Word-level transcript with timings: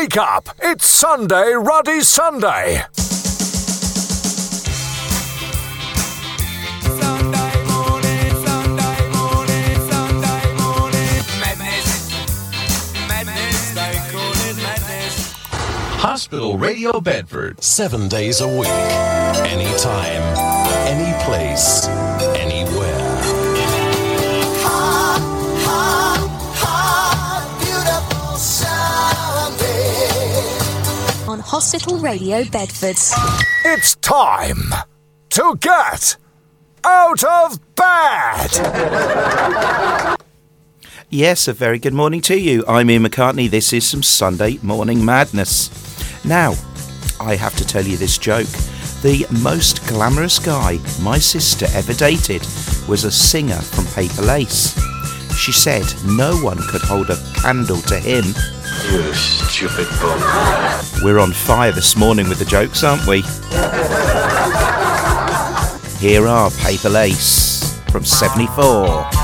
Wake 0.00 0.16
up! 0.16 0.48
It's 0.62 0.86
Sunday, 0.86 1.52
Ruddy 1.52 2.00
Sunday. 2.00 2.84
Sunday 6.80 7.64
morning, 7.68 8.32
Sunday 8.46 9.00
morning, 9.12 9.76
Sunday 9.90 10.54
morning. 10.56 11.20
Madness, 11.38 12.12
madness, 13.10 13.74
they 13.74 14.00
call 14.10 14.32
it 14.48 14.56
madness. 14.56 15.32
Hospital 16.00 16.56
Radio 16.56 16.98
Bedford. 17.02 17.62
Seven 17.62 18.08
days 18.08 18.40
a 18.40 18.48
week. 18.48 18.68
Anytime. 19.44 20.22
Any 20.88 21.12
place. 21.24 21.79
Hospital 31.60 31.98
Radio 31.98 32.42
Bedford. 32.44 32.96
It's 33.66 33.94
time 33.96 34.72
to 35.28 35.58
get 35.60 36.16
out 36.82 37.22
of 37.22 37.60
bed. 37.74 38.50
Yes, 41.10 41.46
a 41.48 41.52
very 41.52 41.78
good 41.78 41.92
morning 41.92 42.22
to 42.22 42.40
you. 42.40 42.64
I'm 42.66 42.88
Ian 42.88 43.02
McCartney. 43.02 43.50
This 43.50 43.74
is 43.74 43.86
some 43.86 44.02
Sunday 44.02 44.58
morning 44.62 45.04
madness. 45.04 45.68
Now, 46.24 46.54
I 47.20 47.36
have 47.36 47.54
to 47.56 47.66
tell 47.66 47.84
you 47.84 47.98
this 47.98 48.16
joke. 48.16 48.48
The 49.02 49.26
most 49.42 49.86
glamorous 49.86 50.38
guy 50.38 50.78
my 51.02 51.18
sister 51.18 51.66
ever 51.74 51.92
dated 51.92 52.40
was 52.88 53.04
a 53.04 53.12
singer 53.12 53.60
from 53.60 53.84
Paper 53.88 54.22
Lace. 54.22 54.89
She 55.40 55.52
said 55.52 55.86
no 56.04 56.36
one 56.36 56.58
could 56.68 56.82
hold 56.82 57.08
a 57.08 57.16
candle 57.32 57.80
to 57.82 57.98
him. 57.98 58.24
You 58.92 59.14
stupid 59.14 59.88
bum. 59.98 60.20
We're 61.02 61.18
on 61.18 61.32
fire 61.32 61.72
this 61.72 61.96
morning 61.96 62.28
with 62.28 62.38
the 62.38 62.44
jokes, 62.44 62.84
aren't 62.84 63.06
we? 63.06 63.22
Here 65.98 66.26
are 66.26 66.50
Paper 66.50 66.90
Lace 66.90 67.80
from 67.90 68.04
74. 68.04 69.19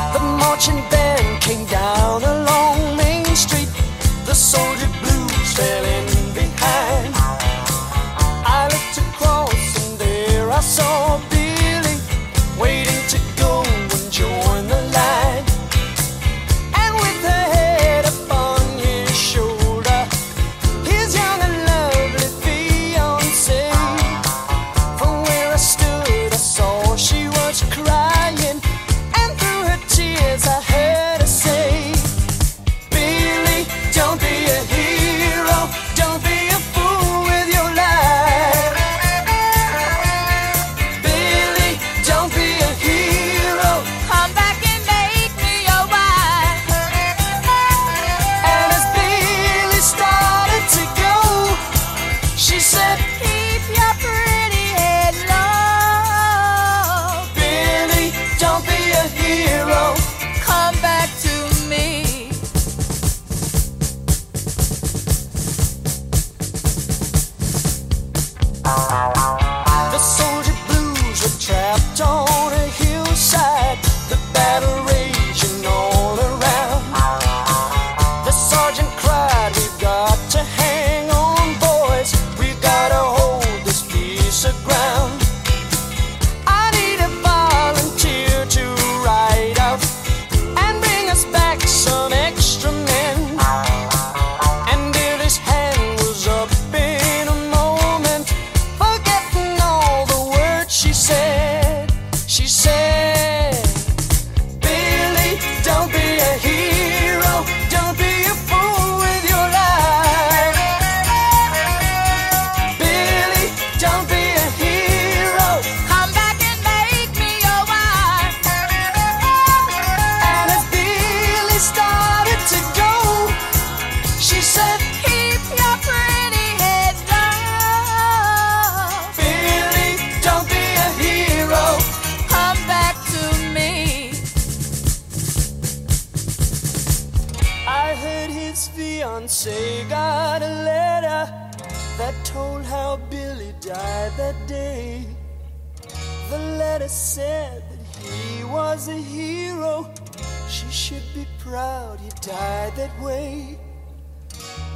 Proud 151.46 152.00
he 152.00 152.08
died 152.20 152.74
that 152.74 153.00
way. 153.00 153.56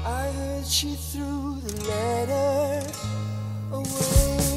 I 0.05 0.31
heard 0.31 0.65
she 0.65 0.95
threw 0.95 1.61
the 1.61 1.89
letter 1.89 2.87
away. 3.73 4.50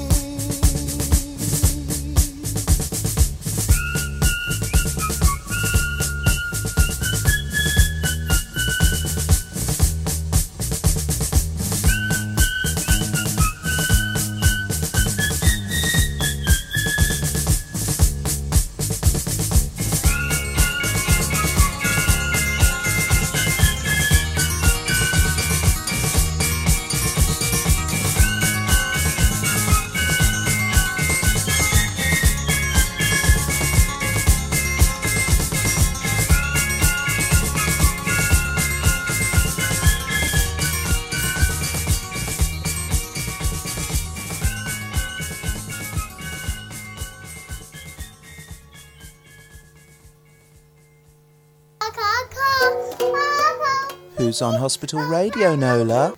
On 54.44 54.56
hospital 54.56 55.00
radio, 55.07 55.56
Nola? 55.56 56.16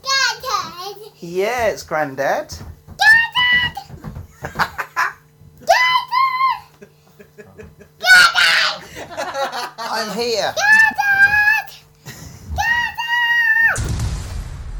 Yeah, 1.19 1.68
it's 1.68 1.83
Grandad. 1.83 2.54
I'm 9.77 10.18
here. 10.18 10.54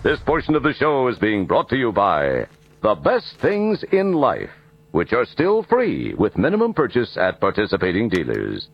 This 0.04 0.20
portion 0.26 0.56
of 0.56 0.64
the 0.64 0.74
show 0.74 1.08
is 1.08 1.18
being 1.20 1.46
brought 1.46 1.70
to 1.70 1.78
you 1.78 1.92
by 1.92 2.48
The 2.82 2.96
Best 2.96 3.38
Things 3.42 3.84
in 3.92 4.14
Life, 4.14 4.50
which 4.92 5.14
are 5.14 5.26
still 5.26 5.64
free 5.64 6.14
with 6.16 6.38
minimum 6.38 6.74
purchase 6.74 7.16
at 7.18 7.40
participating 7.40 8.10
dealers. 8.10 8.68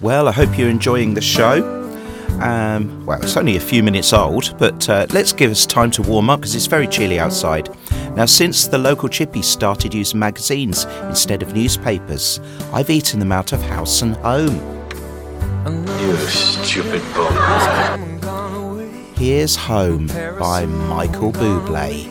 Well, 0.00 0.28
I 0.28 0.32
hope 0.32 0.56
you're 0.58 0.70
enjoying 0.70 1.14
the 1.14 1.20
show. 1.20 1.91
Um, 2.40 3.04
well, 3.06 3.22
it's 3.22 3.36
only 3.36 3.56
a 3.56 3.60
few 3.60 3.82
minutes 3.82 4.12
old, 4.12 4.56
but 4.58 4.88
uh, 4.88 5.06
let's 5.10 5.32
give 5.32 5.50
us 5.50 5.66
time 5.66 5.90
to 5.92 6.02
warm 6.02 6.30
up 6.30 6.40
because 6.40 6.54
it's 6.54 6.66
very 6.66 6.86
chilly 6.86 7.18
outside. 7.18 7.68
Now, 8.16 8.26
since 8.26 8.66
the 8.66 8.78
local 8.78 9.08
chippies 9.08 9.44
started 9.44 9.94
using 9.94 10.18
magazines 10.18 10.84
instead 11.04 11.42
of 11.42 11.54
newspapers, 11.54 12.40
I've 12.72 12.90
eaten 12.90 13.18
them 13.20 13.32
out 13.32 13.52
of 13.52 13.62
house 13.62 14.02
and 14.02 14.16
home. 14.16 14.60
You 16.00 16.16
stupid 16.16 17.02
bum. 17.14 18.02
Here's 19.14 19.54
Home 19.54 20.08
by 20.38 20.66
Michael 20.66 21.32
Bublé. 21.32 22.10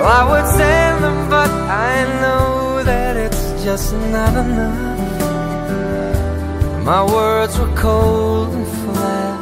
Well, 0.00 0.08
I 0.08 0.24
would 0.30 0.46
send 0.56 1.04
them, 1.04 1.28
but 1.28 1.50
I 1.50 2.04
know 2.22 2.82
that 2.82 3.18
it's 3.18 3.62
just 3.62 3.92
not 3.92 4.32
enough. 4.34 4.78
My 6.86 7.04
words 7.04 7.58
were 7.58 7.74
cold 7.76 8.54
and 8.54 8.66
flat, 8.66 9.40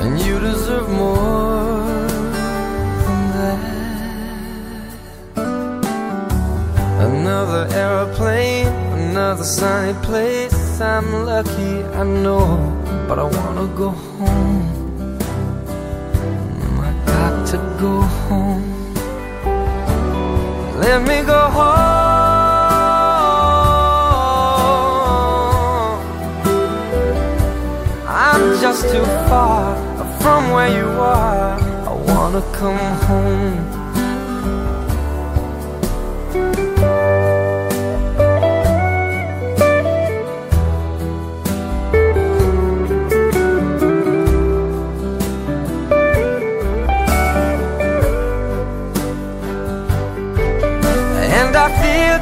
and 0.00 0.18
you 0.18 0.40
deserve 0.40 0.88
more 0.90 2.08
than 3.04 3.20
that. 3.36 3.62
Another 7.08 7.68
aeroplane, 7.72 8.66
another 8.98 9.44
sunny 9.44 9.94
place. 10.02 10.80
I'm 10.80 11.24
lucky, 11.24 11.84
I 11.94 12.02
know, 12.02 12.58
but 13.06 13.20
I 13.20 13.22
wanna 13.22 13.68
go 13.76 13.90
home. 13.90 14.66
I 16.88 16.92
got 17.06 17.46
to 17.52 17.58
go 17.78 18.02
home. 18.02 18.77
Let 20.88 21.02
me 21.02 21.22
go 21.22 21.38
home. 21.50 21.68
I'm 28.08 28.58
just 28.58 28.88
too 28.90 29.04
far 29.28 29.76
from 30.22 30.50
where 30.50 30.70
you 30.74 30.88
are. 30.88 31.60
I 31.60 31.92
wanna 31.92 32.40
come 32.52 32.78
home. 33.06 33.77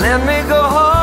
Let 0.00 0.20
me 0.20 0.48
go 0.48 0.62
home. 0.62 0.98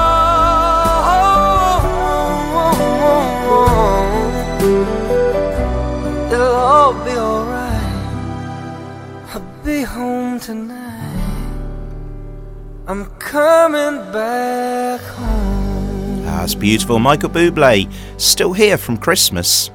It'll 6.32 6.56
all 6.56 6.94
be 7.04 7.12
alright. 7.12 7.94
I'll 9.34 9.64
be 9.66 9.82
home 9.84 10.40
tonight. 10.40 10.86
I'm 12.88 13.06
coming 13.20 13.98
back 14.14 15.02
home. 15.02 16.24
That's 16.24 16.56
beautiful. 16.56 17.00
Michael 17.00 17.30
Bublé, 17.30 17.92
still 18.18 18.54
here 18.54 18.78
from 18.78 18.98
Christmas. 18.98 19.72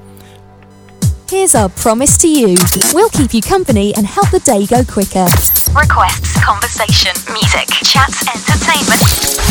Here's 1.29 1.53
our 1.55 1.69
promise 1.69 2.17
to 2.17 2.27
you. 2.27 2.57
We'll 2.93 3.09
keep 3.09 3.33
you 3.33 3.41
company 3.41 3.93
and 3.95 4.05
help 4.05 4.31
the 4.31 4.39
day 4.39 4.65
go 4.65 4.83
quicker. 4.83 5.27
Requests, 5.75 6.37
conversation, 6.43 7.13
music, 7.31 7.65
chats, 7.81 8.27
entertainment. 8.27 9.01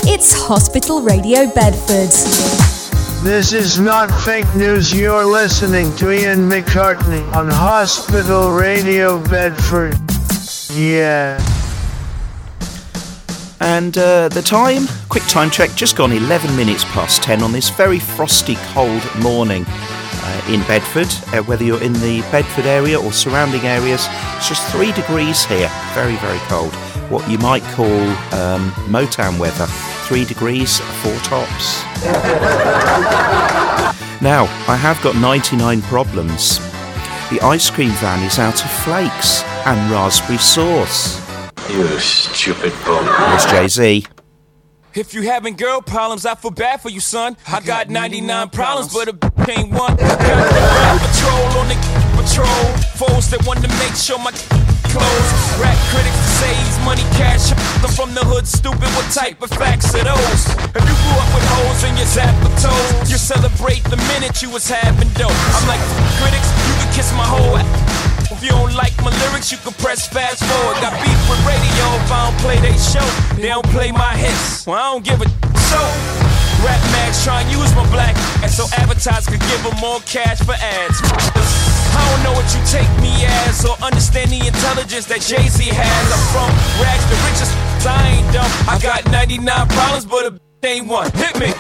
It's 0.05 0.35
Hospital 0.35 1.01
Radio 1.01 1.51
Bedford. 1.51 2.11
This 3.25 3.55
is 3.55 3.81
not 3.81 4.11
fake 4.23 4.55
news. 4.55 4.93
You're 4.95 5.25
listening 5.25 5.97
to 5.97 6.11
Ian 6.11 6.41
McCartney 6.41 7.27
on 7.35 7.49
Hospital 7.49 8.53
Radio 8.53 9.19
Bedford. 9.31 9.97
Yeah. 10.75 11.39
And 13.61 13.97
uh, 13.97 14.29
the 14.29 14.43
time, 14.43 14.89
quick 15.09 15.25
time 15.25 15.49
check, 15.49 15.71
just 15.75 15.97
gone 15.97 16.13
11 16.13 16.55
minutes 16.55 16.85
past 16.85 17.23
10 17.23 17.43
on 17.43 17.53
this 17.53 17.71
very 17.71 17.99
frosty, 17.99 18.57
cold 18.75 19.03
morning 19.23 19.65
in 20.49 20.61
Bedford. 20.63 21.09
Uh, 21.35 21.43
whether 21.45 21.65
you're 21.65 21.83
in 21.83 21.93
the 21.95 22.21
Bedford 22.33 22.67
area 22.67 23.01
or 23.01 23.13
surrounding 23.13 23.63
areas, 23.63 24.07
it's 24.37 24.49
just 24.49 24.67
three 24.73 24.93
degrees 24.93 25.45
here. 25.45 25.71
Very, 25.95 26.17
very 26.17 26.39
cold. 26.49 26.75
What 27.11 27.29
you 27.29 27.39
might 27.39 27.63
call 27.75 28.01
um, 28.35 28.71
Motown 28.89 29.39
weather. 29.39 29.67
Three 30.07 30.25
degrees, 30.25 30.79
four 31.03 31.17
tops. 31.19 31.83
now, 34.23 34.45
I 34.69 34.77
have 34.77 35.01
got 35.03 35.17
99 35.17 35.83
problems. 35.83 36.59
The 37.31 37.41
ice 37.43 37.71
cream 37.71 37.91
van 37.91 38.25
is 38.25 38.39
out 38.39 38.65
of 38.65 38.71
flakes 38.71 39.43
and 39.67 39.91
raspberry 39.91 40.39
sauce. 40.39 41.21
You 41.71 41.87
stupid 42.01 42.73
bum. 42.85 43.07
It's 43.35 43.47
Jay 43.47 43.69
Z. 43.69 44.07
If 45.01 45.15
you 45.15 45.23
having 45.23 45.57
girl 45.57 45.81
problems, 45.81 46.27
I 46.27 46.35
feel 46.35 46.51
bad 46.51 46.83
for 46.83 46.91
you, 46.91 47.01
son. 47.01 47.35
I, 47.49 47.65
got, 47.65 47.89
99 47.89 48.51
problems, 48.51 48.93
but 48.93 49.09
a 49.09 49.17
ain't 49.49 49.73
one. 49.73 49.97
Got 49.97 49.97
the 49.97 51.01
patrol 51.09 51.49
on 51.57 51.73
the 51.73 51.77
patrol. 52.21 52.69
Foes 53.01 53.33
that 53.33 53.41
want 53.49 53.65
to 53.65 53.71
make 53.81 53.97
sure 53.97 54.21
my 54.21 54.29
clothes. 54.93 55.33
Rap 55.57 55.73
critics 55.89 56.21
say 56.37 56.53
he's 56.53 56.77
money 56.85 57.09
cash. 57.17 57.49
I'm 57.81 57.89
from 57.89 58.13
the 58.13 58.21
hood, 58.29 58.45
stupid. 58.45 58.93
What 58.93 59.09
type 59.09 59.41
of 59.41 59.49
facts 59.57 59.89
are 59.97 60.05
those? 60.05 60.43
If 60.69 60.85
you 60.85 60.97
grew 61.01 61.17
up 61.17 61.33
with 61.33 61.49
hoes 61.49 61.81
in 61.89 61.97
your 61.97 62.05
zapper 62.05 62.53
toes, 62.61 63.09
you 63.09 63.17
celebrate 63.17 63.81
the 63.89 63.97
minute 64.13 64.45
you 64.45 64.53
was 64.53 64.69
having 64.69 65.09
dope. 65.17 65.33
I'm 65.33 65.65
like 65.65 65.81
critics, 66.21 66.53
you 66.69 66.77
can 66.77 66.93
kiss 66.93 67.09
my 67.17 67.25
whole. 67.25 67.57
If 68.41 68.49
you 68.49 68.57
don't 68.57 68.73
like 68.73 68.97
my 69.05 69.13
lyrics, 69.21 69.53
you 69.53 69.59
can 69.59 69.75
press 69.85 70.09
fast 70.09 70.41
forward. 70.41 70.81
Got 70.81 70.97
beef 71.05 71.21
with 71.29 71.45
radio 71.45 71.85
if 72.01 72.09
I 72.09 72.25
don't 72.25 72.41
play 72.41 72.57
they 72.65 72.73
show. 72.81 73.05
They 73.37 73.53
don't 73.53 73.69
play 73.69 73.93
my 73.93 74.17
hits. 74.17 74.67
Well, 74.67 74.81
I 74.81 74.97
don't 74.97 75.05
give 75.05 75.21
a 75.21 75.29
so. 75.69 75.77
Rap 76.65 76.81
mags 76.89 77.23
try 77.23 77.45
and 77.45 77.53
use 77.53 77.69
my 77.77 77.85
black 77.93 78.17
and 78.41 78.51
so 78.51 78.65
advertisers 78.81 79.29
could 79.29 79.45
give 79.45 79.61
them 79.61 79.77
more 79.77 80.01
cash 80.09 80.41
for 80.41 80.57
ads. 80.57 80.97
I 81.05 82.01
don't 82.09 82.23
know 82.25 82.33
what 82.33 82.49
you 82.57 82.65
take 82.65 82.89
me 83.05 83.13
as 83.29 83.61
or 83.69 83.77
understand 83.85 84.33
the 84.33 84.41
intelligence 84.41 85.05
that 85.13 85.21
Jay 85.21 85.45
Z 85.45 85.61
has. 85.77 86.05
I'm 86.09 86.25
from 86.33 86.49
rags 86.81 87.05
to 87.13 87.17
riches, 87.29 87.53
I 87.85 88.25
ain't 88.25 88.33
dumb. 88.33 88.49
I 88.65 88.81
got 88.81 89.05
99 89.13 89.69
problems, 89.69 90.07
but 90.07 90.33
a 90.33 90.41
ain't 90.65 90.89
one. 90.89 91.13
Hit 91.13 91.37
me. 91.37 91.53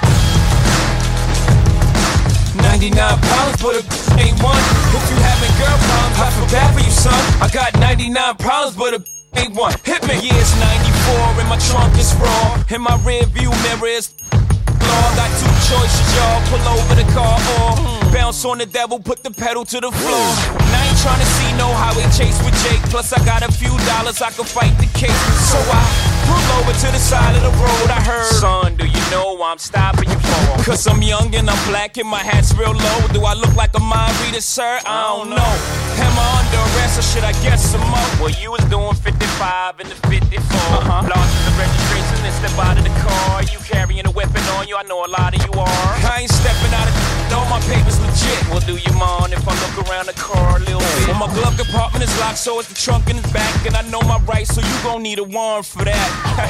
99 2.70 2.94
problems, 2.94 3.58
but 3.58 3.74
a 3.74 3.82
ain't 4.22 4.38
one. 4.38 4.62
If 4.94 5.02
you 5.10 5.18
having 5.18 5.50
girl 5.58 5.74
problems, 5.90 6.16
I 6.22 6.30
feel 6.38 6.48
bad 6.54 6.70
for 6.70 6.78
you, 6.86 6.94
son. 6.94 7.18
I 7.42 7.50
got 7.50 7.74
99 7.82 8.14
problems, 8.38 8.76
but 8.78 8.94
a 8.94 9.00
ain't 9.42 9.58
one. 9.58 9.74
Hit 9.82 10.06
me. 10.06 10.14
Yeah, 10.22 10.38
it's 10.38 10.54
94 10.54 11.42
and 11.42 11.48
my 11.50 11.58
trunk 11.66 11.98
is 11.98 12.14
raw. 12.22 12.62
And 12.70 12.82
my 12.82 12.94
rear 13.02 13.26
view 13.26 13.50
mirror 13.66 13.90
is 13.90 14.14
law. 14.86 15.06
Got 15.18 15.34
two 15.42 15.50
choices, 15.66 16.06
y'all. 16.14 16.38
Pull 16.46 16.62
over 16.70 16.94
the 16.94 17.06
car 17.10 17.42
or 17.58 17.74
bounce 18.14 18.44
on 18.44 18.58
the 18.58 18.66
devil, 18.66 19.00
put 19.00 19.24
the 19.26 19.32
pedal 19.34 19.64
to 19.66 19.80
the 19.80 19.90
floor. 19.90 20.26
And 20.62 20.70
I 20.70 20.86
ain't 20.86 21.00
trying 21.02 21.18
to 21.18 21.30
see 21.42 21.50
no 21.58 21.66
highway 21.74 22.06
chase 22.14 22.38
with 22.46 22.54
Jake. 22.62 22.82
Plus, 22.86 23.12
I 23.12 23.18
got 23.26 23.42
a 23.42 23.50
few 23.50 23.74
dollars 23.90 24.22
I 24.22 24.30
can 24.30 24.46
fight 24.46 24.78
the 24.78 24.86
case. 24.94 25.18
So 25.50 25.58
I 25.58 26.19
pull 26.30 26.46
over 26.62 26.72
to 26.72 26.88
the 26.94 27.02
side 27.02 27.34
of 27.34 27.42
the 27.42 27.54
road. 27.58 27.88
I 27.90 28.00
heard, 28.00 28.30
son, 28.38 28.76
do 28.76 28.86
you 28.86 29.02
know 29.10 29.42
I'm 29.42 29.58
stopping 29.58 30.08
you 30.08 30.18
for? 30.18 30.62
Cause 30.62 30.86
I'm 30.86 31.02
young 31.02 31.34
and 31.34 31.50
I'm 31.50 31.60
black 31.68 31.98
and 31.98 32.08
my 32.08 32.22
hat's 32.22 32.54
real 32.54 32.72
low. 32.72 33.00
Do 33.12 33.24
I 33.24 33.34
look 33.34 33.54
like 33.56 33.74
a 33.74 33.82
mind 33.82 34.14
reader, 34.22 34.40
sir? 34.40 34.78
I 34.86 34.96
don't 35.10 35.30
know. 35.30 35.52
Am 36.06 36.14
I 36.14 36.26
under 36.38 36.60
arrest 36.70 36.98
or 36.98 37.06
should 37.10 37.24
I 37.24 37.34
guess 37.42 37.60
some 37.72 37.82
more? 37.90 38.10
Well, 38.20 38.34
you 38.38 38.52
was 38.52 38.64
doing 38.70 38.94
55 38.94 39.80
in 39.80 39.88
the 39.88 39.98
54. 40.06 40.38
Uh-huh. 40.38 41.10
Lost 41.10 41.34
the 41.46 41.52
registration 41.58 42.18
and 42.22 42.34
step 42.38 42.54
out 42.62 42.78
of 42.78 42.84
the 42.84 42.94
car. 43.02 43.42
You 43.50 43.58
carrying 43.66 44.06
a 44.06 44.12
weapon 44.12 44.42
on 44.54 44.68
you, 44.68 44.76
I 44.76 44.84
know 44.84 45.04
a 45.04 45.10
lot 45.10 45.34
of 45.34 45.40
you 45.42 45.52
are. 45.58 45.90
I 46.06 46.22
ain't 46.22 46.30
stepping 46.30 46.72
out 46.74 46.86
of 46.86 46.94
all 47.32 47.46
my 47.48 47.60
papers 47.66 47.98
legit. 48.00 48.38
Well, 48.50 48.60
do 48.60 48.76
you 48.76 48.92
mind 48.98 49.32
if 49.32 49.46
I 49.46 49.54
look 49.62 49.88
around 49.88 50.06
the 50.06 50.14
car 50.14 50.56
a 50.56 50.60
little 50.60 50.80
bit? 50.80 51.08
Well, 51.08 51.26
my 51.26 51.30
glove 51.34 51.56
compartment 51.56 52.04
is 52.04 52.12
locked, 52.20 52.38
so 52.38 52.58
it's 52.58 52.68
the 52.68 52.74
trunk 52.74 53.08
in 53.08 53.16
the 53.16 53.28
back. 53.32 53.66
And 53.66 53.76
I 53.76 53.82
know 53.88 54.00
my 54.02 54.18
rights, 54.26 54.54
so 54.54 54.60
you 54.60 54.76
gon' 54.82 55.02
need 55.02 55.18
a 55.18 55.24
warrant 55.24 55.66
for 55.66 55.84
that. 55.84 56.08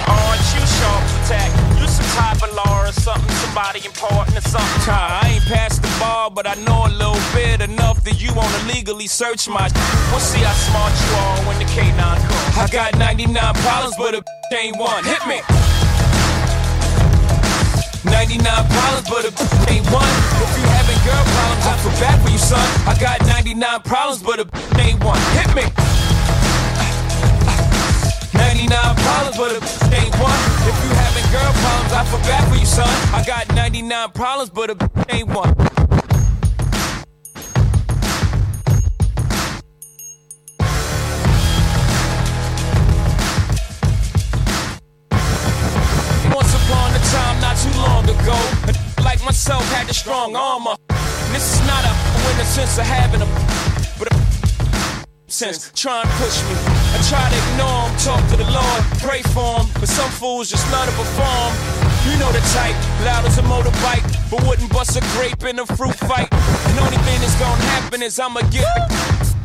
Aren't 0.08 0.46
you 0.54 0.62
sharp 0.78 1.02
attack? 1.25 1.50
You 1.80 1.87
some 1.88 2.10
type 2.16 2.42
of 2.42 2.54
law 2.54 2.88
or 2.88 2.92
something, 2.92 3.34
somebody 3.44 3.84
important 3.84 4.37
or 4.37 4.46
something. 4.46 4.92
I 4.92 5.37
ain't 5.37 5.44
past 5.44 5.82
the 5.82 5.92
bar, 5.99 6.30
but 6.30 6.46
I 6.46 6.54
know 6.66 6.87
a 6.87 6.92
little 6.92 7.25
bit 7.34 7.60
enough 7.60 8.02
that 8.04 8.20
you 8.22 8.32
wanna 8.34 8.60
legally 8.72 9.06
search 9.06 9.49
my. 9.49 9.68
We'll 10.10 10.20
see 10.20 10.40
how 10.40 10.54
smart 10.54 10.92
you 11.02 11.10
are 11.16 11.38
when 11.49 11.58
the 11.58 11.68
K9 11.72 11.96
comes. 11.96 12.58
I 12.58 12.66
got 12.70 12.99
99 12.99 13.54
problems, 13.64 13.96
but 13.96 14.14
a 14.14 14.25
ain't 14.52 14.76
one. 14.76 15.04
Hit 15.04 15.26
me. 15.26 15.40
99 18.04 18.40
problems, 18.45 19.09
but 19.09 19.23
a 19.28 19.33
ain't 19.71 19.85
one. 19.92 20.09
If 20.40 20.50
you 20.57 20.64
having 20.73 21.00
girl 21.04 21.25
problems, 21.37 21.66
I 21.66 21.76
feel 21.83 21.97
bad 22.00 22.16
for 22.25 22.30
you, 22.30 22.38
son. 22.38 22.69
I 22.88 22.97
got 22.99 23.21
99 23.26 23.80
problems, 23.83 24.23
but 24.23 24.40
a 24.40 24.47
ain't 24.80 25.04
one. 25.04 25.21
Hit 25.37 25.50
me. 25.54 25.64
99 28.33 28.97
problems, 28.97 29.37
but 29.37 29.50
a 29.52 29.61
ain't 30.00 30.14
one. 30.16 30.40
If 30.64 30.76
you 30.80 30.90
having 30.97 31.26
girl 31.28 31.52
problems, 31.61 31.92
I 31.92 32.04
feel 32.09 32.21
bad 32.25 32.49
for 32.49 32.57
you, 32.57 32.66
son. 32.66 32.88
I 33.12 33.23
got 33.26 33.52
99 33.54 34.11
problems, 34.12 34.50
but 34.50 34.71
a 34.71 34.76
ain't 35.12 35.28
one. 35.28 35.54
Too 47.61 47.76
long 47.76 48.05
ago, 48.09 48.38
a 48.69 48.73
like 49.02 49.23
myself 49.25 49.62
had 49.73 49.87
the 49.87 49.93
strong 49.93 50.35
armor. 50.35 50.76
And 50.88 51.35
this 51.35 51.52
is 51.52 51.61
not 51.67 51.85
a 51.85 51.93
win 52.25 52.37
the 52.38 52.45
sense 52.45 52.79
of 52.79 52.87
having 52.87 53.21
a, 53.21 53.29
but 53.99 54.09
a 54.09 54.17
sense 55.31 55.71
try 55.75 56.00
and 56.00 56.11
push 56.17 56.40
me. 56.49 56.57
I 56.57 56.99
try 57.12 57.21
to 57.29 57.38
ignore 57.52 57.85
him, 57.85 57.93
talk 58.00 58.23
to 58.33 58.37
the 58.40 58.49
Lord, 58.49 58.81
pray 59.05 59.21
for 59.37 59.61
him, 59.61 59.67
but 59.79 59.88
some 59.88 60.11
fools 60.11 60.49
just 60.49 60.64
love 60.73 60.88
to 60.88 60.95
perform. 60.97 61.52
You 62.09 62.17
know 62.19 62.33
the 62.33 62.40
type, 62.57 62.76
loud 63.05 63.26
as 63.26 63.37
a 63.37 63.43
motorbike, 63.43 64.09
but 64.31 64.40
wouldn't 64.49 64.73
bust 64.73 64.97
a 64.97 65.05
grape 65.12 65.45
in 65.45 65.59
a 65.59 65.67
fruit 65.67 65.97
fight. 66.09 66.33
And 66.33 66.79
only 66.81 66.97
thing 67.05 67.21
that's 67.21 67.38
gonna 67.38 67.62
happen 67.76 68.02
is 68.02 68.19
I'ma 68.19 68.40
get 68.49 69.39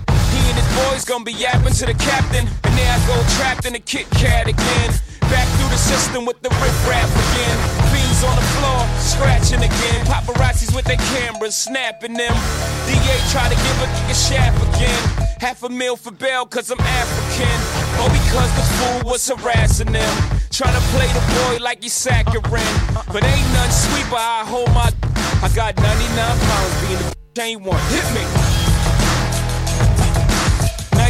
and 0.56 0.64
his 0.64 0.76
boys 0.88 1.06
gonna 1.06 1.24
be 1.24 1.34
yapping 1.34 1.74
to 1.74 1.86
the 1.86 1.94
captain. 1.94 2.48
And 2.48 2.74
there 2.78 2.92
I 2.92 3.00
go 3.08 3.16
trapped 3.36 3.66
in 3.66 3.76
a 3.76 3.80
Kit 3.80 4.10
Kat 4.12 4.48
again. 4.48 4.90
Back 5.28 5.48
through 5.58 5.70
the 5.70 5.78
system 5.78 6.26
with 6.26 6.40
the 6.42 6.50
rip 6.50 6.78
rap 6.88 7.10
again. 7.10 7.58
Fiends 7.92 8.24
on 8.24 8.36
the 8.36 8.48
floor, 8.56 8.82
scratching 9.00 9.60
again. 9.60 10.00
Paparazzis 10.06 10.74
with 10.76 10.86
their 10.86 11.02
cameras, 11.18 11.56
snapping 11.56 12.14
them. 12.14 12.34
DA 12.86 13.16
try 13.34 13.50
to 13.50 13.56
give 13.56 13.78
a 13.82 13.88
nigga 13.96 14.16
shaft 14.16 14.58
again. 14.70 15.02
Half 15.40 15.64
a 15.64 15.70
meal 15.70 15.98
for 15.98 16.12
bail, 16.12 16.46
cause 16.46 16.70
I'm 16.72 16.80
African. 16.80 17.58
Or 18.00 18.10
because 18.10 18.52
the 18.56 18.66
fool 18.78 19.12
was 19.12 19.28
harassing 19.28 19.92
them. 19.92 20.14
Trying 20.52 20.76
to 20.76 20.86
play 20.94 21.08
the 21.08 21.24
boy 21.36 21.64
like 21.64 21.82
he's 21.84 21.94
saccharine. 21.94 22.78
But 23.12 23.24
ain't 23.24 23.50
none 23.54 23.72
sweet, 23.72 24.06
but 24.10 24.22
I 24.22 24.44
hold 24.46 24.70
my. 24.70 24.92
I 25.44 25.50
got 25.54 25.76
99 25.76 26.40
pounds 26.40 26.88
being 26.88 27.00
the 27.00 27.42
ain't 27.42 27.62
one. 27.62 27.80
Hit 27.90 28.06
me. 28.14 28.45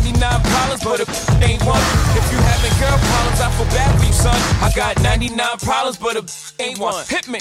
99 0.06 0.42
problems, 0.42 0.84
but 0.84 1.00
a 1.00 1.44
ain't 1.44 1.64
one. 1.66 1.82
If 2.16 2.32
you 2.32 2.38
having 2.38 2.80
girl 2.80 2.98
problems, 2.98 3.42
I 3.42 3.52
feel 3.58 3.66
bad 3.66 4.00
for 4.00 4.06
you, 4.06 4.14
son. 4.14 4.36
I 4.62 4.72
got 4.76 5.02
99 5.02 5.58
problems, 5.60 5.98
but 5.98 6.16
a 6.16 6.64
ain't 6.64 6.80
one. 6.80 7.04
Hit 7.08 7.28
me. 7.28 7.40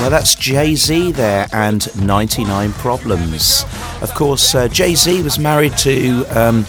Well, 0.00 0.10
that's 0.10 0.36
Jay 0.36 0.76
Z 0.76 1.12
there 1.12 1.48
and 1.52 1.88
99 2.00 2.72
Problems. 2.74 3.64
Of 4.00 4.14
course, 4.14 4.54
uh, 4.54 4.68
Jay 4.68 4.94
Z 4.94 5.22
was 5.22 5.38
married 5.38 5.76
to 5.78 6.24
um, 6.26 6.64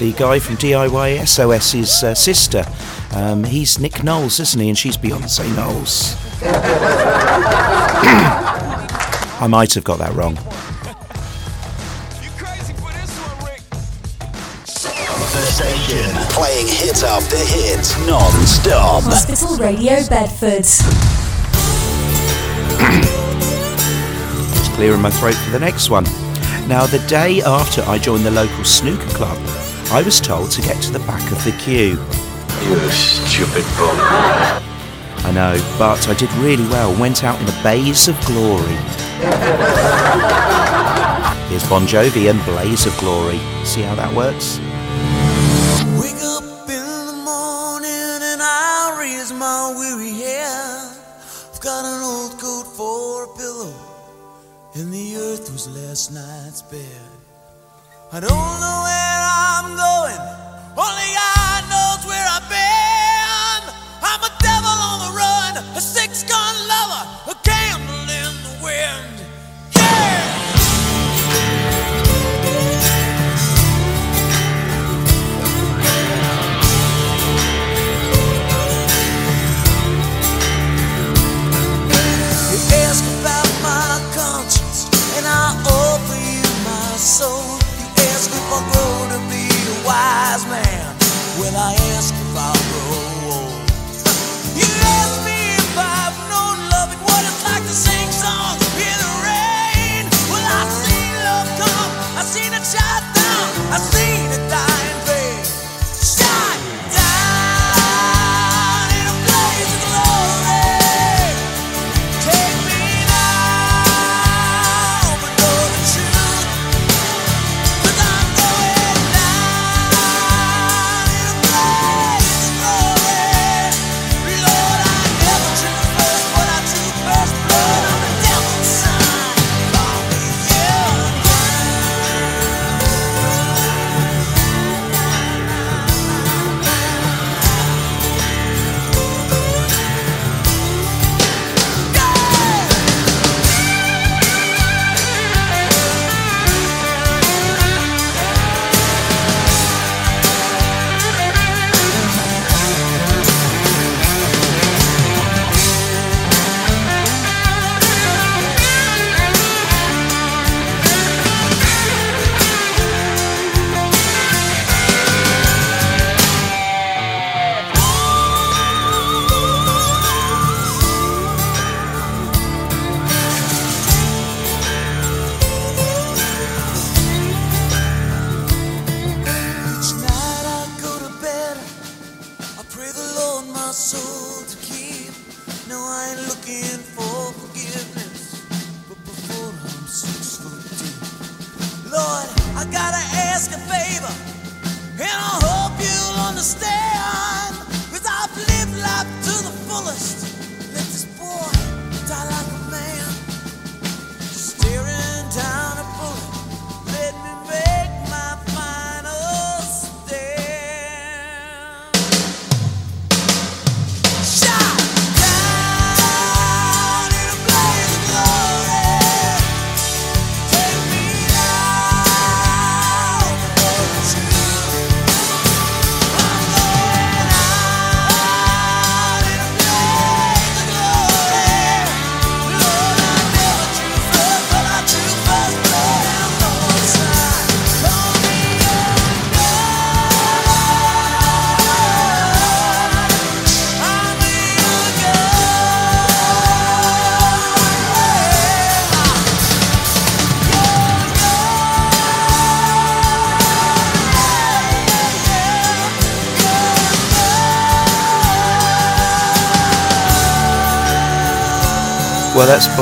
the 0.00 0.12
guy 0.14 0.38
from 0.38 0.56
DIY 0.56 1.28
SOS's 1.28 2.02
uh, 2.02 2.14
sister. 2.14 2.64
Um, 3.12 3.44
he's 3.44 3.78
Nick 3.78 4.02
Knowles, 4.02 4.40
isn't 4.40 4.58
he? 4.58 4.70
And 4.70 4.78
she's 4.78 4.96
Beyonce 4.96 5.54
Knowles. 5.54 6.16
I 9.42 9.46
might 9.46 9.74
have 9.74 9.84
got 9.84 9.98
that 9.98 10.14
wrong. 10.14 10.36
The 15.32 15.46
station 15.52 16.10
playing 16.32 16.66
hit 16.66 17.02
after 17.02 17.36
hit, 17.36 17.94
non-stop. 18.08 19.02
Hospital 19.02 19.58
Radio 19.58 20.02
Bedford. 20.08 20.64
Just 24.54 24.72
clearing 24.72 25.02
my 25.02 25.10
throat 25.10 25.34
for 25.34 25.50
the 25.50 25.60
next 25.60 25.90
one. 25.90 26.04
Now, 26.66 26.86
the 26.86 27.04
day 27.06 27.42
after 27.42 27.82
I 27.82 27.98
joined 27.98 28.24
the 28.24 28.30
local 28.30 28.64
snooker 28.64 29.10
club, 29.10 29.36
I 29.92 30.02
was 30.02 30.20
told 30.20 30.52
to 30.52 30.62
get 30.62 30.80
to 30.84 30.92
the 30.92 31.00
back 31.00 31.32
of 31.32 31.42
the 31.44 31.50
queue. 31.58 31.98
You 32.62 32.78
stupid 32.90 33.64
bum. 33.76 33.98
I 35.26 35.32
know, 35.34 35.58
but 35.80 36.08
I 36.08 36.14
did 36.14 36.32
really 36.34 36.62
well. 36.68 36.94
Went 37.00 37.24
out 37.24 37.40
in 37.40 37.48
a 37.48 37.62
blaze 37.62 38.06
of 38.06 38.14
glory. 38.24 38.78
Here's 41.48 41.68
Bon 41.68 41.88
Jovi 41.88 42.30
and 42.30 42.40
Blaze 42.44 42.86
of 42.86 42.96
Glory. 42.98 43.40
See 43.64 43.82
how 43.82 43.96
that 43.96 44.14
works? 44.14 44.60
Wake 46.00 46.22
up 46.22 46.68
in 46.70 47.06
the 47.10 47.20
morning 47.24 48.22
and 48.22 48.40
I 48.40 48.96
raise 48.96 49.32
my 49.32 49.74
weary 49.76 50.12
head. 50.12 50.96
I've 51.52 51.60
got 51.60 51.84
an 51.84 52.00
old 52.04 52.38
coat 52.38 52.64
for 52.76 53.24
a 53.24 53.36
pillow, 53.36 53.74
and 54.76 54.92
the 54.92 55.16
earth 55.16 55.50
was 55.52 55.68
last 55.68 56.12
night's 56.12 56.62
bed. 56.62 57.09
I 58.12 58.18
don't 58.18 58.28
know 58.58 58.78
where 58.90 59.22
I'm 59.22 59.70
going, 59.78 60.18
only 60.74 61.08
God 61.14 61.62
knows 61.70 62.02
where 62.10 62.26
I've 62.26 62.42
been. 62.50 63.62
I'm 64.02 64.18
a 64.26 64.32
devil 64.42 64.66
on 64.66 64.98
the 65.06 65.12
run, 65.14 65.62
a 65.78 65.80
six 65.80 66.24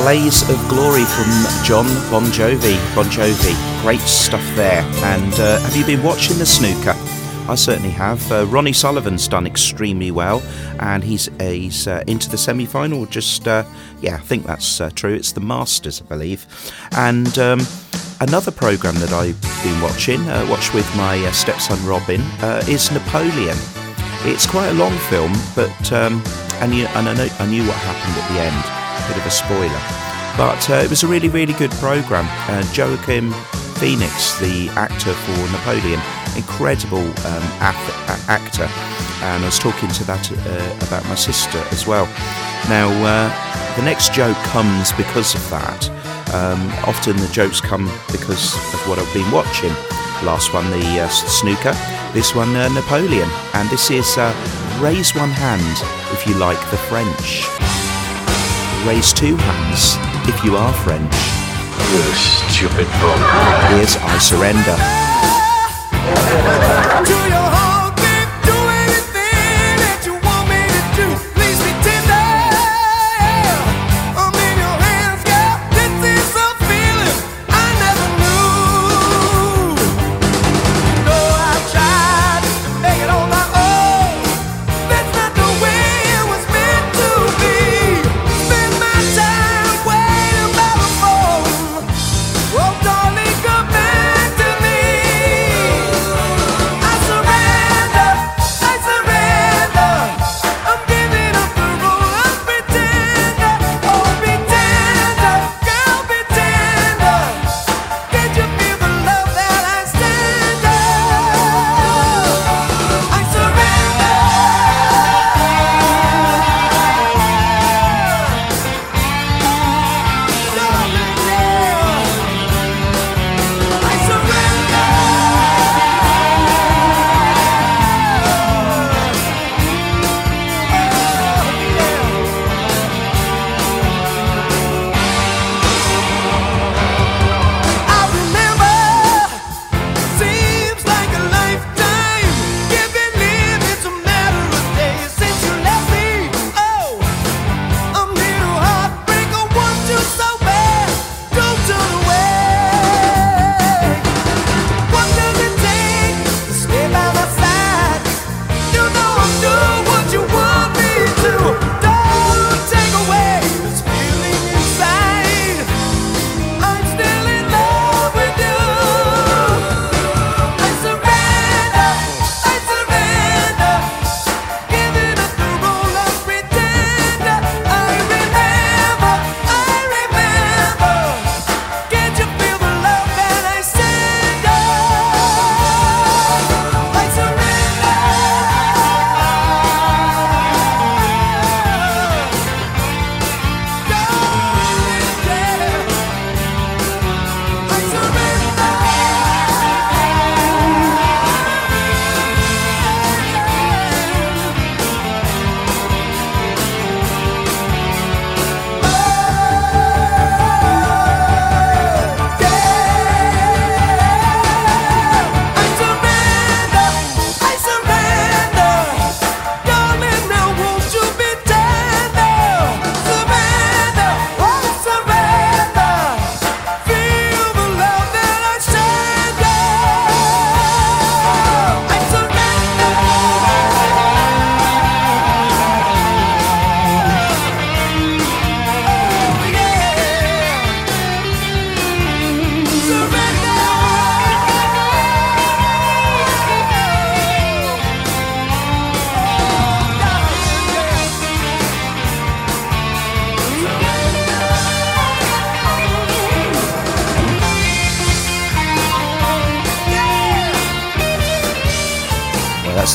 Blaze 0.09 0.41
of 0.49 0.57
Glory 0.71 1.05
from 1.05 1.31
John 1.65 1.85
Bon 2.11 2.25
Jovi. 2.33 2.79
Bon 2.95 3.05
Jovi, 3.11 3.83
great 3.83 4.01
stuff 4.01 4.43
there. 4.57 4.81
And 5.05 5.35
uh, 5.35 5.61
have 5.61 5.77
you 5.77 5.85
been 5.85 6.03
watching 6.03 6.39
the 6.39 6.47
snooker? 6.47 6.95
I 7.47 7.55
certainly 7.57 7.91
have. 7.91 8.33
Uh, 8.33 8.47
Ronnie 8.47 8.71
O'Sullivan's 8.71 9.29
done 9.29 9.47
extremely 9.47 10.11
well, 10.11 10.41
and 10.81 11.05
he's 11.05 11.29
uh, 11.29 11.51
he's 11.51 11.87
uh, 11.87 12.05
into 12.07 12.31
the 12.31 12.39
semi-final. 12.39 13.05
Just 13.05 13.47
uh, 13.47 13.65
yeah, 14.01 14.15
I 14.15 14.21
think 14.21 14.47
that's 14.47 14.81
uh, 14.81 14.89
true. 14.95 15.13
It's 15.13 15.33
the 15.33 15.41
Masters, 15.41 16.01
I 16.01 16.07
believe. 16.07 16.47
And 16.93 17.39
um, 17.39 17.61
another 18.23 18.51
program 18.51 18.95
that 19.01 19.13
I've 19.13 19.43
been 19.63 19.79
watching, 19.83 20.27
uh, 20.27 20.47
watched 20.49 20.73
with 20.73 20.89
my 20.97 21.31
stepson 21.33 21.85
Robin, 21.85 22.23
is 22.67 22.91
Napoleon. 22.91 23.59
It's 24.25 24.47
quite 24.47 24.69
a 24.69 24.75
long 24.75 24.97
film, 25.11 25.35
but 25.55 25.93
um, 25.93 26.23
and 26.63 26.75
you, 26.75 26.87
and 26.87 27.11
I 27.11 27.15
know 27.15 27.29
I 27.39 27.45
knew 27.45 27.67
what 27.67 27.77
happened 27.77 28.17
at 28.23 28.33
the 28.33 28.41
end. 28.41 28.78
Bit 29.07 29.17
of 29.17 29.27
a 29.27 29.31
spoiler, 29.31 29.81
but 30.37 30.69
uh, 30.69 30.75
it 30.85 30.91
was 30.91 31.03
a 31.03 31.07
really 31.07 31.29
really 31.29 31.55
good 31.55 31.71
program. 31.73 32.27
Uh, 32.51 32.63
Joachim 32.73 33.33
Phoenix, 33.81 34.39
the 34.41 34.69
actor 34.71 35.13
for 35.15 35.39
Napoleon, 35.53 36.01
incredible 36.37 36.99
um, 37.01 37.45
act- 37.61 37.89
a- 38.11 38.31
actor, 38.31 38.69
and 39.25 39.43
I 39.43 39.47
was 39.47 39.59
talking 39.59 39.89
to 39.89 40.05
that 40.05 40.31
uh, 40.31 40.87
about 40.87 41.05
my 41.09 41.15
sister 41.15 41.59
as 41.71 41.87
well. 41.87 42.07
Now 42.69 42.89
uh, 43.05 43.77
the 43.77 43.83
next 43.83 44.13
joke 44.13 44.37
comes 44.53 44.93
because 44.93 45.35
of 45.35 45.49
that. 45.51 45.89
Um, 46.35 46.69
often 46.87 47.17
the 47.17 47.29
jokes 47.29 47.61
come 47.61 47.87
because 48.13 48.55
of 48.75 48.81
what 48.89 48.99
I've 48.99 49.15
been 49.15 49.31
watching. 49.31 49.73
Last 50.27 50.53
one, 50.53 50.69
the 50.71 51.01
uh, 51.01 51.09
snooker. 51.09 51.73
This 52.13 52.35
one, 52.35 52.55
uh, 52.55 52.69
Napoleon. 52.71 53.31
And 53.55 53.71
this 53.71 53.91
is 53.91 54.19
uh, 54.19 54.35
raise 54.83 55.15
one 55.15 55.31
hand 55.31 55.63
if 56.13 56.27
you 56.27 56.35
like 56.35 56.59
the 56.71 56.77
French. 56.77 57.47
Raise 58.89 59.13
two 59.13 59.37
hands 59.37 59.99
if 60.27 60.43
you 60.43 60.57
are 60.57 60.73
French. 60.73 61.13
You 61.93 62.01
stupid 62.15 62.87
bum. 63.03 63.21
Here's 63.77 63.99
I 63.99 64.17
Surrender. 64.17 64.79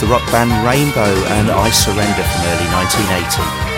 The 0.04 0.10
rock 0.10 0.26
band 0.32 0.52
Rainbow 0.68 1.16
and 1.32 1.50
I 1.50 1.70
Surrender 1.70 2.24
from 2.24 2.42
early 2.44 2.68
1980. 2.68 3.74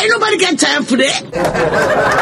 Ain't 0.00 0.10
nobody 0.10 0.38
got 0.38 0.58
time 0.58 0.84
for 0.84 0.96
that. 0.96 2.10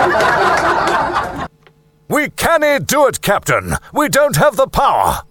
Do 2.78 3.06
it, 3.06 3.20
Captain. 3.20 3.74
We 3.92 4.08
don't 4.08 4.36
have 4.36 4.56
the 4.56 4.66
power. 4.66 5.22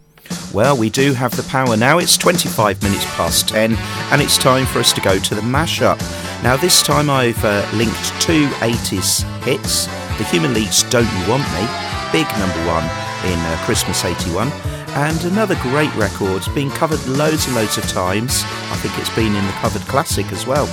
Well, 0.54 0.78
we 0.78 0.92
do 0.92 1.14
have 1.14 1.36
the 1.36 1.44
power 1.44 1.76
now. 1.76 1.98
It's 1.98 2.16
25 2.16 2.84
minutes 2.84 3.06
past 3.16 3.50
10, 3.50 3.76
and 4.12 4.22
it's 4.22 4.38
time 4.38 4.68
for 4.68 4.78
us 4.78 4.94
to 4.94 5.02
go 5.02 5.18
to 5.18 5.36
the 5.36 5.42
mashup. 5.42 6.00
Now, 6.44 6.56
this 6.56 6.84
time 6.84 7.10
I've 7.10 7.44
uh, 7.44 7.68
linked 7.74 8.22
two 8.22 8.48
80s 8.62 9.24
hits 9.44 9.86
The 10.20 10.24
Human 10.26 10.54
League's 10.54 10.84
Don't 10.84 11.12
You 11.12 11.30
Want 11.30 11.42
Me, 11.54 11.66
big 12.12 12.28
number 12.38 12.62
one 12.68 12.84
in 13.26 13.40
uh, 13.40 13.64
Christmas 13.66 14.06
81, 14.06 14.50
and 14.94 15.24
another 15.24 15.56
great 15.64 15.94
record, 15.96 16.44
been 16.54 16.70
covered 16.70 17.04
loads 17.08 17.48
and 17.48 17.56
loads 17.56 17.78
of 17.80 17.88
times. 17.88 18.44
I 18.70 18.78
think 18.78 18.98
it's 19.00 19.16
been 19.16 19.36
in 19.36 19.46
the 19.46 19.54
covered 19.54 19.82
classic 19.88 20.32
as 20.32 20.46
well. 20.46 20.68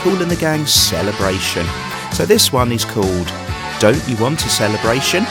Kool 0.00 0.22
and 0.22 0.30
the 0.30 0.36
Gang 0.36 0.64
Celebration. 0.64 1.66
So, 2.12 2.24
this 2.24 2.50
one 2.50 2.72
is 2.72 2.86
called 2.86 3.30
Don't 3.78 4.08
You 4.08 4.16
Want 4.16 4.44
a 4.46 4.48
Celebration? 4.48 5.26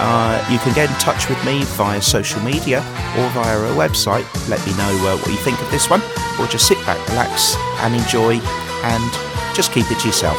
Uh, 0.00 0.38
you 0.50 0.58
can 0.58 0.74
get 0.74 0.88
in 0.88 0.96
touch 0.96 1.28
with 1.28 1.42
me 1.44 1.64
via 1.76 2.00
social 2.00 2.40
media 2.42 2.78
or 3.18 3.28
via 3.30 3.58
our 3.58 3.74
website. 3.74 4.24
Let 4.48 4.64
me 4.66 4.72
know 4.76 4.90
uh, 5.08 5.16
what 5.18 5.28
you 5.28 5.36
think 5.38 5.60
of 5.60 5.70
this 5.70 5.90
one, 5.90 6.02
or 6.38 6.46
just 6.46 6.66
sit 6.66 6.78
back, 6.86 6.98
relax, 7.08 7.56
and 7.82 7.94
enjoy, 7.94 8.38
and 8.84 9.12
just 9.54 9.72
keep 9.72 9.90
it 9.90 9.98
to 10.00 10.06
yourself. 10.06 10.38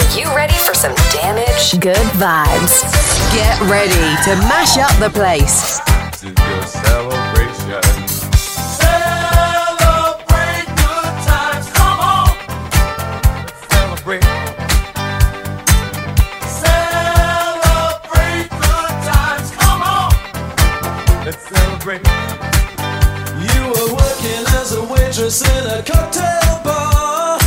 Are 0.00 0.18
you 0.18 0.26
ready 0.34 0.54
for 0.54 0.74
some 0.74 0.94
damage? 1.12 1.78
Good 1.80 1.96
vibes. 2.18 2.82
Get 3.32 3.60
ready 3.62 4.16
to 4.24 4.36
mash 4.48 4.78
up 4.78 4.92
the 4.98 5.10
place. 5.10 5.80
Waitress 25.26 25.42
in 25.42 25.66
a 25.66 25.82
cocktail 25.82 26.62
bar 26.62 27.38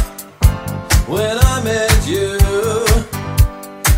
when 1.08 1.38
I 1.38 1.62
met 1.64 2.08
you. 2.08 2.38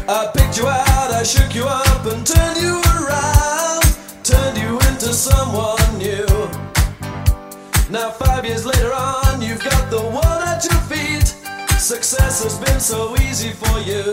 I 0.07 0.29
picked 0.35 0.57
you 0.57 0.67
out, 0.67 1.11
I 1.11 1.23
shook 1.23 1.55
you 1.55 1.65
up 1.65 2.05
and 2.05 2.25
turned 2.25 2.57
you 2.61 2.79
around, 2.95 3.83
turned 4.23 4.57
you 4.57 4.73
into 4.89 5.13
someone 5.13 5.97
new. 5.97 6.27
Now, 7.89 8.11
five 8.11 8.45
years 8.45 8.65
later 8.65 8.93
on, 8.93 9.41
you've 9.41 9.63
got 9.63 9.89
the 9.89 10.01
world 10.01 10.41
at 10.45 10.63
your 10.63 10.81
feet. 10.81 11.27
Success 11.79 12.43
has 12.43 12.59
been 12.59 12.79
so 12.79 13.15
easy 13.17 13.51
for 13.51 13.79
you. 13.79 14.03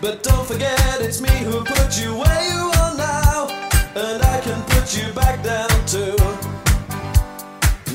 But 0.00 0.22
don't 0.22 0.46
forget, 0.46 1.00
it's 1.00 1.20
me 1.20 1.34
who 1.44 1.64
put 1.64 2.00
you 2.00 2.14
where 2.14 2.42
you 2.50 2.70
are 2.80 2.96
now, 2.96 3.48
and 3.94 4.22
I 4.22 4.40
can 4.40 4.62
put 4.72 4.96
you 4.96 5.12
back 5.12 5.42
down 5.42 5.68
too. 5.86 6.29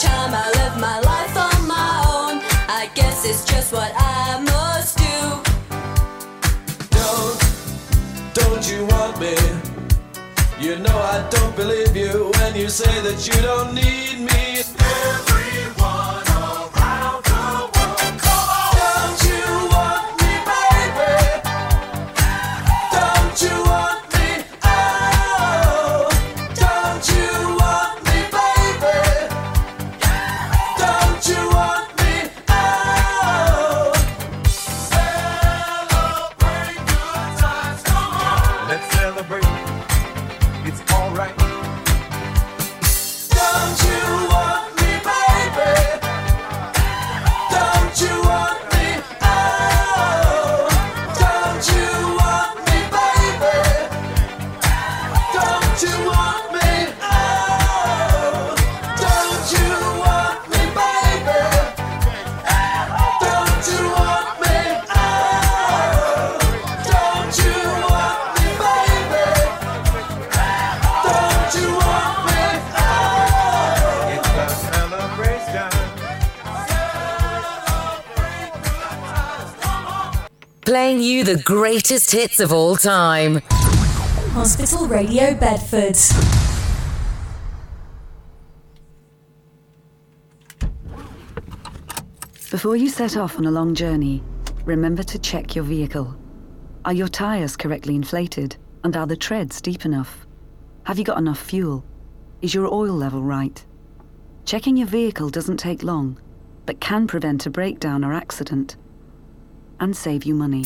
time 0.00 0.32
I 0.32 0.46
live 0.60 0.80
my 0.80 0.98
life 1.00 1.36
on 1.36 1.68
my 1.68 1.90
own. 2.08 2.40
I 2.68 2.90
guess 2.94 3.26
it's 3.26 3.44
just 3.44 3.70
what 3.70 3.92
I 3.94 4.40
must 4.40 4.96
do. 4.96 5.16
Don't, 6.98 7.36
don't 8.40 8.64
you 8.72 8.86
want 8.86 9.20
me? 9.20 9.36
You 10.58 10.78
know 10.78 10.98
I 10.98 11.28
don't 11.30 11.54
believe 11.54 11.94
you 11.94 12.30
when 12.38 12.54
you 12.56 12.68
say 12.70 12.94
that 13.02 13.26
you 13.28 13.38
don't 13.42 13.74
need 13.74 14.24
me. 14.24 14.79
greatest 81.70 82.10
hits 82.10 82.40
of 82.40 82.52
all 82.52 82.74
time. 82.74 83.40
Hospital 84.32 84.88
Radio 84.88 85.34
Bedford. 85.34 85.94
Before 92.50 92.74
you 92.74 92.88
set 92.88 93.16
off 93.16 93.38
on 93.38 93.44
a 93.44 93.52
long 93.52 93.76
journey, 93.76 94.20
remember 94.64 95.04
to 95.04 95.18
check 95.20 95.54
your 95.54 95.62
vehicle. 95.62 96.16
Are 96.84 96.92
your 96.92 97.06
tyres 97.06 97.56
correctly 97.56 97.94
inflated? 97.94 98.56
And 98.82 98.96
are 98.96 99.06
the 99.06 99.16
treads 99.16 99.60
deep 99.60 99.84
enough? 99.84 100.26
Have 100.86 100.98
you 100.98 101.04
got 101.04 101.18
enough 101.18 101.38
fuel? 101.38 101.84
Is 102.42 102.52
your 102.52 102.66
oil 102.66 102.94
level 102.94 103.22
right? 103.22 103.64
Checking 104.44 104.76
your 104.76 104.88
vehicle 104.88 105.28
doesn't 105.28 105.58
take 105.58 105.84
long, 105.84 106.20
but 106.66 106.80
can 106.80 107.06
prevent 107.06 107.46
a 107.46 107.50
breakdown 107.50 108.04
or 108.04 108.12
accident 108.12 108.76
and 109.78 109.96
save 109.96 110.24
you 110.24 110.34
money. 110.34 110.64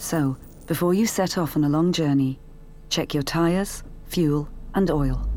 So, 0.00 0.38
before 0.66 0.94
you 0.94 1.06
set 1.06 1.36
off 1.36 1.56
on 1.56 1.62
a 1.62 1.68
long 1.68 1.92
journey, 1.92 2.40
check 2.88 3.12
your 3.12 3.22
tyres, 3.22 3.82
fuel, 4.06 4.48
and 4.74 4.90
oil. 4.90 5.28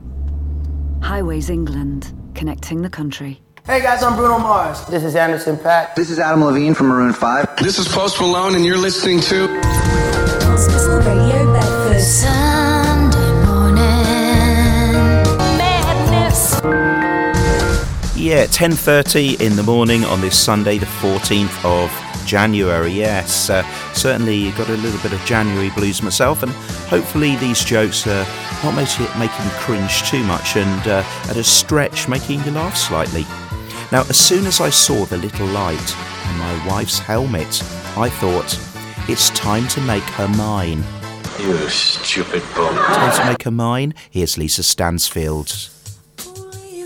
Highways 1.01 1.49
England, 1.49 2.13
connecting 2.33 2.81
the 2.81 2.89
country. 2.89 3.41
Hey 3.65 3.81
guys, 3.81 4.01
I'm 4.01 4.15
Bruno 4.15 4.39
Mars. 4.39 4.85
This 4.85 5.03
is 5.03 5.17
Anderson 5.17 5.57
Paak. 5.57 5.95
This 5.95 6.09
is 6.09 6.17
Adam 6.17 6.45
Levine 6.45 6.73
from 6.75 6.87
Maroon 6.87 7.11
5. 7.11 7.57
This 7.57 7.77
is 7.77 7.89
Post 7.89 8.21
Malone, 8.21 8.55
and 8.55 8.65
you're 8.65 8.77
listening 8.77 9.19
to. 9.19 9.47
Yeah, 18.15 18.45
10.30 18.45 19.41
in 19.41 19.57
the 19.57 19.63
morning 19.63 20.05
on 20.05 20.21
this 20.21 20.39
Sunday, 20.39 20.77
the 20.77 20.85
14th 20.85 21.65
of 21.65 22.12
January. 22.25 22.91
Yes, 22.91 23.49
uh, 23.49 23.63
certainly 23.93 24.51
got 24.51 24.69
a 24.69 24.77
little 24.77 25.01
bit 25.01 25.13
of 25.13 25.23
January 25.25 25.69
blues 25.71 26.01
myself, 26.01 26.43
and 26.43 26.51
hopefully 26.89 27.35
these 27.37 27.63
jokes 27.63 28.07
are 28.07 28.25
not 28.63 28.75
making, 28.75 29.05
you 29.05 29.51
cringe 29.59 30.03
too 30.03 30.23
much 30.23 30.55
and 30.55 30.87
uh, 30.87 31.03
at 31.29 31.37
a 31.37 31.43
stretch 31.43 32.07
making 32.07 32.43
you 32.43 32.51
laugh 32.51 32.77
slightly. 32.77 33.25
Now, 33.91 34.01
as 34.09 34.17
soon 34.17 34.47
as 34.47 34.59
I 34.61 34.69
saw 34.69 35.05
the 35.05 35.17
little 35.17 35.47
light 35.47 35.95
on 36.27 36.37
my 36.39 36.67
wife's 36.67 36.99
helmet, 36.99 37.61
I 37.95 38.09
thought, 38.09 38.57
it's 39.09 39.29
time 39.31 39.67
to 39.69 39.81
make 39.81 40.03
her 40.03 40.27
mine. 40.29 40.83
You 41.39 41.69
stupid 41.69 42.43
bum. 42.55 42.75
Time 42.75 43.21
to 43.21 43.25
make 43.25 43.43
her 43.43 43.51
mine? 43.51 43.93
Here's 44.09 44.37
Lisa 44.37 44.63
Stansfield. 44.63 45.69
Boy, 46.17 46.83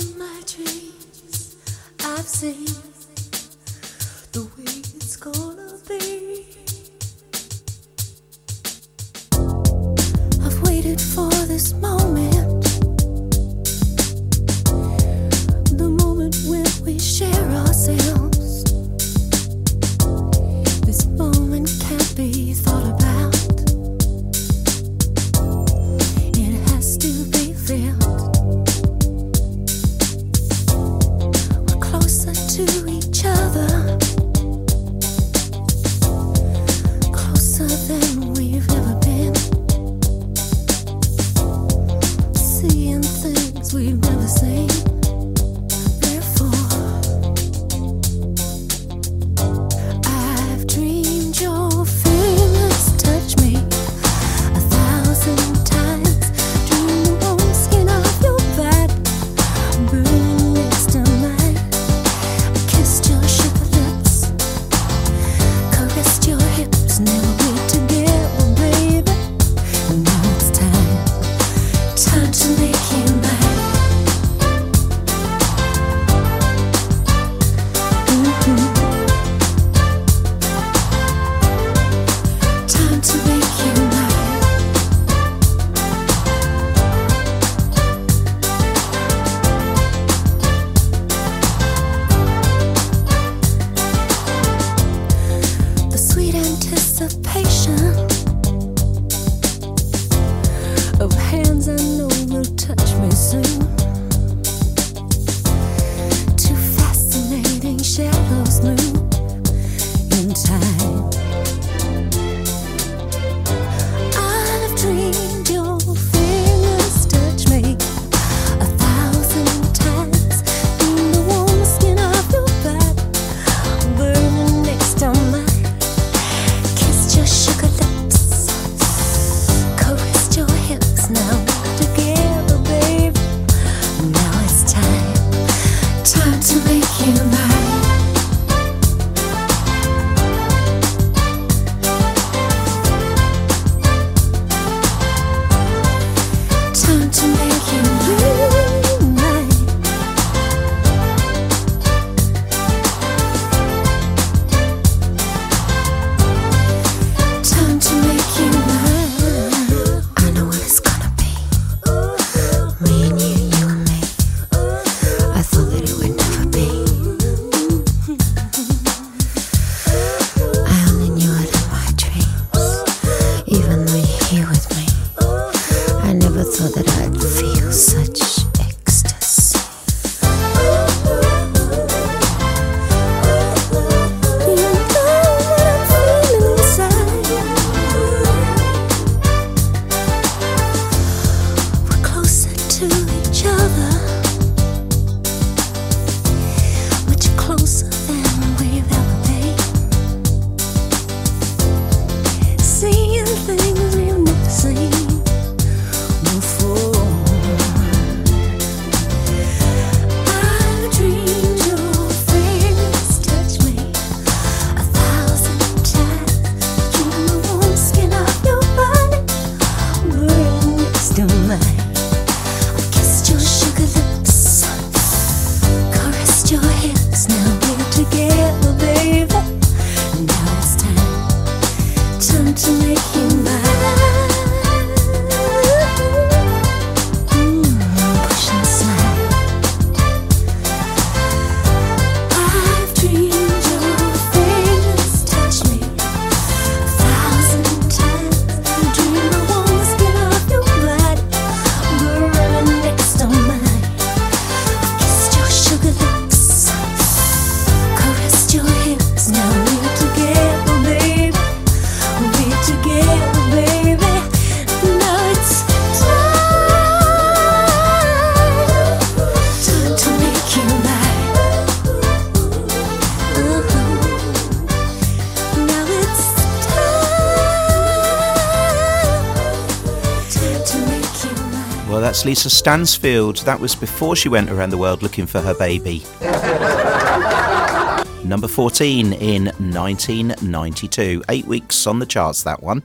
Lisa 282.38 282.52
Stansfield. 282.52 283.38
That 283.38 283.60
was 283.60 283.74
before 283.74 284.16
she 284.16 284.30
went 284.30 284.52
around 284.52 284.70
the 284.70 284.78
world 284.78 285.02
looking 285.02 285.26
for 285.26 285.42
her 285.42 285.56
baby. 285.56 286.04
Number 288.24 288.48
14 288.48 289.14
in 289.14 289.46
1992. 289.46 291.24
Eight 291.30 291.46
weeks 291.46 291.88
on 291.88 291.98
the 291.98 292.06
charts, 292.06 292.44
that 292.44 292.62
one. 292.62 292.84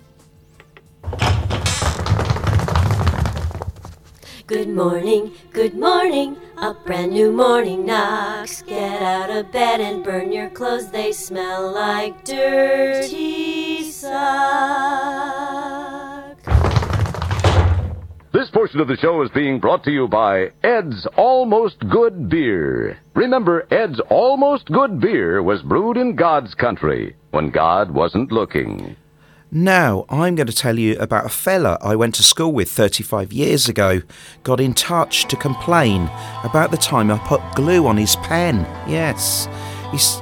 Good 4.47 4.71
morning, 4.71 5.33
good 5.53 5.75
morning. 5.75 6.39
A 6.57 6.73
brand 6.73 7.13
new 7.13 7.31
morning 7.31 7.85
knocks. 7.85 8.63
Get 8.63 9.03
out 9.03 9.29
of 9.29 9.53
bed 9.53 9.83
and 9.83 10.03
burn 10.03 10.33
your 10.33 10.49
clothes. 10.49 10.91
They 10.91 11.13
smell 11.13 11.71
like 11.71 12.25
dirty 12.25 13.91
socks. 13.91 15.42
This 18.33 18.51
portion 18.51 18.81
of 18.81 18.89
the 18.89 18.97
show 18.97 19.21
is 19.21 19.31
being 19.33 19.61
brought 19.61 19.85
to 19.85 19.91
you 19.91 20.09
by 20.09 20.53
Ed's 20.63 21.07
Almost 21.19 21.87
Good 21.91 22.31
Beer. 22.31 22.99
Remember, 23.15 23.67
Ed's 23.71 24.01
Almost 24.09 24.73
Good 24.73 25.01
Beer 25.03 25.43
was 25.43 25.61
brewed 25.61 25.99
in 25.99 26.17
God's 26.17 26.55
country 26.55 27.15
when 27.33 27.51
God 27.51 27.91
wasn't 27.91 28.33
looking. 28.33 28.97
Now, 29.51 30.07
I'm 30.09 30.35
going 30.35 30.47
to 30.47 30.53
tell 30.55 30.79
you 30.79 30.97
about 30.99 31.27
a 31.27 31.29
fella 31.29 31.77
I 31.83 31.95
went 31.95 32.15
to 32.15 32.23
school 32.23 32.55
with 32.55 32.71
35 32.71 33.35
years 33.35 33.69
ago. 33.69 34.01
Got 34.45 34.61
in 34.61 34.73
touch 34.73 35.27
to 35.27 35.37
complain 35.37 36.09
about 36.43 36.71
the 36.71 36.79
time 36.79 37.11
I 37.11 37.19
put 37.19 37.43
glue 37.55 37.87
on 37.87 37.99
his 37.99 38.17
pen. 38.17 38.61
Yes, 38.89 39.47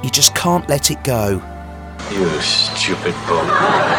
you 0.02 0.10
just 0.10 0.34
can't 0.34 0.68
let 0.68 0.90
it 0.90 1.04
go. 1.04 1.40
You 2.10 2.40
stupid 2.40 3.14
bum. 3.28 3.46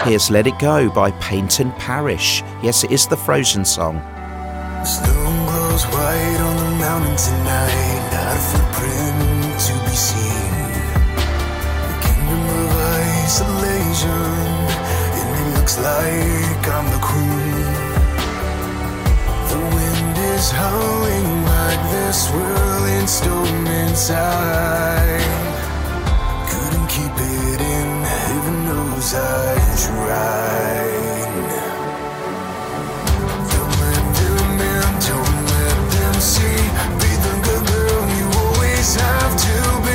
Here's 0.06 0.30
Let 0.30 0.48
It 0.48 0.58
Go 0.60 0.90
by 0.90 1.12
Peyton 1.20 1.72
Parrish. 1.74 2.44
Yes, 2.62 2.84
it 2.84 2.92
is 2.92 3.08
the 3.08 3.16
Frozen 3.16 3.66
song. 3.66 3.96
The 3.96 4.86
stone 4.86 5.46
glows 5.46 5.86
white 5.86 6.42
on 6.42 6.56
the 6.58 6.72
mountain 6.78 7.16
tonight, 7.16 8.10
not 8.12 8.36
a 8.36 8.40
footprint 8.52 9.60
to 9.68 9.74
be 9.86 9.96
seen. 9.96 10.54
The 11.88 11.96
kingdom 12.04 12.44
of 12.62 12.72
isolation, 13.24 14.10
and 15.18 15.30
it 15.40 15.48
looks 15.58 15.76
like 15.80 16.68
I'm 16.68 16.88
the 16.92 17.00
queen. 17.00 17.72
The 19.52 19.60
wind 19.76 20.18
is 20.36 20.52
howling 20.52 21.46
like 21.46 21.82
this 21.92 22.30
whirling 22.32 23.08
storm 23.08 23.68
inside. 23.68 25.51
I. 29.04 30.86
Don't 33.50 33.76
let 33.82 34.06
them 34.16 34.58
don't 35.10 35.38
let 35.50 35.78
them 35.92 36.14
see. 36.22 36.62
Be 37.02 37.12
the 37.26 37.34
good 37.42 37.66
girl 37.66 38.04
you 38.20 38.28
always 38.42 38.94
have 38.94 39.36
to 39.42 39.82
be. 39.86 39.91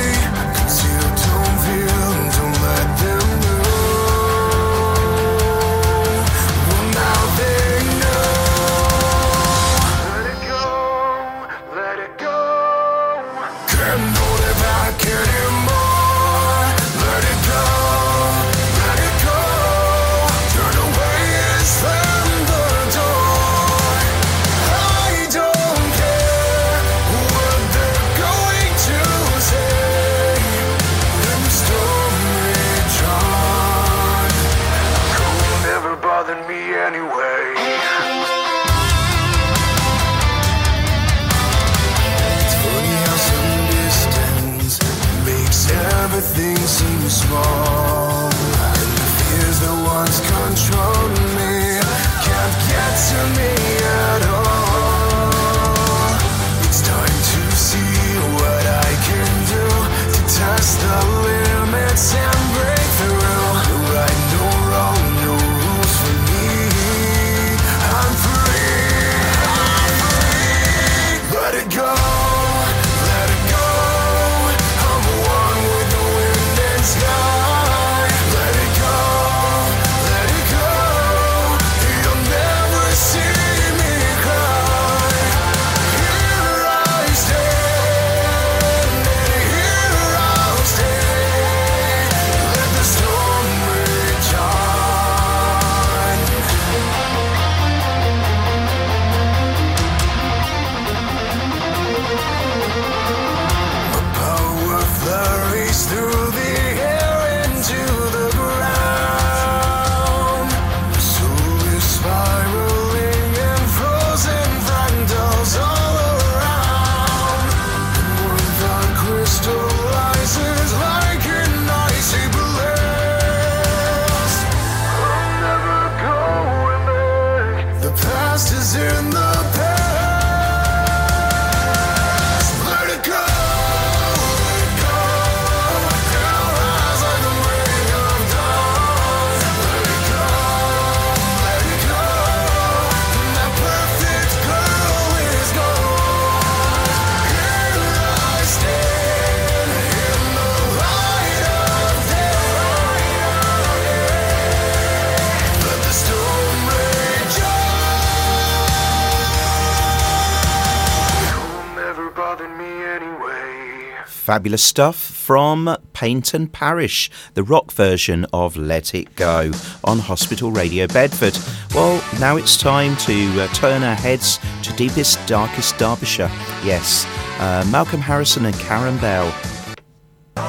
Fabulous 164.27 164.61
stuff 164.61 164.97
from 164.97 165.77
Peyton 165.93 166.47
Parrish, 166.47 167.09
the 167.35 167.43
rock 167.43 167.71
version 167.71 168.25
of 168.33 168.57
Let 168.57 168.93
It 168.93 169.15
Go 169.15 169.53
on 169.85 169.99
Hospital 169.99 170.51
Radio 170.51 170.85
Bedford. 170.85 171.39
Well, 171.73 172.03
now 172.19 172.35
it's 172.35 172.57
time 172.57 172.97
to 172.97 173.41
uh, 173.41 173.47
turn 173.53 173.83
our 173.83 173.95
heads 173.95 174.37
to 174.63 174.73
deepest, 174.73 175.25
darkest 175.27 175.77
Derbyshire. 175.77 176.29
Yes, 176.65 177.05
uh, 177.39 177.65
Malcolm 177.71 178.01
Harrison 178.01 178.45
and 178.45 178.59
Karen 178.59 178.97
Bell. 178.97 179.31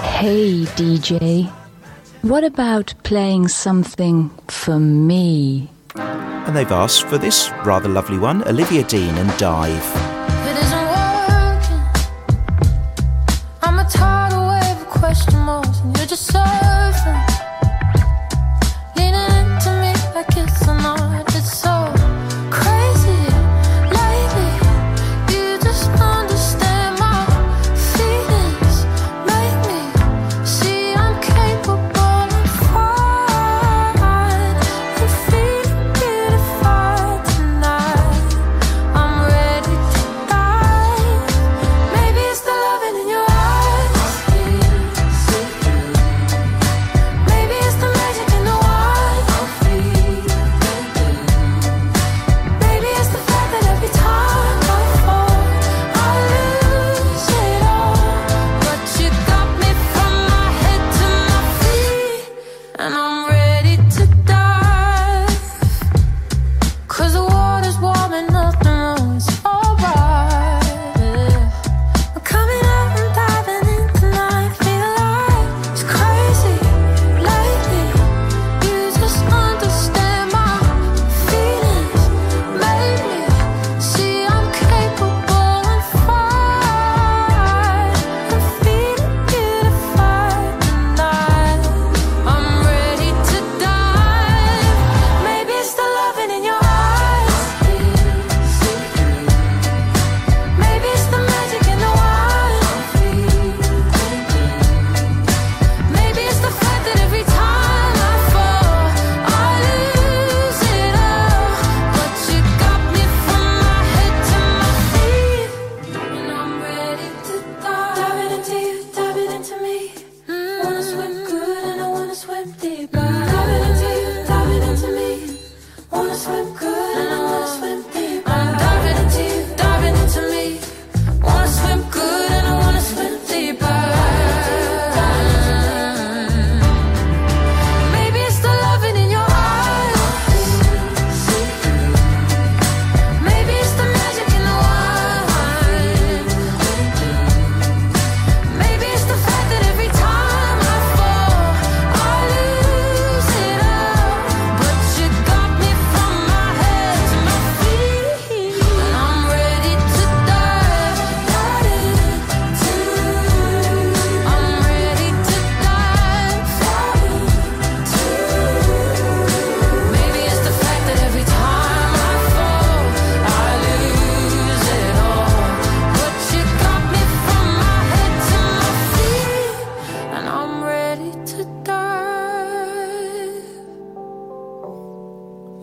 Hey, 0.02 0.64
DJ. 0.74 1.48
What 2.22 2.42
about 2.42 2.92
playing 3.04 3.46
something 3.46 4.28
for 4.48 4.80
me? 4.80 5.70
And 5.94 6.56
they've 6.56 6.72
asked 6.72 7.04
for 7.04 7.16
this 7.16 7.52
rather 7.64 7.88
lovely 7.88 8.18
one 8.18 8.42
Olivia 8.48 8.82
Dean 8.82 9.14
and 9.14 9.38
Dive. 9.38 10.17
I'm 13.62 13.78
a 13.78 13.84
tidal 13.84 14.48
wave 14.48 14.80
of 14.80 14.88
question 14.88 15.38
marks, 15.40 15.80
and 15.80 15.96
you're 15.96 16.06
just 16.06 16.30
surfing. 16.30 16.37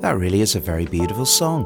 That 0.05 0.19
really 0.19 0.41
is 0.41 0.53
a 0.53 0.59
very 0.59 0.85
beautiful 0.85 1.25
song. 1.25 1.65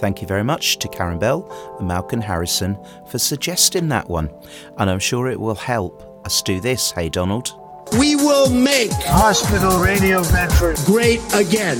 Thank 0.00 0.20
you 0.20 0.26
very 0.26 0.42
much 0.42 0.80
to 0.80 0.88
Karen 0.88 1.20
Bell 1.20 1.46
and 1.78 1.86
Malcolm 1.86 2.20
Harrison 2.20 2.76
for 3.08 3.20
suggesting 3.20 3.86
that 3.90 4.08
one. 4.08 4.28
And 4.76 4.90
I'm 4.90 4.98
sure 4.98 5.28
it 5.28 5.38
will 5.38 5.54
help 5.54 6.02
us 6.24 6.42
do 6.42 6.60
this. 6.60 6.90
Hey, 6.90 7.08
Donald. 7.08 7.52
We 7.96 8.16
will 8.16 8.50
make 8.50 8.90
Hospital 8.92 9.78
Radio 9.78 10.22
Bedford 10.24 10.78
great 10.84 11.20
again. 11.32 11.76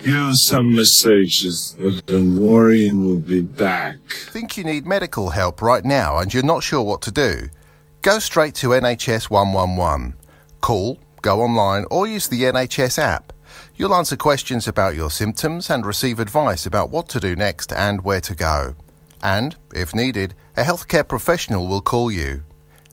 Here's 0.00 0.42
some 0.44 0.74
messages 0.74 1.76
and 2.08 2.36
Warren 2.36 3.04
will 3.04 3.20
be 3.20 3.42
back. 3.42 3.98
Think 4.10 4.56
you 4.56 4.64
need 4.64 4.88
medical 4.88 5.30
help 5.30 5.62
right 5.62 5.84
now 5.84 6.18
and 6.18 6.34
you're 6.34 6.42
not 6.42 6.64
sure 6.64 6.82
what 6.82 7.00
to 7.02 7.12
do? 7.12 7.48
Go 8.02 8.18
straight 8.18 8.56
to 8.56 8.70
NHS 8.70 9.30
111. 9.30 10.17
Call, 10.60 10.98
go 11.22 11.40
online, 11.42 11.84
or 11.90 12.06
use 12.06 12.28
the 12.28 12.42
NHS 12.42 12.98
app. 12.98 13.32
You'll 13.76 13.94
answer 13.94 14.16
questions 14.16 14.68
about 14.68 14.94
your 14.94 15.10
symptoms 15.10 15.70
and 15.70 15.86
receive 15.86 16.20
advice 16.20 16.66
about 16.66 16.90
what 16.90 17.08
to 17.10 17.20
do 17.20 17.36
next 17.36 17.72
and 17.72 18.02
where 18.02 18.20
to 18.20 18.34
go. 18.34 18.74
And, 19.22 19.56
if 19.74 19.94
needed, 19.94 20.34
a 20.56 20.62
healthcare 20.62 21.06
professional 21.06 21.66
will 21.66 21.80
call 21.80 22.10
you. 22.10 22.42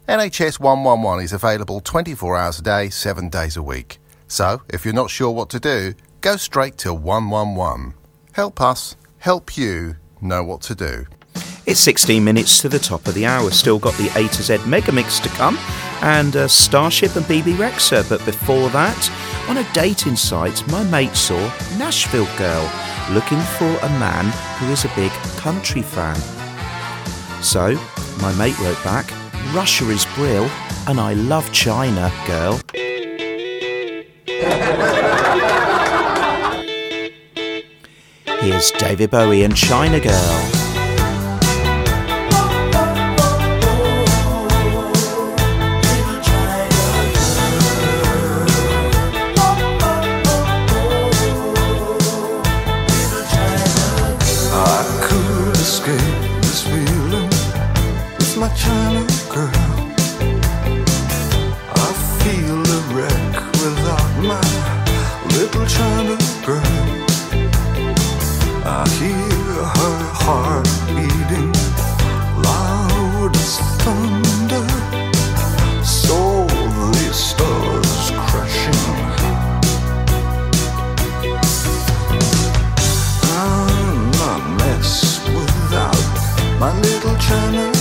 NHS 0.07 0.59
111 0.59 1.23
is 1.23 1.33
available 1.33 1.81
24 1.81 2.37
hours 2.37 2.59
a 2.59 2.61
day, 2.61 2.89
7 2.89 3.29
days 3.29 3.57
a 3.57 3.63
week. 3.63 3.99
So, 4.27 4.61
if 4.69 4.85
you're 4.85 4.93
not 4.93 5.09
sure 5.09 5.31
what 5.31 5.49
to 5.51 5.59
do, 5.59 5.93
go 6.21 6.37
straight 6.37 6.77
to 6.79 6.93
111. 6.93 7.93
Help 8.33 8.61
us, 8.61 8.95
help 9.17 9.57
you 9.57 9.95
know 10.21 10.43
what 10.43 10.61
to 10.61 10.75
do. 10.75 11.05
It's 11.67 11.79
16 11.79 12.23
minutes 12.23 12.61
to 12.61 12.69
the 12.69 12.77
top 12.77 13.07
of 13.07 13.15
the 13.15 13.25
hour. 13.25 13.49
Still 13.49 13.79
got 13.79 13.95
the 13.95 14.11
A 14.15 14.27
to 14.27 14.43
Z 14.43 14.59
mega 14.67 14.91
mix 14.91 15.19
to 15.19 15.29
come 15.29 15.57
and 16.01 16.35
uh, 16.35 16.47
Starship 16.47 17.15
and 17.15 17.27
Bebe 17.27 17.53
Rexha. 17.53 18.07
But 18.07 18.23
before 18.23 18.69
that, 18.69 19.11
on 19.49 19.57
a 19.57 19.73
dating 19.73 20.15
site, 20.15 20.65
my 20.67 20.83
mate 20.83 21.15
saw 21.15 21.39
Nashville 21.79 22.29
Girl 22.37 22.71
looking 23.11 23.39
for 23.57 23.65
a 23.65 23.89
man 23.97 24.25
who 24.59 24.71
is 24.71 24.85
a 24.85 24.89
big 24.95 25.11
country 25.37 25.81
fan. 25.81 26.15
So, 27.41 27.73
my 28.21 28.31
mate 28.35 28.59
wrote 28.59 28.83
back, 28.83 29.11
Russia 29.51 29.89
is 29.89 30.05
brill 30.13 30.47
and 30.87 30.99
I 30.99 31.13
love 31.13 31.51
China, 31.51 32.11
girl. 32.27 32.61
Here's 38.39 38.69
David 38.71 39.09
Bowie 39.09 39.41
and 39.41 39.55
China 39.57 39.99
Girl. 39.99 40.54
China 65.67 66.17
girl. 66.45 66.61
I 68.65 68.87
hear 68.99 69.63
her 69.77 69.97
heart 70.23 70.67
beating 70.95 71.51
loud 72.41 73.35
as 73.35 73.57
thunder. 73.83 74.65
The 77.05 77.13
stars 77.13 78.11
crashing. 78.27 78.73
I'm 83.23 84.11
without 85.35 86.59
my 86.59 86.71
little 86.81 87.15
China 87.17 87.74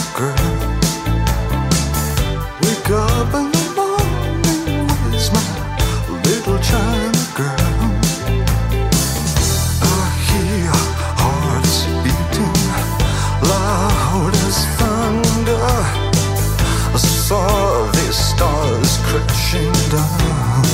saw 17.35 17.91
stars 18.13 18.93
crashing 19.07 19.77
down. 19.93 20.65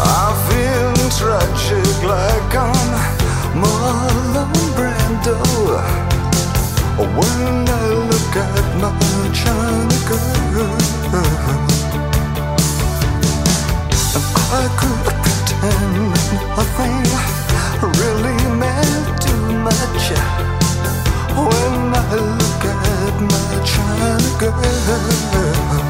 I 0.00 0.26
feel 0.46 0.94
tragic 1.18 1.96
like 2.14 2.52
I'm 2.68 2.90
Marlon 3.60 4.52
Brando 4.76 5.38
when 7.18 7.54
I 7.80 7.86
look 8.10 8.34
at 8.46 8.66
my 8.82 8.92
China 9.40 9.98
girl. 10.08 10.78
I 14.60 14.64
could 14.78 15.04
pretend 15.24 15.94
nothing 16.56 17.06
really 18.00 18.40
meant 18.62 19.06
too 19.24 19.44
much 19.66 20.57
when 21.46 21.94
I 21.94 22.14
look 22.14 22.64
at 22.64 23.14
my 23.30 23.64
China 23.64 24.18
girl. 25.32 25.87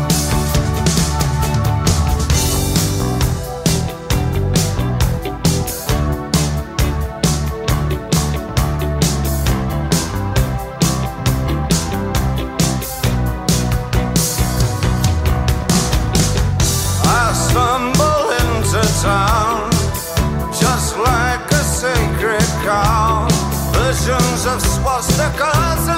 Of 24.46 24.60
swastikas 24.62 25.97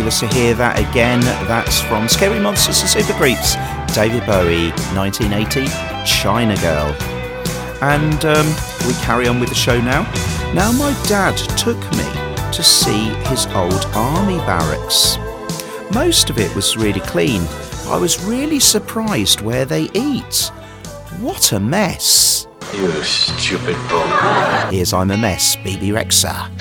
fabulous 0.00 0.20
to 0.20 0.26
hear 0.28 0.54
that 0.54 0.78
again. 0.78 1.20
That's 1.46 1.82
from 1.82 2.08
Scary 2.08 2.40
Monsters 2.40 2.80
and 2.80 2.88
Super 2.88 3.12
Creeps, 3.18 3.54
David 3.94 4.24
Bowie, 4.24 4.70
1980, 4.96 5.66
China 6.06 6.56
Girl. 6.62 6.96
And 7.82 8.24
um, 8.24 8.46
we 8.86 8.94
carry 9.04 9.28
on 9.28 9.40
with 9.40 9.50
the 9.50 9.54
show 9.54 9.78
now. 9.78 10.04
Now, 10.54 10.72
my 10.72 10.92
dad 11.06 11.36
took 11.58 11.78
me 11.92 12.08
to 12.50 12.62
see 12.62 13.10
his 13.28 13.44
old 13.48 13.84
army 13.92 14.38
barracks. 14.46 15.18
Most 15.92 16.30
of 16.30 16.38
it 16.38 16.54
was 16.56 16.78
really 16.78 17.00
clean. 17.00 17.42
I 17.88 17.98
was 17.98 18.24
really 18.24 18.58
surprised 18.58 19.42
where 19.42 19.66
they 19.66 19.90
eat. 19.92 20.50
What 21.20 21.52
a 21.52 21.60
mess! 21.60 22.46
You 22.72 22.90
stupid 23.02 23.76
bum. 23.90 24.72
Here's 24.72 24.94
I'm 24.94 25.10
a 25.10 25.18
Mess, 25.18 25.56
Bebe 25.56 25.88
Rexha. 25.88 26.59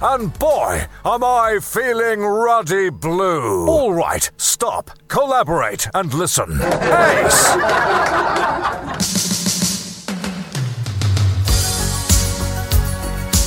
and 0.00 0.38
boy, 0.38 0.86
am 1.04 1.24
I 1.24 1.58
feeling 1.60 2.20
ruddy 2.20 2.90
blue. 2.90 3.66
All 3.68 3.92
right, 3.92 4.30
stop, 4.36 4.90
collaborate, 5.08 5.88
and 5.94 6.12
listen. 6.12 6.60
Ace! 6.62 7.56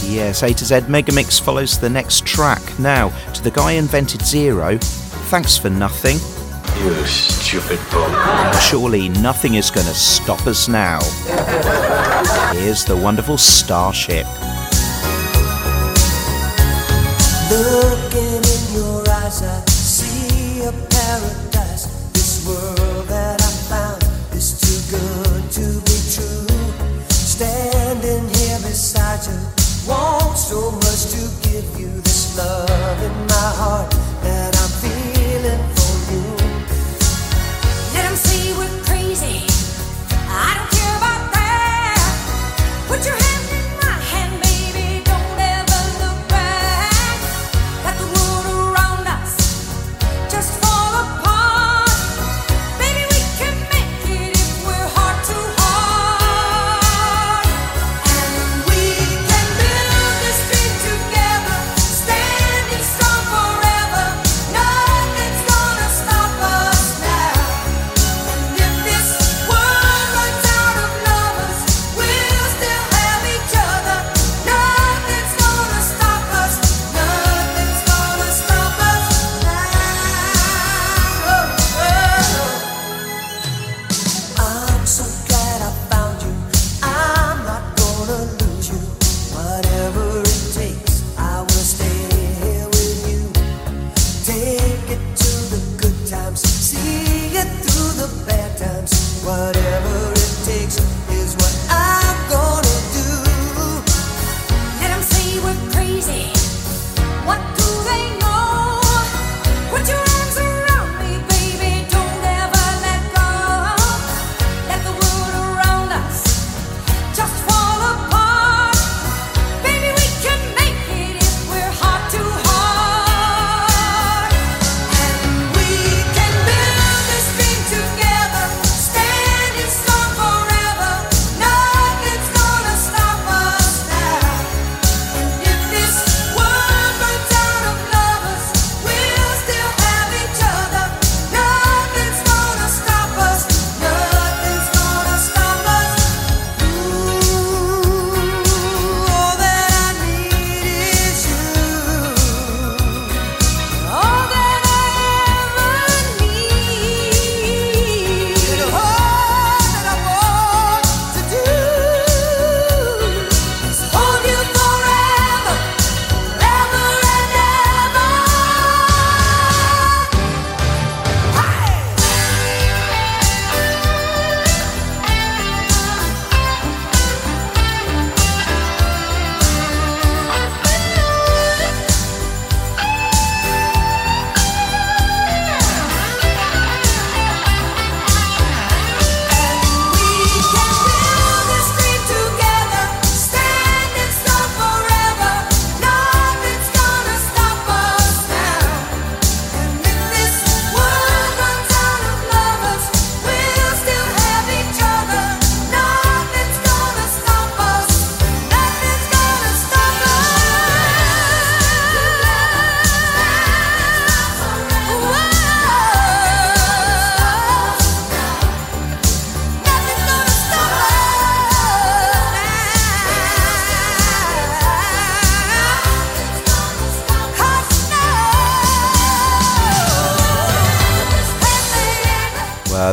Yes, 0.10 0.42
A 0.42 0.54
to 0.54 0.66
Z 0.66 0.76
Megamix 0.88 1.40
follows 1.40 1.80
the 1.80 1.90
next 1.90 2.26
track. 2.26 2.62
Now, 2.80 3.10
to 3.34 3.44
the 3.44 3.52
guy 3.52 3.74
invented 3.74 4.24
Zero, 4.24 4.78
thanks 4.80 5.58
for 5.58 5.70
nothing. 5.70 6.18
You 6.84 7.06
stupid 7.06 7.80
bum. 7.92 8.54
Surely 8.60 9.10
nothing 9.10 9.56
is 9.56 9.70
going 9.70 9.86
to 9.86 9.94
stop 9.94 10.48
us 10.48 10.68
now. 10.68 11.00
Here's 12.54 12.86
the 12.86 12.98
wonderful 12.98 13.38
Starship 13.38 14.26
love 17.50 17.99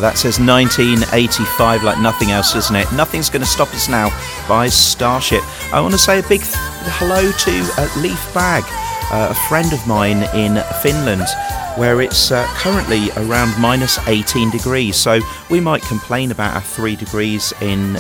That 0.01 0.19
says 0.19 0.39
1985 0.39 1.83
like 1.83 1.99
nothing 2.01 2.31
else, 2.31 2.55
isn't 2.55 2.77
it? 2.77 2.91
Nothing's 2.93 3.31
going 3.31 3.43
to 3.43 3.49
stop 3.49 3.73
us 3.75 3.89
now 3.89 4.11
by 4.49 4.69
Starship. 4.69 5.43
I 5.73 5.81
want 5.81 5.93
to 5.93 5.99
say 5.99 6.19
a 6.19 6.23
big 6.29 6.43
hello 6.43 7.31
to 7.31 7.81
uh, 7.81 8.01
Leaf 8.03 8.35
Bag, 8.35 8.65
uh, 9.13 9.29
a 9.31 9.49
friend 9.49 9.73
of 9.73 9.87
mine 9.87 10.25
in 10.35 10.63
Finland, 10.83 11.27
where 11.77 12.01
it's 12.01 12.33
uh, 12.33 12.47
currently 12.57 13.11
around 13.17 13.59
minus 13.61 13.99
18 14.09 14.51
degrees. 14.51 14.97
So 14.97 15.21
we 15.51 15.61
might 15.61 15.83
complain 15.83 16.31
about 16.31 16.55
our 16.55 16.63
three 16.63 16.97
degrees 16.97 17.53
in 17.61 17.95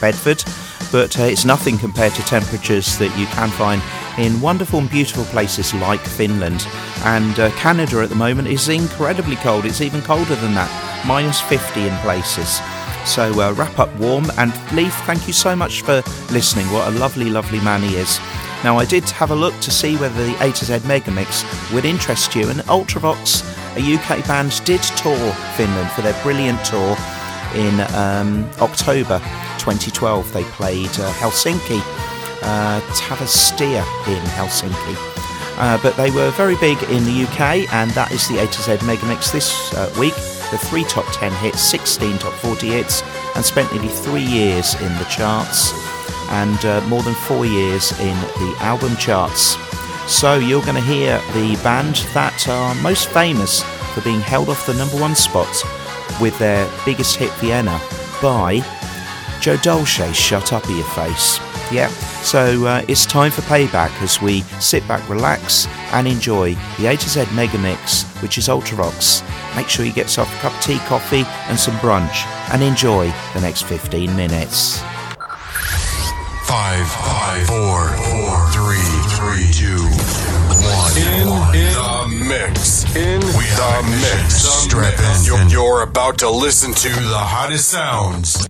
Bedford, 0.00 0.44
but 0.92 1.18
uh, 1.18 1.24
it's 1.24 1.44
nothing 1.44 1.78
compared 1.78 2.14
to 2.14 2.22
temperatures 2.22 2.98
that 2.98 3.16
you 3.18 3.26
can 3.26 3.50
find 3.50 3.82
in 4.18 4.40
wonderful 4.40 4.78
and 4.78 4.90
beautiful 4.90 5.24
places 5.24 5.74
like 5.74 6.00
Finland. 6.00 6.66
And 7.04 7.38
uh, 7.38 7.50
Canada 7.52 8.00
at 8.00 8.08
the 8.08 8.14
moment 8.14 8.48
is 8.48 8.68
incredibly 8.68 9.36
cold. 9.36 9.64
It's 9.64 9.80
even 9.80 10.02
colder 10.02 10.36
than 10.36 10.54
that, 10.54 10.70
minus 11.06 11.40
50 11.40 11.88
in 11.88 11.96
places. 11.98 12.60
So 13.04 13.40
uh, 13.40 13.52
wrap 13.52 13.78
up 13.78 13.94
warm. 13.96 14.26
And 14.38 14.52
Leaf, 14.72 14.94
thank 15.04 15.26
you 15.26 15.32
so 15.32 15.54
much 15.54 15.82
for 15.82 16.02
listening. 16.32 16.66
What 16.72 16.88
a 16.88 16.98
lovely, 16.98 17.30
lovely 17.30 17.60
man 17.60 17.82
he 17.82 17.96
is. 17.96 18.18
Now, 18.64 18.78
I 18.78 18.86
did 18.86 19.04
have 19.10 19.30
a 19.30 19.34
look 19.34 19.54
to 19.60 19.70
see 19.70 19.96
whether 19.96 20.24
the 20.24 20.34
A 20.42 20.50
to 20.50 20.64
Z 20.64 20.72
Megamix 20.88 21.44
would 21.74 21.84
interest 21.84 22.34
you, 22.34 22.48
and 22.48 22.60
Ultravox, 22.60 23.44
a 23.76 23.94
UK 23.94 24.26
band, 24.26 24.64
did 24.64 24.80
tour 24.82 25.32
Finland 25.54 25.90
for 25.90 26.00
their 26.00 26.18
brilliant 26.22 26.64
tour 26.64 26.96
in 27.54 27.80
um, 27.94 28.48
October 28.60 29.18
2012. 29.58 30.32
They 30.32 30.44
played 30.44 30.88
uh, 30.88 31.12
Helsinki, 31.12 31.80
uh, 32.42 32.80
Tavastia 32.94 33.84
in 34.08 34.22
Helsinki. 34.30 34.96
Uh, 35.56 35.78
but 35.82 35.94
they 35.98 36.10
were 36.10 36.30
very 36.30 36.56
big 36.56 36.82
in 36.84 37.04
the 37.04 37.24
UK, 37.24 37.70
and 37.72 37.90
that 37.90 38.12
is 38.12 38.26
the 38.28 38.42
A 38.42 38.46
to 38.46 38.62
Z 38.62 38.72
Megamix 38.78 39.30
this 39.30 39.74
uh, 39.74 39.94
week. 40.00 40.14
The 40.54 40.58
three 40.58 40.84
top 40.84 41.04
10 41.14 41.32
hits, 41.32 41.60
16 41.62 42.18
top 42.18 42.32
40 42.34 42.68
hits, 42.68 43.02
and 43.34 43.44
spent 43.44 43.72
nearly 43.72 43.88
three 43.88 44.22
years 44.22 44.80
in 44.80 44.94
the 44.98 45.06
charts 45.10 45.72
and 46.30 46.64
uh, 46.64 46.80
more 46.86 47.02
than 47.02 47.14
four 47.14 47.44
years 47.44 47.90
in 47.98 48.16
the 48.38 48.54
album 48.60 48.94
charts. 48.94 49.56
So 50.06 50.36
you're 50.36 50.62
going 50.62 50.76
to 50.76 50.80
hear 50.80 51.18
the 51.32 51.58
band 51.64 51.96
that 52.14 52.46
are 52.48 52.72
most 52.76 53.08
famous 53.08 53.64
for 53.94 54.02
being 54.02 54.20
held 54.20 54.48
off 54.48 54.64
the 54.64 54.74
number 54.74 54.96
one 54.96 55.16
spot 55.16 55.52
with 56.20 56.38
their 56.38 56.70
biggest 56.84 57.16
hit 57.16 57.32
Vienna 57.40 57.80
by 58.22 58.60
Joe 59.40 59.56
Dolce, 59.56 60.12
Shut 60.12 60.52
Up 60.52 60.64
Your 60.68 60.84
Face. 60.84 61.40
Yeah, 61.72 61.88
so 62.22 62.64
uh, 62.64 62.84
it's 62.86 63.06
time 63.06 63.32
for 63.32 63.42
payback 63.42 63.90
as 64.02 64.22
we 64.22 64.42
sit 64.60 64.86
back, 64.86 65.08
relax, 65.08 65.66
and 65.92 66.06
enjoy 66.06 66.54
the 66.78 66.86
A 66.86 66.96
to 66.96 67.08
Z 67.08 67.24
Mega 67.34 67.58
Mix, 67.58 68.04
which 68.22 68.38
is 68.38 68.46
Ultravox. 68.46 69.28
Make 69.56 69.68
sure 69.68 69.84
you 69.84 69.92
get 69.92 70.04
yourself 70.04 70.34
a 70.36 70.38
cup 70.40 70.54
of 70.54 70.60
tea, 70.60 70.78
coffee, 70.80 71.24
and 71.48 71.58
some 71.58 71.74
brunch, 71.76 72.26
and 72.52 72.62
enjoy 72.62 73.12
the 73.34 73.40
next 73.40 73.62
15 73.62 74.14
minutes. 74.16 74.80
Five, 76.44 76.86
five, 76.88 77.46
four, 77.46 77.88
four, 77.88 78.50
three, 78.50 78.84
three, 79.16 79.50
two, 79.52 79.82
one. 80.64 80.96
In, 80.98 81.28
in 81.56 81.72
the 81.72 82.24
mix. 82.28 82.84
In 82.96 83.20
We 83.20 83.44
the 83.56 83.82
the 83.82 83.98
mix. 84.00 84.34
Strap 84.34 84.98
in. 84.98 85.24
You're, 85.24 85.42
you're 85.48 85.82
about 85.82 86.18
to 86.18 86.30
listen 86.30 86.72
to 86.74 86.88
the 86.88 87.18
hottest 87.18 87.68
sounds. 87.68 88.46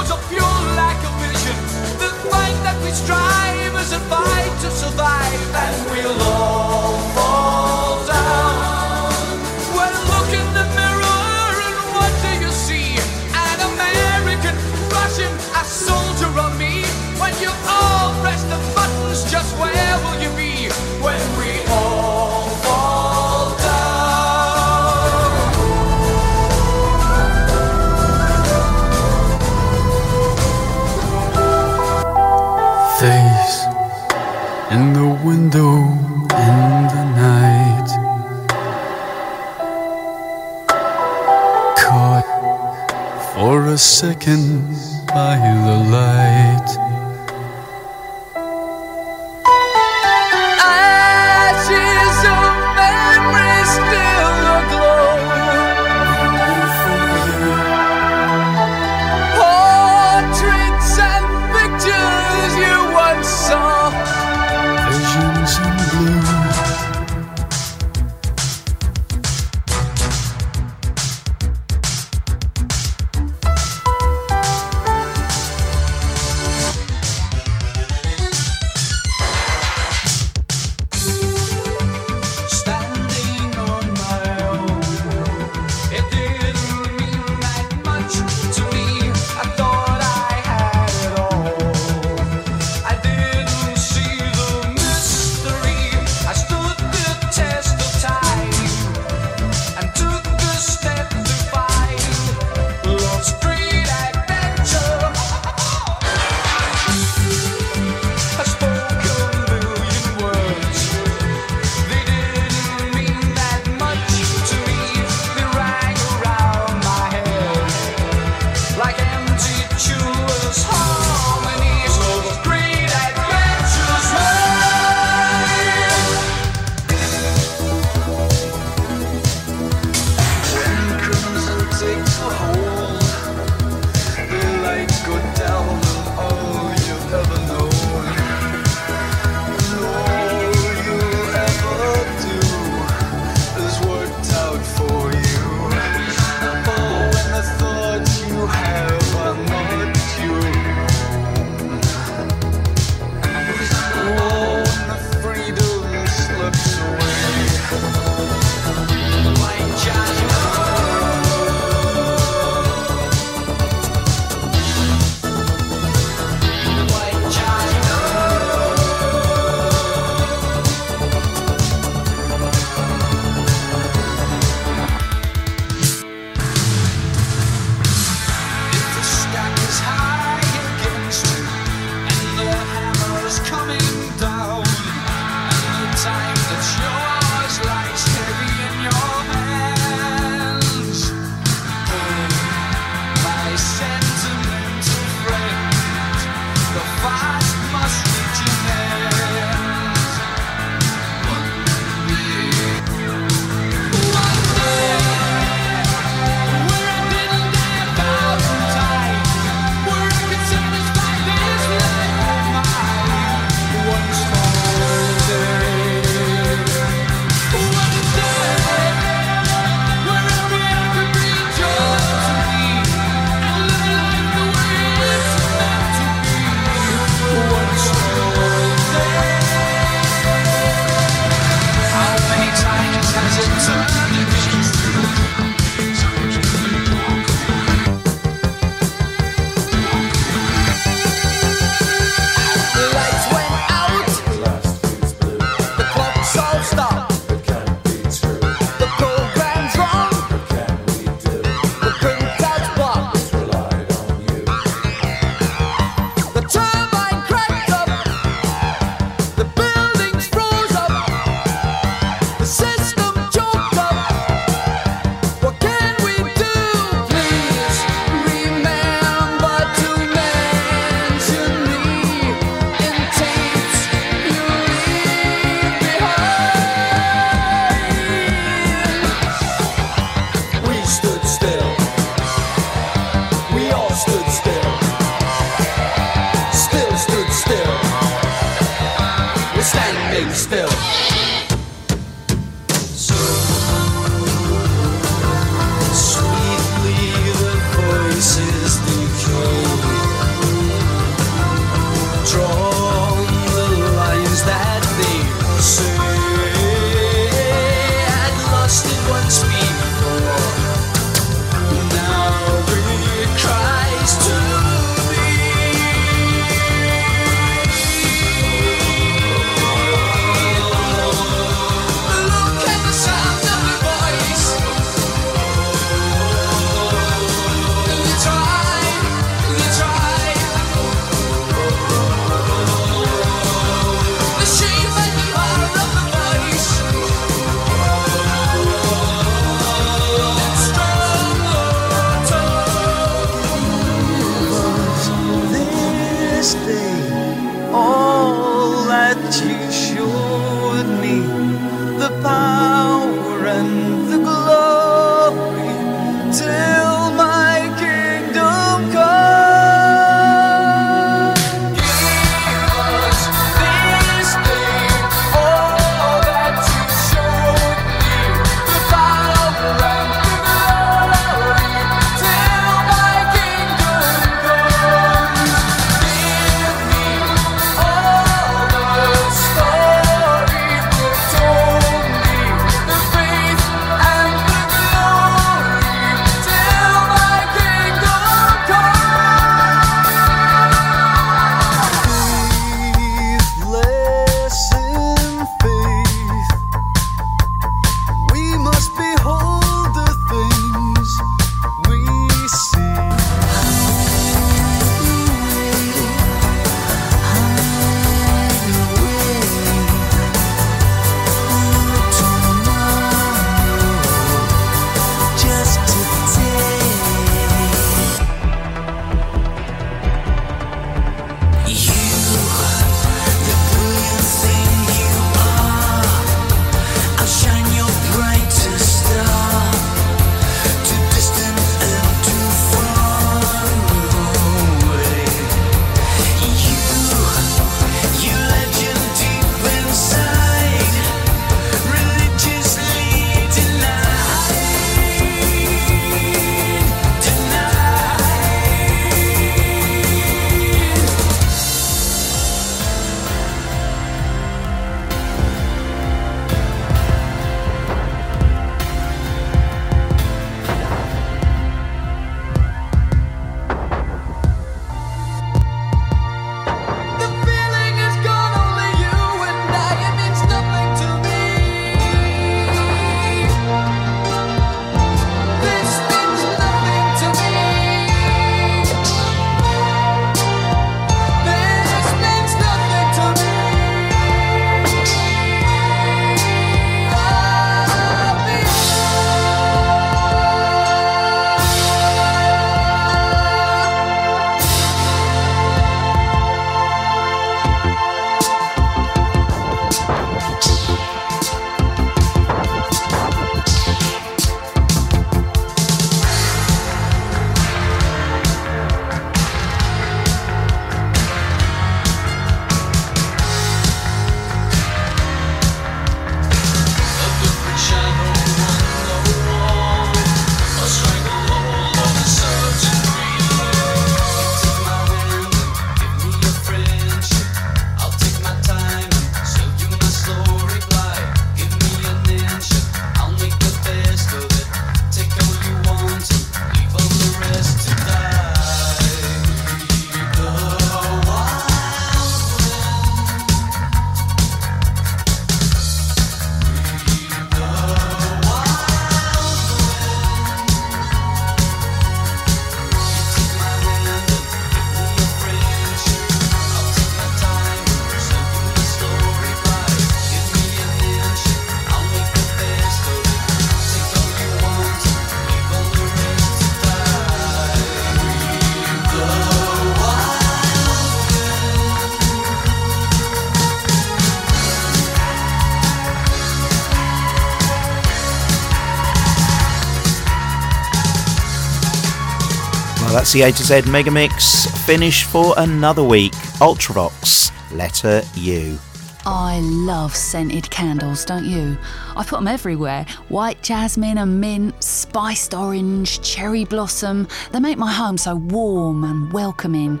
Well, 583.34 583.50
that's 583.50 583.60
the 583.62 583.72
A 583.72 583.78
to 583.78 583.84
Z 583.84 583.90
Mega 583.90 584.10
Mix. 584.10 584.66
Finished 584.84 585.24
for 585.24 585.54
another 585.56 586.02
week. 586.04 586.32
Ultravox, 586.60 587.50
letter 587.72 588.22
U. 588.34 588.78
I 589.24 589.60
love 589.60 590.14
scented 590.14 590.68
candles, 590.70 591.24
don't 591.24 591.44
you? 591.44 591.78
I 592.16 592.24
put 592.24 592.38
them 592.40 592.48
everywhere 592.48 593.06
white 593.28 593.62
jasmine 593.62 594.18
and 594.18 594.40
mint, 594.40 594.82
spiced 594.82 595.54
orange, 595.54 596.20
cherry 596.20 596.64
blossom. 596.64 597.28
They 597.52 597.60
make 597.60 597.78
my 597.78 597.90
home 597.90 598.18
so 598.18 598.36
warm 598.36 599.04
and 599.04 599.32
welcoming. 599.32 600.00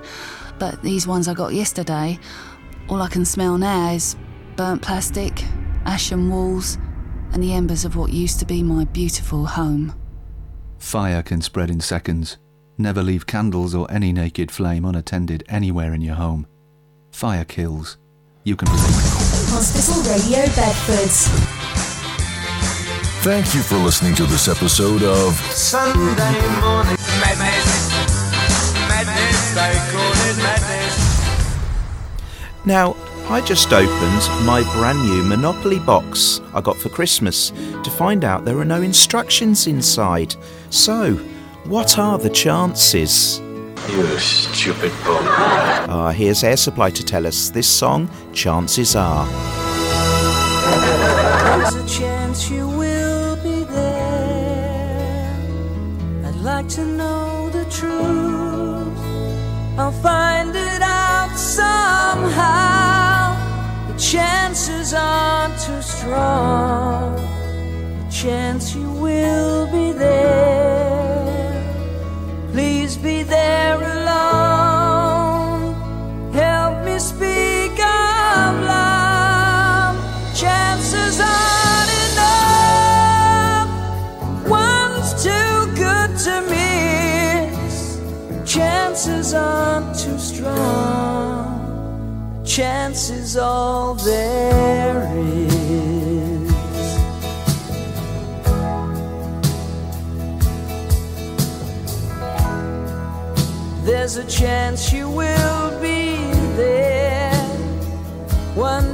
But 0.58 0.82
these 0.82 1.06
ones 1.06 1.28
I 1.28 1.34
got 1.34 1.54
yesterday, 1.54 2.18
all 2.88 3.00
I 3.00 3.08
can 3.08 3.24
smell 3.24 3.56
now 3.56 3.92
is 3.92 4.16
burnt 4.56 4.82
plastic, 4.82 5.44
ashen 5.86 6.28
walls, 6.28 6.76
and 7.32 7.42
the 7.42 7.54
embers 7.54 7.84
of 7.84 7.96
what 7.96 8.12
used 8.12 8.40
to 8.40 8.46
be 8.46 8.62
my 8.62 8.84
beautiful 8.84 9.46
home. 9.46 9.94
Fire 10.78 11.22
can 11.22 11.40
spread 11.40 11.70
in 11.70 11.80
seconds. 11.80 12.36
Never 12.82 13.00
leave 13.04 13.28
candles 13.28 13.76
or 13.76 13.88
any 13.92 14.12
naked 14.12 14.50
flame 14.50 14.84
unattended 14.84 15.44
anywhere 15.48 15.94
in 15.94 16.00
your 16.00 16.16
home. 16.16 16.48
Fire 17.12 17.44
kills. 17.44 17.96
You 18.42 18.56
can 18.56 18.66
protect. 18.66 18.90
Hospital 19.54 20.02
Radio 20.12 20.40
Bedford. 20.56 21.12
Thank 23.22 23.54
you 23.54 23.62
for 23.62 23.76
listening 23.76 24.16
to 24.16 24.24
this 24.24 24.48
episode 24.48 25.04
of 25.04 25.32
Sunday 25.54 26.40
morning 26.58 26.96
madness. 27.22 27.92
Madness, 28.88 29.54
they 29.54 29.74
call 29.92 30.12
it 30.26 30.36
madness. 30.38 30.98
Now, 32.66 32.96
I 33.28 33.42
just 33.42 33.72
opened 33.72 34.44
my 34.44 34.64
brand 34.74 35.08
new 35.08 35.22
Monopoly 35.22 35.78
box 35.78 36.40
I 36.52 36.60
got 36.60 36.76
for 36.76 36.88
Christmas 36.88 37.50
to 37.84 37.90
find 37.90 38.24
out 38.24 38.44
there 38.44 38.58
are 38.58 38.64
no 38.64 38.82
instructions 38.82 39.68
inside. 39.68 40.34
So, 40.70 41.16
what 41.64 41.98
are 41.98 42.18
the 42.18 42.30
chances? 42.30 43.40
You 43.88 44.18
stupid 44.18 44.92
bum. 45.04 45.24
Ah, 45.88 46.12
here's 46.14 46.44
Air 46.44 46.56
Supply 46.56 46.90
to 46.90 47.04
tell 47.04 47.26
us 47.26 47.50
this 47.50 47.66
song, 47.66 48.08
Chances 48.32 48.94
Are. 48.96 49.26
There's 51.58 51.74
a 51.74 51.86
chance 51.88 52.50
you 52.50 52.68
will 52.68 53.36
be 53.42 53.64
there. 53.64 55.36
I'd 56.24 56.36
like 56.36 56.68
to 56.70 56.84
know 56.84 57.50
the 57.50 57.64
truth. 57.66 58.98
I'll 59.78 59.92
find 59.92 60.54
it 60.54 60.82
out 60.82 61.36
somehow. 61.36 63.34
The 63.92 63.98
chances 63.98 64.94
aren't 64.94 65.60
too 65.60 65.82
strong. 65.82 67.16
The 67.16 68.10
chance 68.10 68.74
you 68.74 68.90
will 68.92 69.66
be 69.66 69.92
there. 69.92 71.01
Be 73.02 73.24
there 73.24 73.80
alone. 73.82 75.74
Help 76.32 76.84
me 76.84 76.98
speak 77.00 77.72
of 77.72 78.60
love. 78.64 79.96
Chances 80.36 81.18
aren't 81.18 81.90
enough. 82.12 83.68
One's 84.48 85.12
too 85.20 85.74
good 85.74 86.16
to 86.26 86.42
miss. 86.48 87.98
Chances 88.46 89.34
aren't 89.34 89.98
too 89.98 90.18
strong. 90.18 91.58
Chances 92.44 93.36
all 93.36 93.94
there 93.94 95.10
is. 95.16 95.51
There's 104.02 104.16
a 104.16 104.26
chance 104.26 104.92
you 104.92 105.08
will 105.08 105.80
be 105.80 106.16
there, 106.56 107.32
wondering 108.56 108.91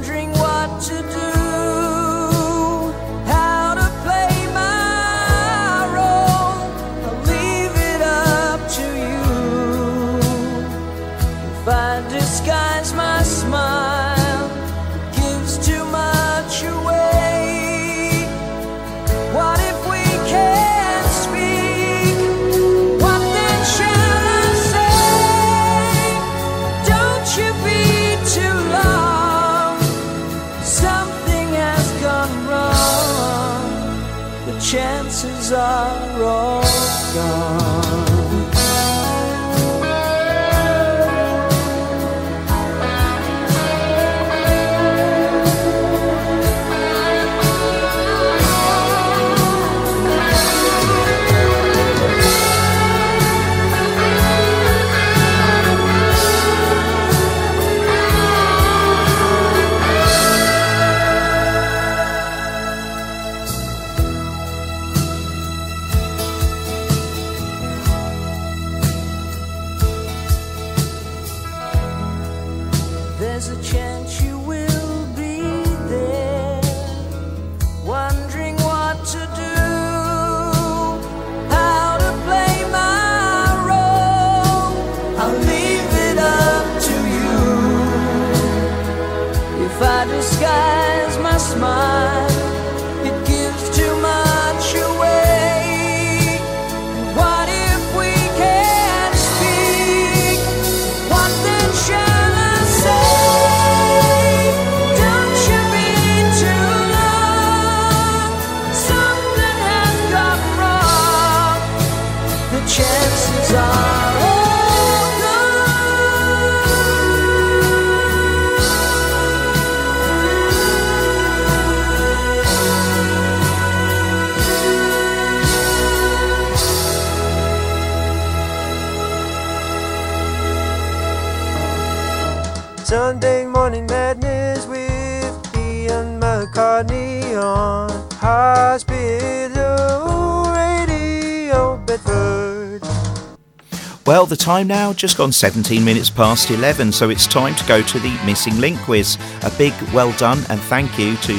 time 144.49 144.65
now? 144.65 144.91
Just 144.91 145.15
gone 145.15 145.31
17 145.31 145.85
minutes 145.85 146.09
past 146.09 146.49
11, 146.49 146.91
so 146.91 147.11
it's 147.11 147.27
time 147.27 147.53
to 147.53 147.63
go 147.67 147.83
to 147.83 147.99
the 147.99 148.09
Missing 148.25 148.57
Link 148.57 148.79
quiz. 148.79 149.15
A 149.43 149.51
big 149.59 149.73
well 149.93 150.11
done 150.13 150.39
and 150.49 150.59
thank 150.61 150.97
you 150.97 151.15
to 151.17 151.35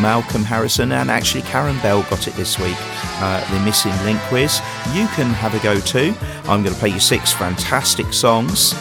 Malcolm 0.00 0.42
Harrison 0.42 0.92
and 0.92 1.10
actually 1.10 1.42
Karen 1.42 1.78
Bell 1.80 2.04
got 2.04 2.26
it 2.26 2.32
this 2.36 2.58
week. 2.58 2.76
Uh, 3.20 3.44
the 3.52 3.60
Missing 3.66 3.92
Link 4.06 4.18
quiz. 4.28 4.62
You 4.94 5.06
can 5.08 5.26
have 5.26 5.54
a 5.54 5.62
go 5.62 5.78
too. 5.78 6.14
I'm 6.44 6.62
going 6.62 6.72
to 6.72 6.80
play 6.80 6.88
you 6.88 7.00
six 7.00 7.34
fantastic 7.34 8.14
songs, 8.14 8.72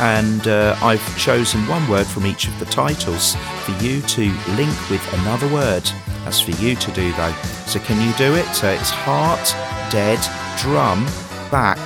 and 0.00 0.46
uh, 0.46 0.76
I've 0.82 1.18
chosen 1.18 1.66
one 1.66 1.88
word 1.88 2.06
from 2.06 2.26
each 2.26 2.46
of 2.46 2.58
the 2.58 2.66
titles 2.66 3.36
for 3.64 3.72
you 3.82 4.02
to 4.02 4.24
link 4.48 4.90
with 4.90 5.14
another 5.14 5.48
word. 5.48 5.90
That's 6.24 6.42
for 6.42 6.50
you 6.62 6.76
to 6.76 6.92
do 6.92 7.10
though. 7.12 7.32
So 7.64 7.78
can 7.78 8.06
you 8.06 8.14
do 8.18 8.34
it? 8.34 8.62
Uh, 8.62 8.76
it's 8.78 8.90
heart, 8.90 9.54
dead, 9.90 10.20
drum, 10.58 11.06
back, 11.50 11.78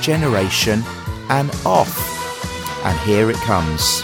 generation, 0.00 0.82
and 1.32 1.50
off. 1.64 1.96
And 2.84 2.98
here 3.00 3.30
it 3.30 3.36
comes. 3.36 4.02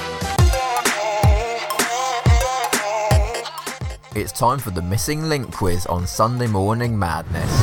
It's 4.15 4.33
time 4.33 4.59
for 4.59 4.71
the 4.71 4.81
Missing 4.83 5.29
Link 5.29 5.53
quiz 5.53 5.85
on 5.87 6.07
Sunday 6.07 6.47
Morning 6.47 6.99
Madness. 6.99 7.58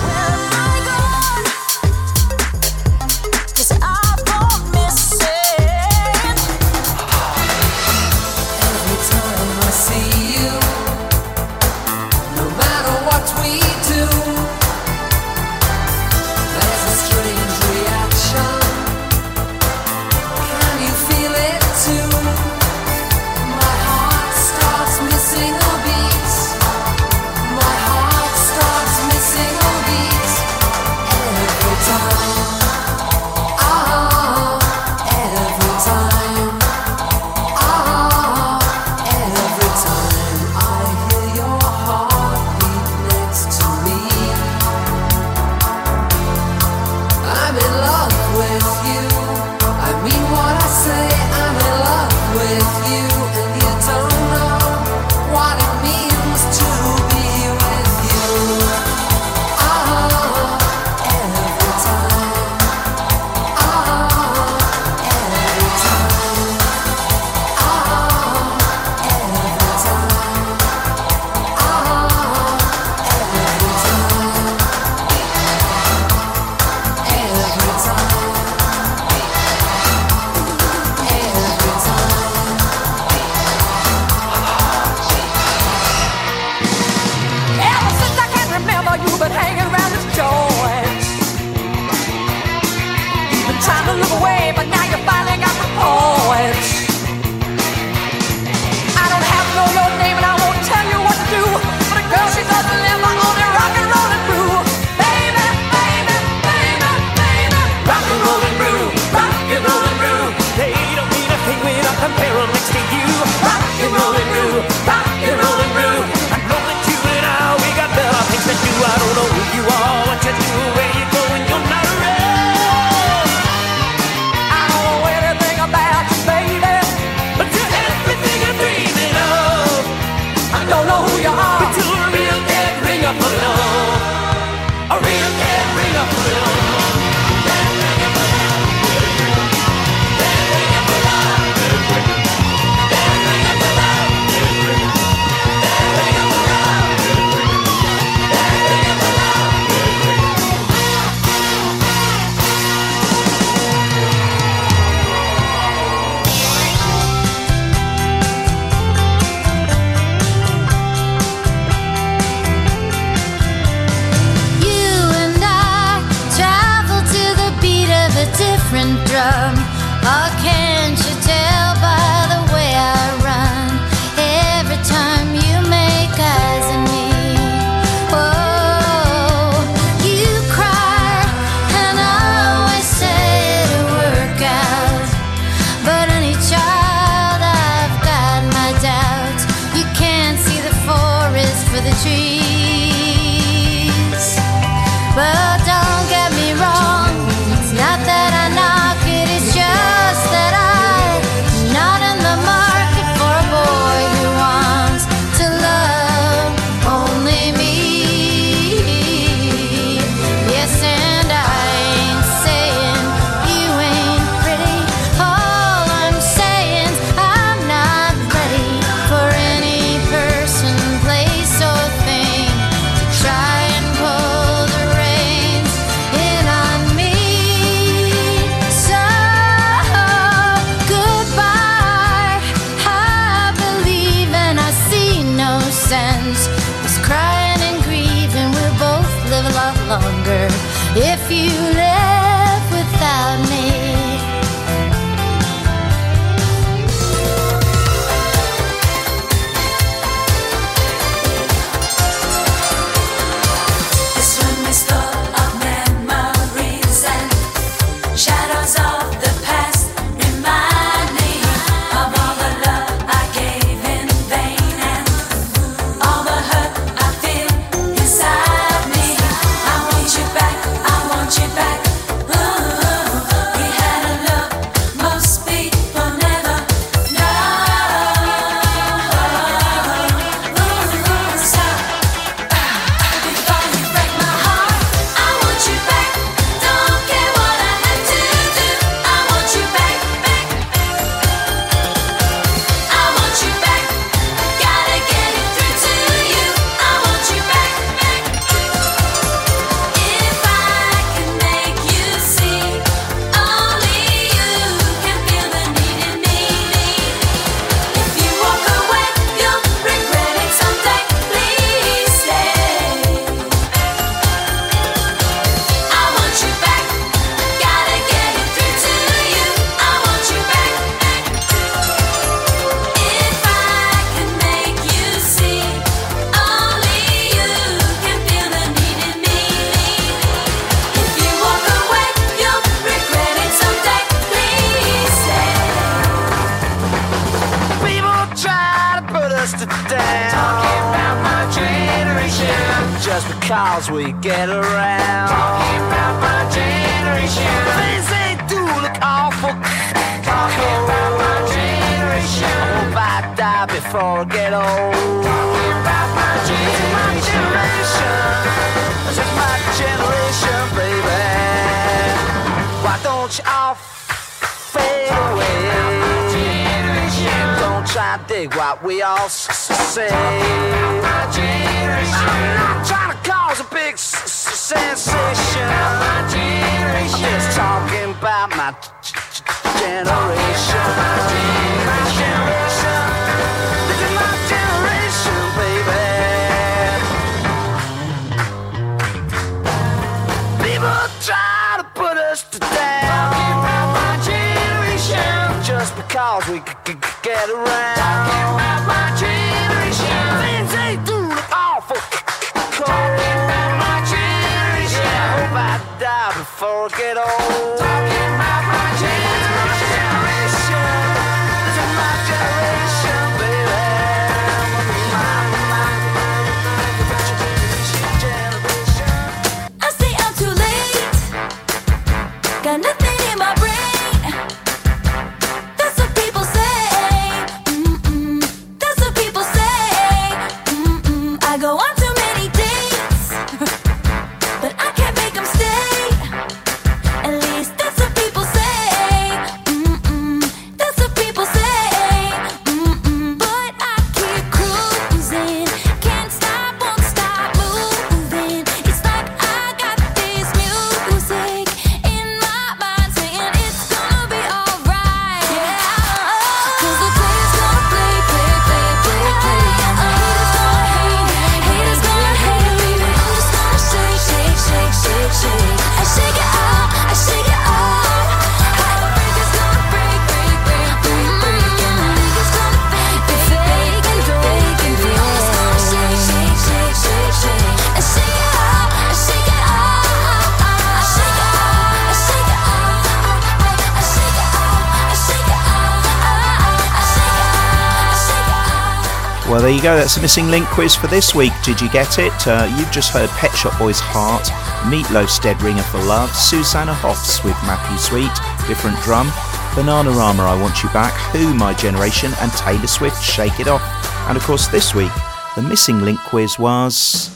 You 489.75 489.81
go. 489.81 489.95
That's 489.95 490.15
the 490.15 490.21
missing 490.21 490.47
link 490.47 490.67
quiz 490.67 490.95
for 490.95 491.07
this 491.07 491.35
week. 491.35 491.51
Did 491.63 491.81
you 491.81 491.89
get 491.89 492.19
it? 492.19 492.33
Uh, 492.47 492.71
you've 492.77 492.91
just 492.91 493.11
heard 493.11 493.29
Pet 493.31 493.51
Shop 493.51 493.77
Boys' 493.77 493.99
Heart, 493.99 494.43
Meatloaf's 494.89 495.39
Dead 495.39 495.61
Ringer 495.61 495.83
for 495.83 495.97
Love, 495.97 496.29
Susanna 496.35 496.93
Hoffs 496.93 497.43
with 497.43 497.55
Matthew 497.63 497.97
Sweet, 497.97 498.31
Different 498.67 498.97
Drum, 499.01 499.27
Bananarama, 499.75 500.39
I 500.39 500.61
Want 500.61 500.83
You 500.83 500.89
Back, 500.89 501.13
Who, 501.31 501.53
My 501.53 501.73
Generation, 501.73 502.31
and 502.41 502.51
Taylor 502.53 502.87
Swift, 502.87 503.21
Shake 503.23 503.59
It 503.59 503.67
Off. 503.67 503.81
And 504.29 504.37
of 504.37 504.43
course, 504.43 504.67
this 504.67 504.93
week, 504.93 505.11
the 505.55 505.61
missing 505.61 506.01
link 506.01 506.19
quiz 506.19 506.59
was 506.59 507.29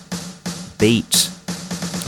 beat. 0.77 1.31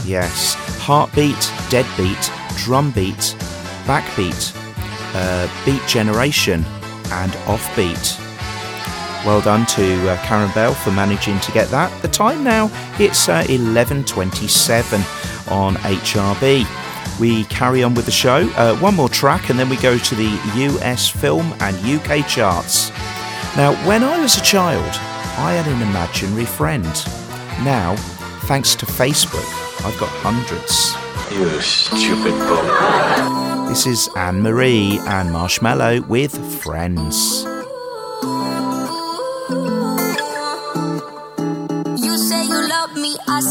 Yes, 0.04 0.54
heartbeat, 0.78 1.50
deadbeat, 1.68 2.30
drum 2.58 2.90
beat, 2.92 3.36
backbeat, 3.84 4.54
uh, 5.14 5.48
beat 5.64 5.84
generation, 5.88 6.64
and 7.10 7.32
offbeat. 7.44 8.21
Well 9.24 9.40
done 9.40 9.66
to 9.66 10.10
uh, 10.10 10.16
Karen 10.24 10.50
Bell 10.52 10.74
for 10.74 10.90
managing 10.90 11.38
to 11.40 11.52
get 11.52 11.68
that. 11.68 12.02
The 12.02 12.08
time 12.08 12.42
now 12.42 12.70
it's 12.98 13.28
uh, 13.28 13.44
11:27 13.44 15.50
on 15.50 15.76
HRB. 15.76 16.66
We 17.20 17.44
carry 17.44 17.84
on 17.84 17.94
with 17.94 18.06
the 18.06 18.10
show. 18.10 18.48
Uh, 18.56 18.76
one 18.78 18.96
more 18.96 19.08
track, 19.08 19.48
and 19.50 19.58
then 19.58 19.68
we 19.68 19.76
go 19.76 19.96
to 19.96 20.14
the 20.14 20.40
US 20.54 21.08
film 21.08 21.54
and 21.60 21.76
UK 21.84 22.26
charts. 22.26 22.90
Now, 23.56 23.74
when 23.86 24.02
I 24.02 24.18
was 24.20 24.38
a 24.38 24.42
child, 24.42 24.90
I 25.38 25.52
had 25.52 25.66
an 25.66 25.82
imaginary 25.82 26.46
friend. 26.46 26.84
Now, 27.64 27.94
thanks 28.46 28.74
to 28.76 28.86
Facebook, 28.86 29.44
I've 29.84 29.98
got 30.00 30.08
hundreds. 30.08 30.94
You 31.30 31.60
stupid 31.60 32.32
bum. 32.48 33.68
This 33.68 33.86
is 33.86 34.08
Anne 34.16 34.42
Marie 34.42 34.98
and 35.06 35.30
Marshmello 35.30 36.06
with 36.08 36.34
Friends. 36.62 37.44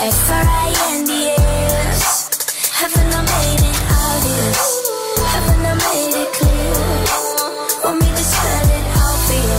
F-R-I-N-D-S. 0.00 1.42
I 3.12 3.20
made 3.26 3.62
it 3.66 3.78
obvious? 3.90 4.62
Haven't 5.26 5.66
I 5.66 5.74
made 5.74 6.14
it 6.22 6.30
clear? 6.38 6.78
Spell 8.22 8.70
it 8.78 8.86
out 8.94 9.18
for 9.26 9.38
you? 9.42 9.58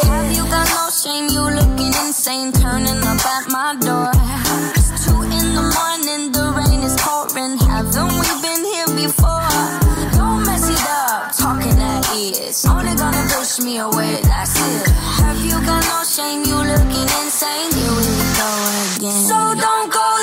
Have 0.00 0.32
you 0.32 0.44
got 0.48 0.66
no 0.72 0.88
shame? 0.88 1.28
You 1.28 1.42
looking 1.54 1.92
insane, 2.06 2.50
turning 2.52 3.02
up 3.04 3.26
at 3.26 3.50
my 3.50 3.76
door. 3.78 4.29
Ears. 12.38 12.64
Only 12.66 12.94
gonna 12.94 13.24
push 13.28 13.60
me 13.60 13.78
away, 13.78 14.20
that's 14.22 14.54
it. 14.60 14.88
Have 15.18 15.40
you 15.44 15.56
got 15.66 15.82
no 15.92 16.04
shame? 16.04 16.44
You 16.44 16.56
looking 16.56 17.08
insane? 17.22 17.72
Here 17.72 17.94
we 17.98 18.06
go 18.38 18.50
again. 18.96 19.22
So 19.28 19.36
don't 19.54 19.92
go 19.92 20.19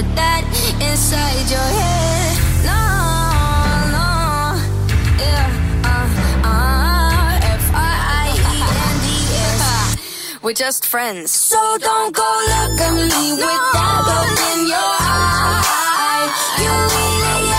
Get 0.00 0.16
that 0.16 0.44
inside 0.80 1.44
your 1.52 1.68
head. 1.76 2.32
No, 2.64 2.80
no. 3.92 4.08
Yeah. 5.20 5.52
Uh, 5.84 6.48
uh. 6.48 7.20
We're 10.42 10.54
just 10.54 10.86
friends. 10.86 11.30
So 11.32 11.76
don't 11.78 12.16
go 12.16 12.22
look 12.22 12.80
at 12.80 12.94
me 12.94 13.32
with 13.32 13.64
that 13.74 14.00
look 14.08 14.40
in 14.52 14.60
your 14.72 14.94
eye. 15.04 16.32
You 16.62 16.72
really 16.96 17.49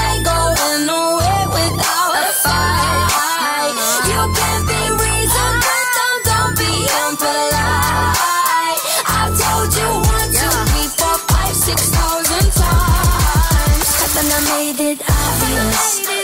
obvious? 15.74 16.21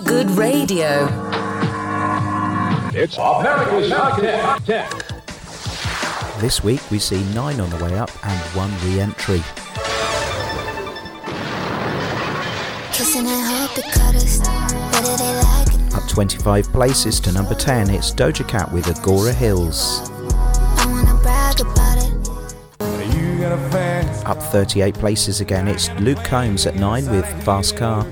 Feel 0.00 0.24
Good 0.24 0.30
Radio. 0.30 1.08
It's 2.94 3.16
America's 3.16 3.90
Top 3.90 4.64
10. 4.64 4.88
This 6.38 6.62
week 6.62 6.80
we 6.90 6.98
see 6.98 7.22
nine 7.34 7.60
on 7.60 7.70
the 7.70 7.76
way 7.84 7.98
up 7.98 8.10
and 8.24 8.38
one 8.56 8.70
re 8.84 9.00
entry. 9.00 9.42
Kissing 12.92 13.26
and 13.26 13.46
hope 13.46 13.74
the 13.74 13.82
cutters. 13.92 14.40
What 14.40 15.04
do 15.04 15.16
they 15.16 15.34
like? 15.36 15.94
Up 15.94 16.08
25 16.08 16.72
places 16.72 17.20
to 17.20 17.32
number 17.32 17.54
10, 17.54 17.90
it's 17.90 18.12
Doja 18.12 18.46
Cat 18.48 18.72
with 18.72 18.86
Agora 18.88 19.32
Hills. 19.32 20.10
I 20.78 20.86
wanna 20.88 21.20
brag 21.22 21.60
about 21.60 21.98
it. 21.98 22.10
Up 24.26 24.40
38 24.42 24.94
places 24.94 25.40
again, 25.40 25.66
it's 25.66 25.90
Luke 25.98 26.22
Combs 26.24 26.66
at 26.66 26.76
9 26.76 27.10
with 27.10 27.26
Fast 27.44 27.76
Car. 27.76 28.06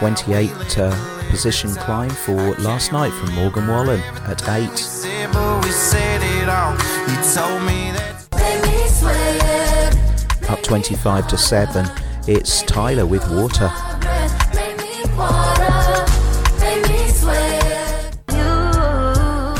28 0.00 0.78
uh, 0.78 1.28
position 1.28 1.74
climb 1.74 2.08
for 2.08 2.54
last 2.54 2.90
night 2.90 3.12
from 3.12 3.34
Morgan 3.34 3.66
Wallen 3.66 4.00
at 4.24 4.40
8. 4.48 4.70
night, 4.70 5.30
but 5.30 5.62
we 5.62 5.70
said 5.70 6.22
it 6.40 6.48
all. 6.48 6.72
You 6.72 7.16
told 7.34 7.62
me 7.64 7.92
that. 7.92 8.26
Baby, 8.30 8.88
swear. 8.88 10.50
Up 10.50 10.62
25 10.62 11.28
to 11.28 11.36
7, 11.36 11.86
it's 12.26 12.62
Tyla 12.62 13.04
with 13.04 13.30
Water. 13.30 13.70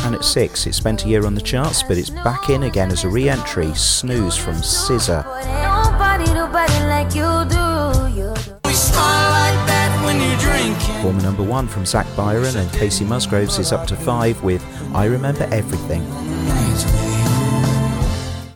And 0.06 0.14
at 0.14 0.24
6, 0.24 0.66
it 0.66 0.74
spent 0.74 1.04
a 1.04 1.08
year 1.08 1.26
on 1.26 1.34
the 1.34 1.42
charts, 1.42 1.82
but 1.82 1.98
it's 1.98 2.08
back 2.08 2.48
in 2.48 2.62
again 2.62 2.90
as 2.90 3.04
a 3.04 3.10
re 3.10 3.28
entry, 3.28 3.74
Snooze 3.74 4.38
from 4.38 4.54
SZA. 4.54 5.26
Former 11.10 11.24
number 11.24 11.42
1 11.42 11.66
from 11.66 11.84
Zach 11.84 12.06
Bryan 12.14 12.56
and 12.56 12.70
Kacey 12.70 13.04
Musgraves 13.04 13.58
is 13.58 13.72
up 13.72 13.84
to 13.88 13.96
5 13.96 14.44
with 14.44 14.64
I 14.94 15.06
Remember 15.06 15.42
Everything. 15.50 16.02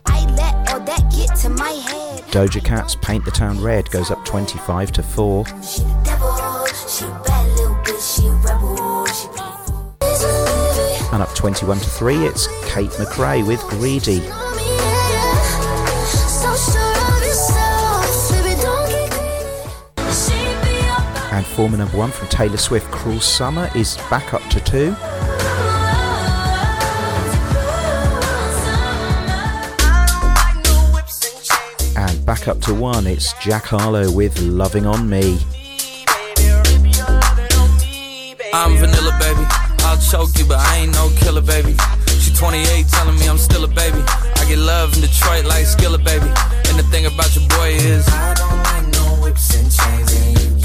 I 0.05 0.25
let 0.37 0.71
all 0.71 0.79
that 0.79 1.11
get 1.13 1.35
to 1.39 1.49
my 1.49 1.67
head. 1.67 2.21
Doja 2.31 2.63
Cat's 2.63 2.95
Paint 2.95 3.25
the 3.25 3.31
Town 3.31 3.59
Red 3.59 3.91
goes 3.91 4.09
up 4.09 4.23
25 4.23 4.93
to 4.93 5.03
4. 5.03 5.45
She 5.45 5.81
the 5.81 6.01
devil. 6.05 6.65
She 6.87 7.03
a 7.03 7.09
bad 7.25 7.45
little 7.57 7.75
bitch. 7.83 8.15
She 8.15 8.25
a 8.25 8.31
rebel. 8.31 9.05
She 9.07 9.27
beautiful. 9.27 11.13
And 11.13 11.21
up 11.21 11.35
21 11.35 11.77
to 11.79 11.89
3, 11.89 12.25
it's 12.25 12.47
Tate 12.73 12.91
McRae 12.91 13.45
with 13.45 13.59
Greedy. 13.63 14.21
Former 21.55 21.77
number 21.77 21.97
1 21.97 22.11
from 22.11 22.27
Taylor 22.27 22.57
Swift, 22.57 22.91
Cruel 22.91 23.21
Summer, 23.21 23.71
is 23.75 23.95
back 24.09 24.33
up 24.33 24.41
to 24.49 24.59
2. 24.59 24.93
And 31.97 32.25
back 32.25 32.49
up 32.49 32.59
to 32.63 32.73
1, 32.73 33.07
it's 33.07 33.31
Jack 33.41 33.67
Harlow 33.67 34.11
with 34.11 34.37
Loving 34.41 34.85
on 34.85 35.09
Me. 35.09 35.39
I'm 38.53 38.75
vanilla, 38.75 39.17
baby. 39.17 39.45
I'll 39.87 39.97
choke 39.97 40.37
you, 40.37 40.43
but 40.45 40.59
I 40.59 40.79
ain't 40.79 40.91
no 40.91 41.09
killer, 41.15 41.39
baby. 41.39 41.77
She 42.19 42.33
28, 42.33 42.85
telling 42.89 43.17
me 43.17 43.29
I'm 43.29 43.37
still 43.37 43.63
a 43.63 43.69
baby. 43.69 44.03
I 44.35 44.45
get 44.49 44.59
love 44.59 44.93
in 44.95 44.99
Detroit 44.99 45.45
like 45.45 45.65
baby. 46.03 46.27
And 46.67 46.77
the 46.77 46.83
thing 46.91 47.05
about 47.05 47.33
your 47.33 47.47
boy 47.47 47.69
is, 47.69 48.05
I 48.09 48.33
don't 48.33 48.61
like 48.61 48.87
no 48.93 49.23
whips 49.23 49.55
and 49.55 49.71
chains, 49.71 50.11
and 50.19 50.37
you 50.37 50.64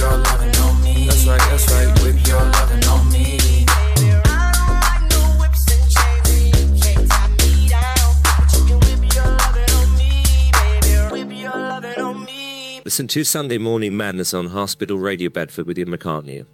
Listen 13.01 13.07
to 13.07 13.23
Sunday 13.23 13.57
Morning 13.57 13.97
Madness 13.97 14.31
on 14.31 14.45
Hospital 14.49 14.99
Radio 14.99 15.31
Bedford 15.31 15.65
with 15.65 15.79
Ian 15.79 15.89
McCartney. 15.89 16.45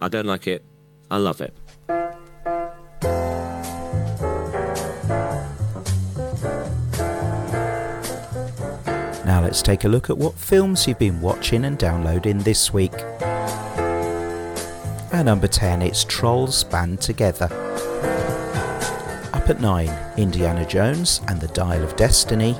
I 0.00 0.06
don't 0.06 0.24
like 0.24 0.46
it. 0.46 0.64
I 1.10 1.16
love 1.16 1.40
it. 1.40 1.52
Now 9.26 9.40
let's 9.42 9.62
take 9.62 9.82
a 9.82 9.88
look 9.88 10.08
at 10.08 10.16
what 10.16 10.34
films 10.34 10.86
you've 10.86 11.00
been 11.00 11.20
watching 11.20 11.64
and 11.64 11.76
downloading 11.76 12.38
this 12.38 12.72
week. 12.72 12.94
At 15.12 15.24
number 15.24 15.48
10, 15.48 15.82
it's 15.82 16.04
Trolls 16.04 16.62
Band 16.62 17.00
Together. 17.00 17.46
Up 19.32 19.50
at 19.50 19.60
9, 19.60 19.90
Indiana 20.16 20.64
Jones 20.64 21.20
and 21.26 21.40
the 21.40 21.48
Dial 21.48 21.82
of 21.82 21.96
Destiny. 21.96 22.56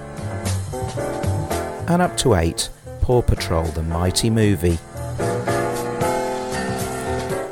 And 1.86 2.02
up 2.02 2.16
to 2.16 2.34
8, 2.34 2.70
Paw 3.06 3.22
Patrol 3.22 3.62
The 3.66 3.84
Mighty 3.84 4.30
Movie. 4.30 4.80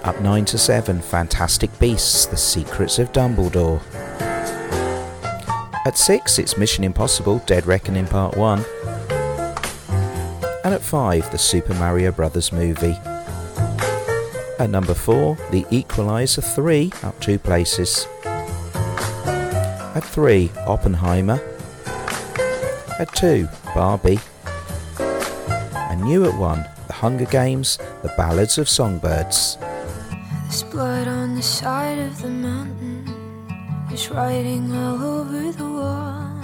Up 0.02 0.20
9 0.20 0.44
to 0.46 0.58
7, 0.58 1.00
Fantastic 1.00 1.78
Beasts 1.78 2.26
The 2.26 2.36
Secrets 2.36 2.98
of 2.98 3.12
Dumbledore. 3.12 3.80
At 5.86 5.96
6, 5.96 6.40
it's 6.40 6.58
Mission 6.58 6.82
Impossible 6.82 7.38
Dead 7.46 7.66
Reckoning 7.66 8.08
Part 8.08 8.36
1. 8.36 8.64
And 10.64 10.74
at 10.74 10.82
5, 10.82 11.30
the 11.30 11.38
Super 11.38 11.74
Mario 11.74 12.10
Brothers 12.10 12.50
movie. 12.50 12.98
At 14.58 14.70
number 14.70 14.94
4, 14.94 15.38
The 15.52 15.64
Equalizer 15.70 16.42
3, 16.42 16.92
up 17.04 17.20
two 17.20 17.38
places. 17.38 18.08
At 18.24 20.02
3, 20.02 20.50
Oppenheimer. 20.66 21.40
At 22.98 23.14
2, 23.14 23.48
Barbie. 23.72 24.18
And 26.04 26.10
new 26.12 26.26
at 26.26 26.34
1, 26.34 26.64
The 26.86 26.92
Hunger 26.92 27.24
Games, 27.24 27.78
The 28.02 28.12
Ballads 28.14 28.58
of 28.58 28.68
Songbirds. 28.68 29.56
There's 30.42 30.62
blood 30.64 31.08
on 31.08 31.34
the 31.34 31.42
side 31.42 31.98
of 31.98 32.20
the 32.20 32.28
mountain. 32.28 33.06
There's 33.88 34.10
writing 34.10 34.70
all 34.76 35.02
over 35.02 35.50
the 35.50 35.64
wall. 35.64 36.42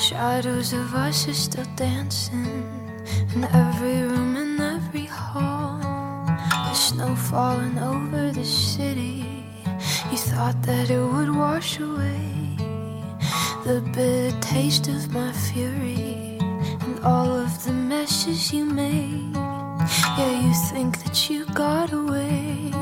Shadows 0.00 0.72
of 0.72 0.92
us 0.94 1.28
are 1.28 1.32
still 1.32 1.64
dancing 1.76 2.66
in 3.36 3.44
every 3.44 4.02
room 4.02 4.34
and 4.34 4.60
every 4.60 5.06
hall. 5.06 5.78
The 6.26 6.74
snow 6.74 7.14
falling 7.14 7.78
over 7.78 8.32
the 8.32 8.44
city. 8.44 9.46
You 10.10 10.18
thought 10.18 10.60
that 10.62 10.90
it 10.90 11.00
would 11.00 11.30
wash 11.30 11.78
away 11.78 12.56
the 13.62 13.80
bitter 13.94 14.36
taste 14.40 14.88
of 14.88 15.12
my 15.12 15.30
fury 15.30 16.25
all 17.06 17.38
of 17.38 17.64
the 17.64 17.72
messes 17.72 18.52
you 18.52 18.64
made. 18.64 19.32
Yeah, 20.18 20.40
you 20.44 20.52
think 20.70 20.92
that 21.04 21.30
you 21.30 21.46
got 21.54 21.92
away, 21.92 22.72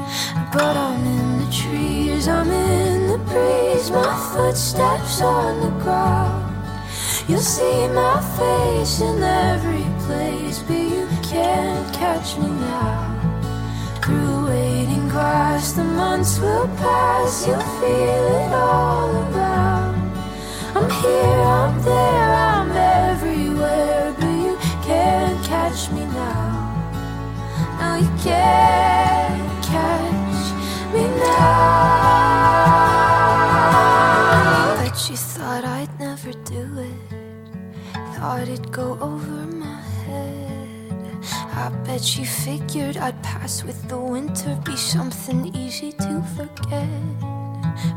but 0.51 0.75
I'm 0.87 1.05
in 1.05 1.29
the 1.43 1.51
trees, 1.53 2.27
I'm 2.27 2.51
in 2.51 3.09
the 3.13 3.19
breeze, 3.31 3.91
my 3.91 4.15
footsteps 4.33 5.21
on 5.21 5.61
the 5.61 5.73
ground. 5.83 6.55
You'll 7.29 7.49
see 7.57 7.89
my 7.89 8.19
face 8.39 9.03
in 9.03 9.23
every 9.23 9.87
place, 10.07 10.59
but 10.67 10.83
you 10.95 11.07
can't 11.23 11.87
catch 11.95 12.39
me 12.39 12.49
now. 12.49 13.01
Through 14.03 14.47
waiting 14.47 15.07
grass, 15.11 15.73
the 15.73 15.85
months 15.85 16.39
will 16.39 16.69
pass, 16.79 17.47
you'll 17.47 17.69
feel 17.81 18.27
it 18.43 18.53
all 18.53 19.11
around. 19.23 19.97
I'm 20.77 20.91
here, 21.03 21.41
I'm 21.61 21.83
there, 21.83 22.33
I'm 22.53 22.71
everywhere, 22.73 23.34
catch 25.55 25.83
me 25.93 26.05
now. 26.07 26.51
No, 27.81 27.89
you 28.05 28.13
can't 28.27 29.51
catch 29.73 30.43
me 30.93 31.05
now. 31.23 32.45
Bet 34.79 34.99
you 35.09 35.17
thought 35.17 35.65
I'd 35.79 35.93
never 36.01 36.33
do 36.55 36.63
it. 36.91 37.03
Thought 38.15 38.49
it'd 38.49 38.73
go 38.73 38.99
over 39.11 39.39
my 39.65 39.81
head. 40.07 40.93
I 41.63 41.65
bet 41.87 42.05
you 42.17 42.27
figured 42.27 42.97
I'd 42.97 43.23
pass 43.23 43.63
with 43.63 43.81
the 43.89 43.99
winter, 44.15 44.53
be 44.65 44.77
something 44.77 45.41
easy 45.55 45.93
to 46.05 46.23
forget. 46.37 47.34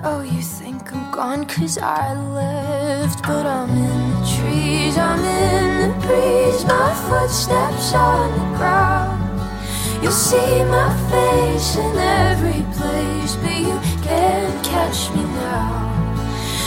Oh, 0.04 0.22
you 0.22 0.42
think 0.42 0.92
I'm 0.94 1.12
gone 1.12 1.46
cause 1.46 1.78
I 1.78 2.14
left, 2.14 3.22
but 3.24 3.46
I'm 3.46 3.70
in 3.70 4.10
the 4.12 4.22
trees, 4.36 4.98
I'm 4.98 5.24
in 5.24 5.90
the 5.90 6.08
breeze, 6.08 6.66
my 6.66 6.94
footsteps 7.08 7.94
on 7.94 8.32
the 8.32 8.58
ground. 8.58 9.28
You'll 10.02 10.12
see 10.12 10.64
my 10.66 10.90
face 11.12 11.76
in 11.76 11.98
every 11.98 12.64
place, 12.78 13.36
but 13.36 13.58
you 13.58 13.80
can't 14.02 14.66
catch 14.66 15.12
me 15.16 15.24
now. 15.24 15.86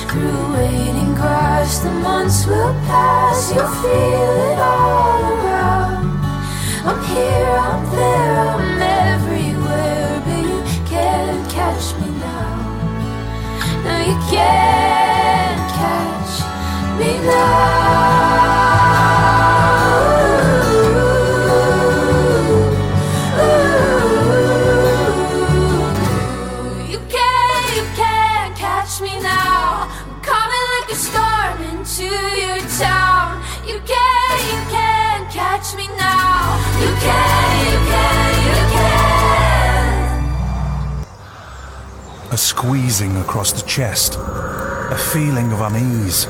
Through 0.08 0.52
waiting 0.52 1.14
grass, 1.14 1.80
the 1.80 1.90
months 1.90 2.46
will 2.46 2.74
pass, 2.86 3.52
you'll 3.52 3.66
feel 3.82 4.36
it 4.50 4.58
all 4.58 5.22
around. 5.34 6.20
I'm 6.86 7.00
here, 7.06 7.56
I'm 7.58 7.90
there, 7.90 8.48
I'm 8.54 8.82
everywhere, 8.82 10.22
but 10.24 10.42
you 10.50 10.62
can't 10.86 11.50
catch 11.50 11.94
me 12.00 12.10
now. 12.10 12.19
No, 13.84 13.98
you 13.98 14.16
can't 14.30 15.70
catch 15.72 16.34
me 16.98 17.26
now. 17.26 18.59
A 42.32 42.36
squeezing 42.38 43.16
across 43.16 43.52
the 43.52 43.66
chest, 43.66 44.14
a 44.16 44.96
feeling 45.12 45.50
of 45.52 45.60
unease. 45.60 46.26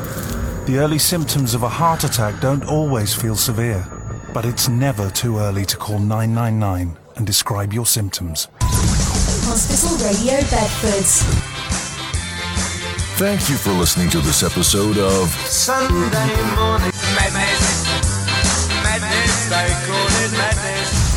The 0.64 0.78
early 0.78 0.98
symptoms 0.98 1.52
of 1.52 1.62
a 1.62 1.68
heart 1.68 2.04
attack 2.04 2.40
don't 2.40 2.64
always 2.64 3.14
feel 3.14 3.36
severe, 3.36 3.84
but 4.32 4.46
it's 4.46 4.66
never 4.66 5.10
too 5.10 5.38
early 5.38 5.66
to 5.66 5.76
call 5.76 5.98
999 5.98 6.96
and 7.16 7.26
describe 7.26 7.74
your 7.74 7.84
symptoms. 7.84 8.48
Hospital 8.62 9.96
Radio 10.06 10.40
Bedford. 10.48 11.04
Thank 13.18 13.50
you 13.50 13.56
for 13.56 13.72
listening 13.72 14.08
to 14.10 14.20
this 14.20 14.42
episode 14.42 14.96
of 14.96 15.28
Sunday 15.28 15.90
morning 16.56 16.92
madness. 17.12 17.86
Madness, 18.82 19.52
I 19.52 19.68
call 19.86 20.06
it 20.24 20.32
madness. 20.32 21.09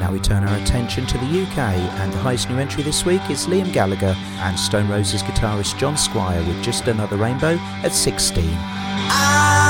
Now 0.00 0.10
we 0.10 0.18
turn 0.18 0.44
our 0.44 0.56
attention 0.56 1.06
to 1.08 1.18
the 1.18 1.42
UK, 1.42 1.58
and 1.58 2.10
the 2.10 2.16
highest 2.16 2.48
new 2.48 2.56
entry 2.56 2.82
this 2.82 3.04
week 3.04 3.20
is 3.28 3.46
Liam 3.46 3.70
Gallagher 3.70 4.16
and 4.38 4.58
Stone 4.58 4.88
Roses 4.88 5.22
guitarist 5.22 5.78
John 5.78 5.94
Squire 5.94 6.42
with 6.44 6.62
Just 6.64 6.88
Another 6.88 7.18
Rainbow 7.18 7.58
at 7.84 7.92
16. 7.92 8.46
This 8.46 9.69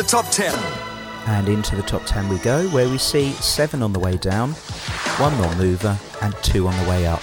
the 0.00 0.06
top 0.06 0.30
10. 0.30 0.54
And 1.26 1.46
into 1.46 1.76
the 1.76 1.82
top 1.82 2.06
10 2.06 2.30
we 2.30 2.38
go, 2.38 2.66
where 2.68 2.88
we 2.88 2.96
see 2.96 3.32
seven 3.32 3.82
on 3.82 3.92
the 3.92 3.98
way 3.98 4.16
down, 4.16 4.52
one 5.18 5.36
non-mover, 5.38 5.98
and 6.22 6.34
two 6.42 6.66
on 6.66 6.74
the 6.82 6.88
way 6.88 7.06
up. 7.06 7.20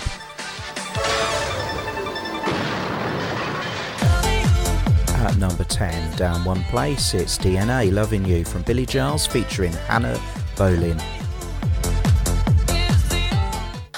At 5.26 5.38
number 5.38 5.64
10, 5.64 6.18
down 6.18 6.46
one 6.46 6.62
place, 6.66 7.16
it's 7.16 7.40
DNA 7.40 7.92
Loving 7.92 8.24
You 8.24 8.46
from 8.46 8.62
Billy 8.62 8.86
Gillies 8.86 9.26
featuring 9.26 9.74
Hannah 9.74 10.22
Boleyn. 10.56 11.02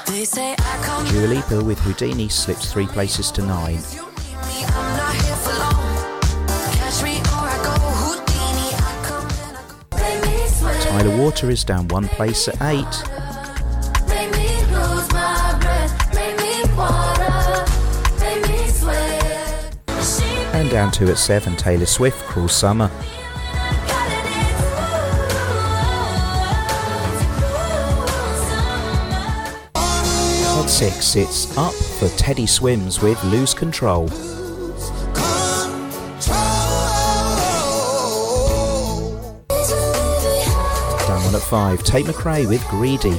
They 0.08 0.24
say 0.24 0.56
Dua 1.12 1.28
Lipa 1.28 1.62
with 1.66 1.80
Houdini 1.80 2.30
slips 2.30 2.72
three 2.72 2.88
places 2.88 3.30
to 3.32 3.42
nine. 3.42 4.09
Tyla 11.00 11.18
Water 11.18 11.50
is 11.50 11.64
down 11.64 11.88
one 11.88 12.10
place 12.10 12.50
at 12.50 12.62
eight. 12.62 13.04
Make 14.10 14.32
me 14.34 14.50
lose 14.66 15.10
my 15.14 15.58
breath. 15.62 16.14
Make 16.14 16.36
me 16.36 16.62
wanna. 16.76 17.66
Make 18.20 18.46
me 18.50 18.68
sweat. 18.68 19.78
And 20.54 20.70
down 20.70 20.92
two 20.92 21.08
at 21.08 21.18
seven, 21.18 21.56
Taylor 21.56 21.86
Swift, 21.86 22.22
Cruel 22.26 22.50
Summer. 22.50 22.92
At 29.74 30.68
six, 30.68 31.16
it's 31.16 31.58
up 31.58 31.74
for 31.74 32.10
Teddy 32.18 32.46
Swims 32.46 33.02
with 33.02 33.24
Lose 33.24 33.54
Control. 33.54 34.10
Five, 41.50 41.84
Tate 41.84 42.06
McRae 42.06 42.48
with 42.48 42.64
Greedy. 42.68 43.18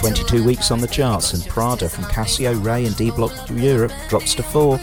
22 0.00 0.44
weeks 0.44 0.72
on 0.72 0.80
the 0.80 0.88
charts, 0.88 1.34
and 1.34 1.46
Prada 1.46 1.88
from 1.88 2.02
cassö, 2.04 2.64
RAYE, 2.64 2.86
and 2.86 2.96
D 2.96 3.12
Block 3.12 3.32
Europe 3.48 3.92
drops 4.08 4.34
to 4.34 4.42
four. 4.42 4.80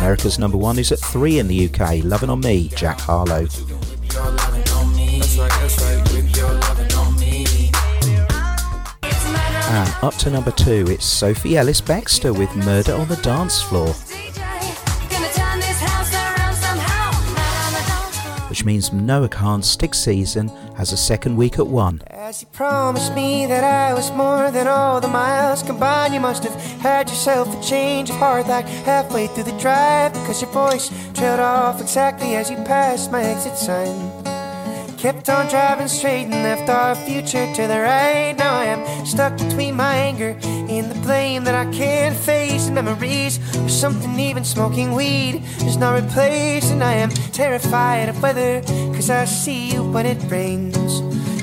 America's 0.00 0.36
number 0.40 0.56
one 0.56 0.80
is 0.80 0.90
at 0.90 0.98
three 0.98 1.38
in 1.38 1.46
the 1.46 1.68
UK. 1.68 2.02
Loving 2.02 2.30
on 2.30 2.40
Me, 2.40 2.68
Jack 2.74 2.98
Harlow. 2.98 3.46
Up 10.00 10.14
to 10.14 10.30
number 10.30 10.52
two, 10.52 10.86
it's 10.88 11.04
Sophie 11.04 11.56
Ellis 11.56 11.80
Bextor 11.80 12.36
with 12.36 12.54
Murder 12.54 12.94
on 12.94 13.08
the 13.08 13.16
Dance 13.16 13.60
Floor, 13.60 13.88
which 18.48 18.64
means 18.64 18.92
Noah 18.92 19.28
Kahan's 19.28 19.68
Stick 19.68 19.94
season 19.94 20.50
has 20.76 20.92
a 20.92 20.96
second 20.96 21.36
week 21.36 21.58
at 21.58 21.66
one. 21.66 22.00
As 22.06 22.42
you 22.42 22.48
promised 22.52 23.12
me 23.16 23.46
that 23.46 23.64
I 23.64 23.92
was 23.92 24.12
more 24.12 24.52
than 24.52 24.68
all 24.68 25.00
the 25.00 25.08
miles 25.08 25.64
combined, 25.64 26.14
you 26.14 26.20
must 26.20 26.44
have 26.44 26.54
had 26.80 27.08
yourself 27.08 27.52
a 27.52 27.60
change 27.60 28.08
of 28.08 28.16
heart 28.16 28.46
like 28.46 28.66
halfway 28.66 29.26
through 29.26 29.44
the 29.44 29.58
drive 29.58 30.12
because 30.12 30.40
your 30.40 30.50
voice 30.52 30.90
trailed 31.12 31.40
off 31.40 31.80
exactly 31.80 32.36
as 32.36 32.52
you 32.52 32.56
passed 32.58 33.10
my 33.10 33.24
exit 33.24 33.56
sign. 33.56 34.07
Kept 34.98 35.28
on 35.28 35.46
driving 35.48 35.86
straight 35.86 36.24
and 36.24 36.42
left 36.42 36.68
our 36.68 36.96
future 36.96 37.46
to 37.54 37.66
the 37.68 37.80
right. 37.80 38.34
Now 38.36 38.54
I 38.54 38.64
am 38.64 39.06
stuck 39.06 39.38
between 39.38 39.76
my 39.76 39.94
anger 39.94 40.36
and 40.42 40.90
the 40.90 41.00
blame 41.02 41.44
that 41.44 41.54
I 41.54 41.70
can't 41.72 42.16
face. 42.16 42.66
And 42.66 42.74
memories 42.74 43.38
of 43.54 43.70
something 43.70 44.18
even 44.18 44.42
smoking 44.42 44.94
weed 44.94 45.44
is 45.60 45.76
not 45.76 46.02
replaced. 46.02 46.72
And 46.72 46.82
I 46.82 46.94
am 46.94 47.10
terrified 47.10 48.08
of 48.08 48.20
weather 48.20 48.60
because 48.90 49.08
I 49.08 49.24
see 49.26 49.72
you 49.72 49.88
when 49.88 50.04
it 50.04 50.18
rains. 50.28 51.17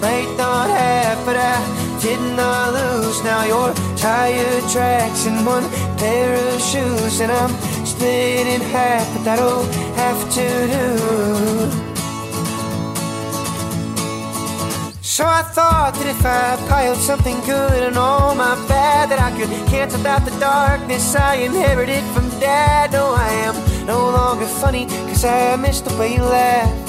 might 0.00 0.32
not 0.36 0.70
have, 0.70 1.24
but 1.26 1.36
I 1.36 1.56
did 2.00 2.20
not 2.36 2.72
lose. 2.72 3.22
Now 3.24 3.44
your 3.44 3.74
tire 3.96 4.60
tracks 4.72 5.26
in 5.26 5.44
one 5.44 5.68
pair 5.98 6.34
of 6.34 6.60
shoes, 6.60 7.20
and 7.20 7.30
I'm 7.32 7.52
split 7.84 8.46
in 8.46 8.60
half, 8.60 9.06
but 9.14 9.24
that'll 9.24 9.64
have 9.94 10.20
to 10.34 10.46
do. 10.76 11.88
So 15.18 15.24
I 15.26 15.42
thought 15.42 15.94
that 15.94 16.06
if 16.06 16.24
I 16.24 16.56
piled 16.68 16.98
something 16.98 17.40
good 17.40 17.82
and 17.82 17.96
all 17.96 18.36
my 18.36 18.54
bad, 18.68 19.10
that 19.10 19.18
I 19.18 19.36
could 19.36 19.50
cancel 19.66 20.06
out 20.06 20.24
the 20.24 20.30
darkness 20.38 21.16
I 21.16 21.34
inherited 21.36 22.04
from 22.14 22.28
dad. 22.38 22.92
No, 22.92 23.14
I 23.14 23.28
am 23.48 23.56
no 23.84 23.98
longer 23.98 24.46
funny, 24.46 24.86
cause 25.10 25.24
I 25.24 25.56
miss 25.56 25.80
the 25.80 25.92
way 25.98 26.14
you 26.14 26.22
laugh. 26.22 26.87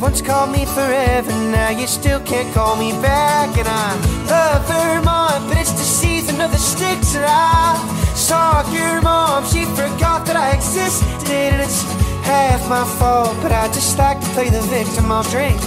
Once 0.00 0.22
called 0.22 0.50
me 0.50 0.64
forever, 0.64 1.30
now 1.52 1.68
you 1.68 1.86
still 1.86 2.20
can't 2.20 2.52
call 2.54 2.74
me 2.74 2.90
back. 3.02 3.54
And 3.58 3.68
I 3.68 3.94
love 4.30 4.66
Vermont, 4.66 5.46
but 5.46 5.58
it's 5.58 5.72
the 5.72 5.84
season 5.84 6.40
of 6.40 6.50
the 6.50 6.56
sticks. 6.56 7.14
And 7.14 7.26
I 7.28 7.76
saw 8.14 8.64
your 8.72 9.02
mom, 9.02 9.44
she 9.44 9.66
forgot 9.66 10.24
that 10.24 10.36
I 10.36 10.52
existed. 10.52 11.30
And 11.30 11.60
it's 11.60 11.82
half 12.24 12.66
my 12.66 12.84
fault, 12.98 13.36
but 13.42 13.52
I 13.52 13.66
just 13.68 13.98
like 13.98 14.18
to 14.20 14.26
play 14.28 14.48
the 14.48 14.62
victim. 14.72 15.12
I'll 15.12 15.22
drink 15.24 15.60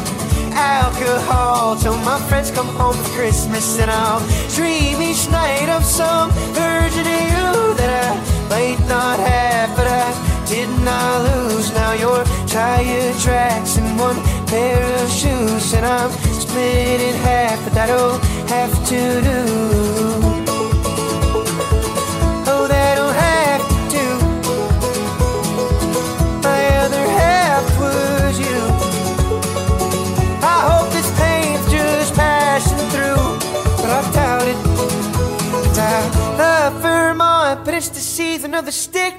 alcohol 0.54 1.76
till 1.76 1.98
my 1.98 2.20
friends 2.28 2.50
come 2.50 2.68
home 2.68 2.96
for 2.96 3.10
Christmas. 3.12 3.80
And 3.80 3.92
I'll 3.92 4.22
dream 4.50 5.00
each 5.00 5.30
night 5.30 5.70
of 5.70 5.86
some 5.86 6.32
version 6.58 7.06
of 7.06 7.22
you 7.34 7.76
that 7.78 7.92
I 8.02 8.50
might 8.50 8.80
not 8.90 9.20
have, 9.20 9.76
but 9.78 9.86
I 9.86 10.10
did 10.48 10.70
not 10.82 11.22
lose. 11.22 11.72
Now 11.74 11.94
your 11.94 12.26
tire 12.84 13.14
tracks 13.20 13.78
in 13.78 13.98
one 13.98 14.20
pair 14.48 14.82
of 15.04 15.10
shoes, 15.10 15.74
and 15.74 15.86
I'm 15.86 16.12
split 16.12 17.02
in 17.02 17.16
half, 17.16 17.64
but 17.64 17.74
that'll 17.74 18.18
have 18.48 18.74
to 18.90 19.02
do. 19.30 19.42
Oh, 22.52 22.66
that'll 22.68 23.14
have 23.28 23.64
to. 23.94 24.06
My 26.48 26.62
other 26.84 27.06
half 27.20 27.66
was 27.80 28.40
you. 28.40 28.60
I 30.54 30.58
hope 30.70 30.92
this 30.92 31.10
pain's 31.20 31.66
just 31.72 32.14
passing 32.16 32.84
through, 32.94 33.24
but 33.78 33.90
I 33.98 34.02
doubt 34.14 34.48
it. 34.48 34.58
I 35.76 36.36
love 36.38 36.74
Vermont, 36.82 37.66
but 37.66 37.74
it's 37.74 37.90
of 38.54 38.66
the 38.66 38.72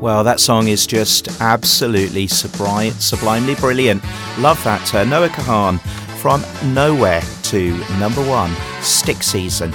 Well, 0.00 0.22
that 0.24 0.40
song 0.40 0.68
is 0.68 0.86
just 0.86 1.40
absolutely 1.40 2.26
subri- 2.26 2.92
sublimely 2.92 3.54
brilliant. 3.56 4.04
Love 4.38 4.62
that. 4.64 4.94
Uh, 4.94 5.04
Noah 5.04 5.28
Kahan 5.28 5.80
from 6.20 6.44
Nowhere 6.72 7.22
to 7.44 7.76
number 7.98 8.22
one, 8.26 8.54
Stick 8.82 9.22
Season. 9.22 9.72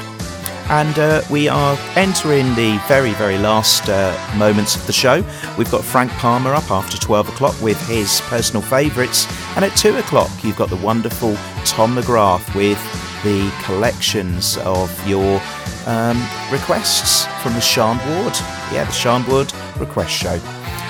And 0.69 0.97
uh, 0.97 1.21
we 1.29 1.49
are 1.49 1.77
entering 1.95 2.55
the 2.55 2.81
very, 2.87 3.11
very 3.15 3.37
last 3.37 3.89
uh, 3.89 4.15
moments 4.37 4.75
of 4.75 4.87
the 4.87 4.93
show. 4.93 5.21
We've 5.57 5.69
got 5.69 5.83
Frank 5.83 6.11
Palmer 6.13 6.53
up 6.53 6.71
after 6.71 6.97
12 6.97 7.27
o'clock 7.29 7.61
with 7.61 7.79
his 7.89 8.21
personal 8.21 8.61
favourites. 8.61 9.27
And 9.57 9.65
at 9.65 9.75
2 9.75 9.97
o'clock, 9.97 10.31
you've 10.43 10.55
got 10.55 10.69
the 10.69 10.77
wonderful 10.77 11.35
Tom 11.65 11.95
McGrath 11.95 12.55
with 12.55 12.79
the 13.23 13.51
collections 13.63 14.57
of 14.57 14.89
your 15.07 15.41
um, 15.85 16.17
requests 16.51 17.25
from 17.41 17.53
the 17.53 17.61
Ward. 18.07 18.33
Yeah, 18.71 18.85
the 18.85 19.25
Ward 19.27 19.51
request 19.79 20.11
show. 20.11 20.39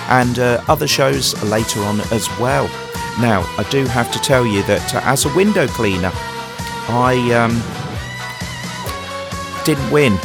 And 0.09 0.39
uh, 0.39 0.63
other 0.67 0.87
shows 0.87 1.41
later 1.43 1.81
on 1.81 2.01
as 2.11 2.27
well. 2.39 2.65
Now, 3.19 3.41
I 3.57 3.65
do 3.69 3.85
have 3.85 4.11
to 4.11 4.19
tell 4.19 4.45
you 4.45 4.63
that 4.63 4.95
uh, 4.95 5.01
as 5.03 5.25
a 5.25 5.35
window 5.35 5.67
cleaner, 5.67 6.11
I 6.13 7.15
um, 7.33 7.61
didn't 9.65 9.91
win 9.91 10.17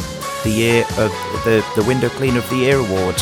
the 0.43 0.49
year 0.49 0.83
of 0.97 1.11
the, 1.43 1.65
the 1.75 1.83
Window 1.83 2.09
Cleaner 2.09 2.39
of 2.39 2.49
the 2.49 2.57
Year 2.57 2.77
award. 2.77 3.21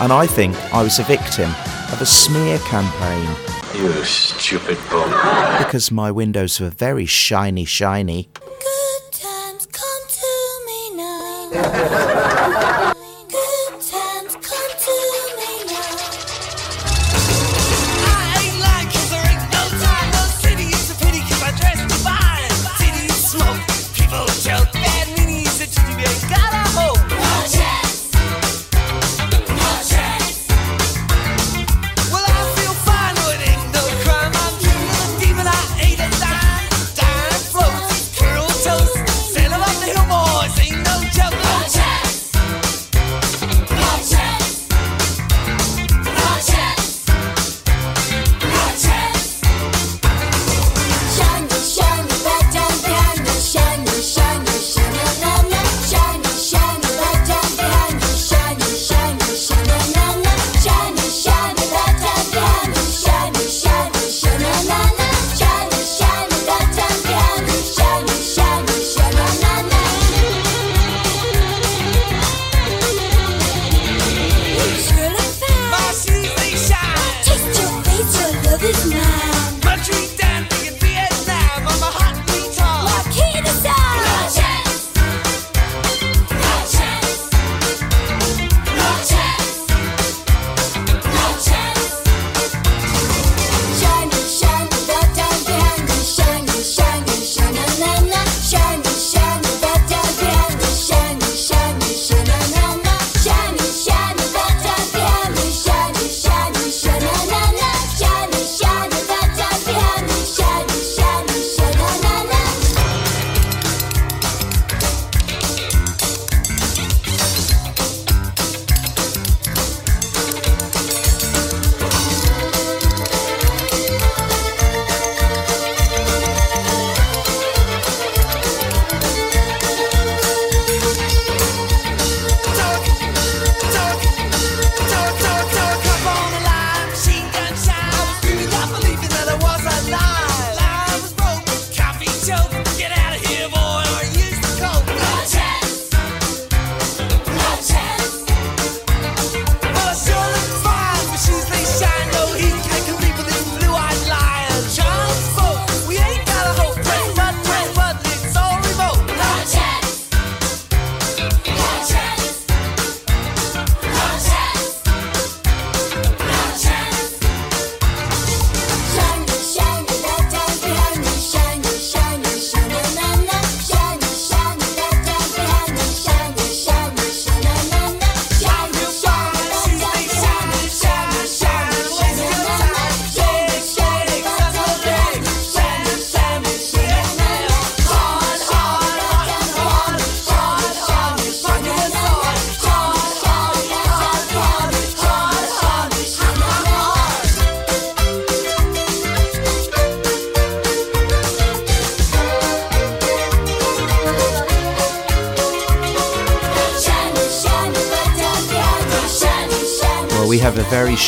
And 0.00 0.12
I 0.12 0.26
think 0.26 0.54
I 0.72 0.82
was 0.82 0.98
a 0.98 1.04
victim 1.04 1.50
of 1.92 2.00
a 2.00 2.06
smear 2.06 2.58
campaign. 2.60 3.47
You 3.74 4.04
stupid 4.04 4.78
bum. 4.90 5.10
Because 5.58 5.90
my 5.90 6.10
windows 6.10 6.58
were 6.58 6.70
very 6.70 7.06
shiny, 7.06 7.64
shiny. 7.64 8.28
Good 8.34 9.12
times 9.12 9.66
come 9.66 10.02
to 10.08 10.66
me 10.66 10.96
now. 10.96 12.17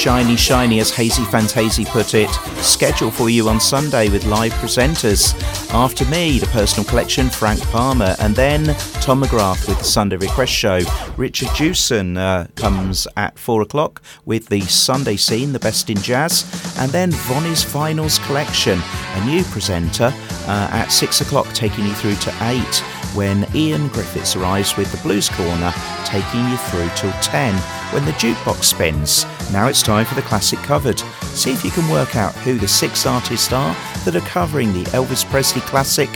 Shiny, 0.01 0.35
shiny, 0.35 0.81
as 0.81 0.91
Haysi 0.91 1.27
Fantayzee 1.27 1.85
put 1.85 2.15
it, 2.15 2.31
schedule 2.65 3.11
for 3.11 3.29
you 3.29 3.51
on 3.51 3.61
Sunday 3.61 4.09
with 4.09 4.25
live 4.25 4.51
presenters. 4.53 5.35
After 5.75 6.07
me, 6.07 6.39
the 6.39 6.47
personal 6.47 6.89
collection, 6.89 7.29
Frank 7.29 7.61
Palmer, 7.65 8.17
and 8.19 8.35
then 8.35 8.65
Tom 9.03 9.23
McGrath 9.23 9.69
with 9.69 9.77
the 9.77 9.85
Sunday 9.85 10.17
Request 10.17 10.53
Show. 10.53 10.81
Richard 11.19 11.51
Jewson 11.55 12.17
uh, 12.17 12.47
comes 12.55 13.07
at 13.19 13.39
four 13.39 13.61
o'clock 13.61 14.01
with 14.25 14.49
the 14.49 14.63
Sunday 14.63 15.17
Scene, 15.17 15.53
the 15.53 15.59
best 15.59 15.91
in 15.91 15.99
jazz, 15.99 16.47
and 16.79 16.91
then 16.93 17.11
Vonnie's 17.11 17.63
Finals 17.63 18.21
Collection, 18.21 18.81
a 19.17 19.25
new 19.27 19.45
presenter 19.45 20.15
uh, 20.47 20.69
at 20.73 20.87
six 20.87 21.21
o'clock, 21.21 21.47
taking 21.53 21.85
you 21.85 21.93
through 21.93 22.17
to 22.17 22.35
eight 22.45 22.83
when 23.15 23.47
Ian 23.55 23.89
Griffiths 23.89 24.35
arrives 24.35 24.79
with 24.79 24.91
the 24.93 24.99
Blues 25.07 25.29
Corner, 25.29 25.75
taking 26.07 26.49
you 26.49 26.57
through 26.57 26.89
till 26.97 27.13
10 27.21 27.55
when 27.93 28.07
the 28.07 28.13
jukebox 28.13 28.65
spins. 28.65 29.27
Now 29.53 29.67
it's 29.69 29.83
time 29.83 30.07
for 30.07 30.15
the 30.15 30.23
classic 30.23 30.59
covered. 30.61 31.01
See 31.35 31.53
if 31.53 31.65
you 31.65 31.71
can 31.71 31.89
work 31.91 32.15
out 32.17 32.35
who 32.37 32.59
the 32.59 32.69
six 32.69 33.07
artists 33.07 33.53
are 33.53 33.75
that 34.05 34.15
are 34.15 34.21
covering 34.21 34.73
the 34.73 34.85
Elvis 34.91 35.25
Presley 35.29 35.63
classic 35.63 36.09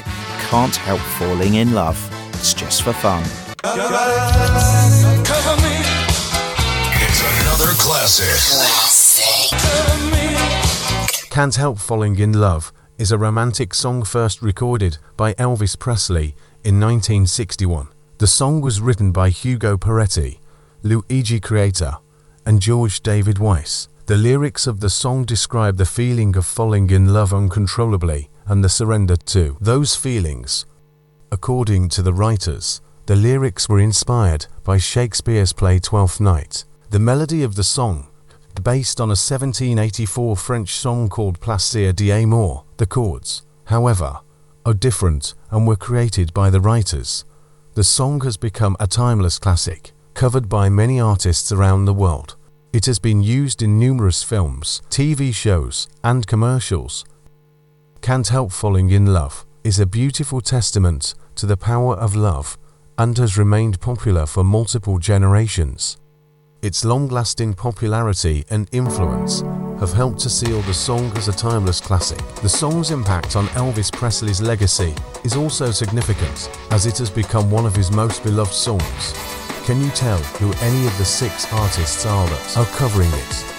Can't 0.49 0.77
Help 0.77 1.01
Falling 1.01 1.55
in 1.55 1.73
Love. 1.73 1.99
It's 2.35 2.55
just 2.55 2.83
for 2.83 2.93
fun. 2.93 3.23
It's 3.65 3.75
another 7.41 7.65
another 7.65 7.77
classic. 7.79 8.41
Can't 11.31 11.55
Help 11.55 11.79
Falling 11.79 12.19
in 12.19 12.33
Love 12.33 12.73
is 12.99 13.11
a 13.11 13.19
romantic 13.19 13.75
song 13.75 14.03
first 14.03 14.43
recorded 14.43 14.99
by 15.17 15.35
Elvis 15.35 15.79
Presley 15.79 16.35
in 16.63 16.81
1961. 16.81 17.89
The 18.19 18.27
song 18.27 18.61
was 18.61 18.81
written 18.81 19.13
by 19.13 19.31
Hugo 19.31 19.77
Peretti, 19.77 20.39
Luigi 20.83 21.41
Creatore, 21.41 21.99
and 22.47 22.61
George 22.61 23.03
David 23.03 23.39
Weiss. 23.39 23.89
The 24.07 24.17
lyrics 24.17 24.67
of 24.67 24.81
the 24.81 24.91
song 24.91 25.25
describe 25.25 25.77
the 25.77 25.87
feeling 25.87 26.37
of 26.37 26.45
falling 26.45 26.91
in 26.91 27.13
love 27.13 27.33
uncontrollably 27.33 28.29
and 28.47 28.63
the 28.63 28.69
surrender 28.69 29.17
to 29.17 29.57
those 29.61 29.97
feelings. 29.97 30.67
According 31.33 31.89
to 31.91 32.03
the 32.03 32.13
writers, 32.13 32.83
the 33.07 33.17
lyrics 33.17 33.69
were 33.69 33.81
inspired 33.81 34.47
by 34.63 34.79
Shakespeare's 34.79 35.53
play 35.53 35.79
Twelfth 35.79 36.21
Night. 36.21 36.65
The 36.91 36.99
melody 36.99 37.43
of 37.43 37.55
the 37.55 37.65
song, 37.65 38.09
based 38.63 39.01
on 39.01 39.09
a 39.09 39.19
1784 39.19 40.37
French 40.37 40.75
song 40.75 41.09
called 41.09 41.41
Plaisir 41.41 41.93
d'amour, 41.93 42.65
the 42.77 42.87
chords, 42.87 43.43
however, 43.65 44.21
are 44.67 44.75
different 44.75 45.35
and 45.51 45.67
were 45.67 45.77
created 45.77 46.33
by 46.33 46.51
the 46.51 46.61
writers. 46.61 47.25
The 47.75 47.85
song 47.85 48.21
has 48.21 48.37
become 48.37 48.77
a 48.79 48.87
timeless 48.87 49.39
classic, 49.39 49.93
covered 50.15 50.49
by 50.49 50.69
many 50.69 51.01
artists 51.01 51.53
around 51.53 51.85
the 51.85 51.93
world. 51.93 52.37
It 52.73 52.87
has 52.87 52.99
been 52.99 53.23
used 53.23 53.63
in 53.63 53.79
numerous 53.79 54.23
films, 54.23 54.81
TV 54.89 55.35
shows, 55.35 55.89
and 56.03 56.27
commercials. 56.27 57.05
Can't 58.01 58.29
Help 58.29 58.53
Falling 58.53 58.91
in 58.91 59.07
Love 59.07 59.45
is 59.65 59.81
a 59.81 59.87
beautiful 59.87 60.41
testament 60.41 61.15
to 61.35 61.47
the 61.47 61.57
power 61.57 61.95
of 61.95 62.15
love 62.15 62.57
and 62.97 63.17
has 63.19 63.37
remained 63.37 63.81
popular 63.81 64.27
for 64.27 64.45
multiple 64.45 64.99
generations. 64.99 65.97
Its 66.63 66.85
long 66.85 67.09
lasting 67.09 67.55
popularity 67.55 68.45
and 68.51 68.69
influence 68.73 69.43
have 69.81 69.93
helped 69.93 70.21
to 70.21 70.31
seal 70.31 70.61
the 70.63 70.73
song 70.73 71.13
as 71.17 71.29
a 71.29 71.33
timeless 71.33 71.81
classic. 71.81 72.19
The 72.37 72.49
song's 72.49 72.91
impact 72.91 73.37
on 73.37 73.47
Elvis 73.49 73.93
Presley's 73.93 74.41
legacy 74.41 74.95
is 75.25 75.37
also 75.37 75.71
significant 75.73 76.51
as 76.71 76.87
it 76.87 76.99
has 76.99 77.11
become 77.11 77.51
one 77.51 77.67
of 77.67 77.75
his 77.75 77.91
most 77.91 78.23
beloved 78.23 78.53
songs. 78.55 79.34
Can 79.65 79.81
you 79.81 79.89
tell 79.93 80.19
who 80.19 80.53
any 80.61 80.87
of 80.87 80.99
the 80.99 81.07
six 81.07 81.51
artists 81.51 82.05
are 82.05 82.29
that 82.29 82.57
are 82.59 82.67
covering 82.67 83.09
it? 83.09 83.54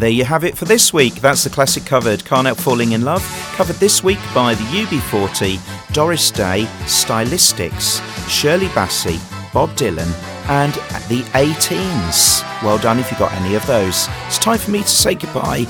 And 0.00 0.06
there 0.06 0.16
you 0.16 0.24
have 0.24 0.44
it 0.44 0.56
for 0.56 0.64
this 0.64 0.94
week. 0.94 1.16
That's 1.16 1.44
the 1.44 1.50
classic 1.50 1.84
covered. 1.84 2.24
Can't 2.24 2.46
Help 2.46 2.56
Falling 2.56 2.92
in 2.92 3.04
Love. 3.04 3.22
Covered 3.54 3.76
this 3.76 4.02
week 4.02 4.18
by 4.34 4.54
the 4.54 4.62
UB40, 4.62 5.92
Doris 5.92 6.30
Day, 6.30 6.64
Stylistics, 6.84 8.00
Shirley 8.26 8.68
Bassey, 8.68 9.20
Bob 9.52 9.68
Dylan, 9.76 10.10
and 10.48 10.72
the 11.10 11.22
A-Teens. 11.34 12.40
Well 12.64 12.78
done 12.78 12.98
if 12.98 13.12
you 13.12 13.18
got 13.18 13.32
any 13.32 13.56
of 13.56 13.66
those. 13.66 14.08
It's 14.26 14.38
time 14.38 14.56
for 14.56 14.70
me 14.70 14.80
to 14.80 14.88
say 14.88 15.16
goodbye. 15.16 15.66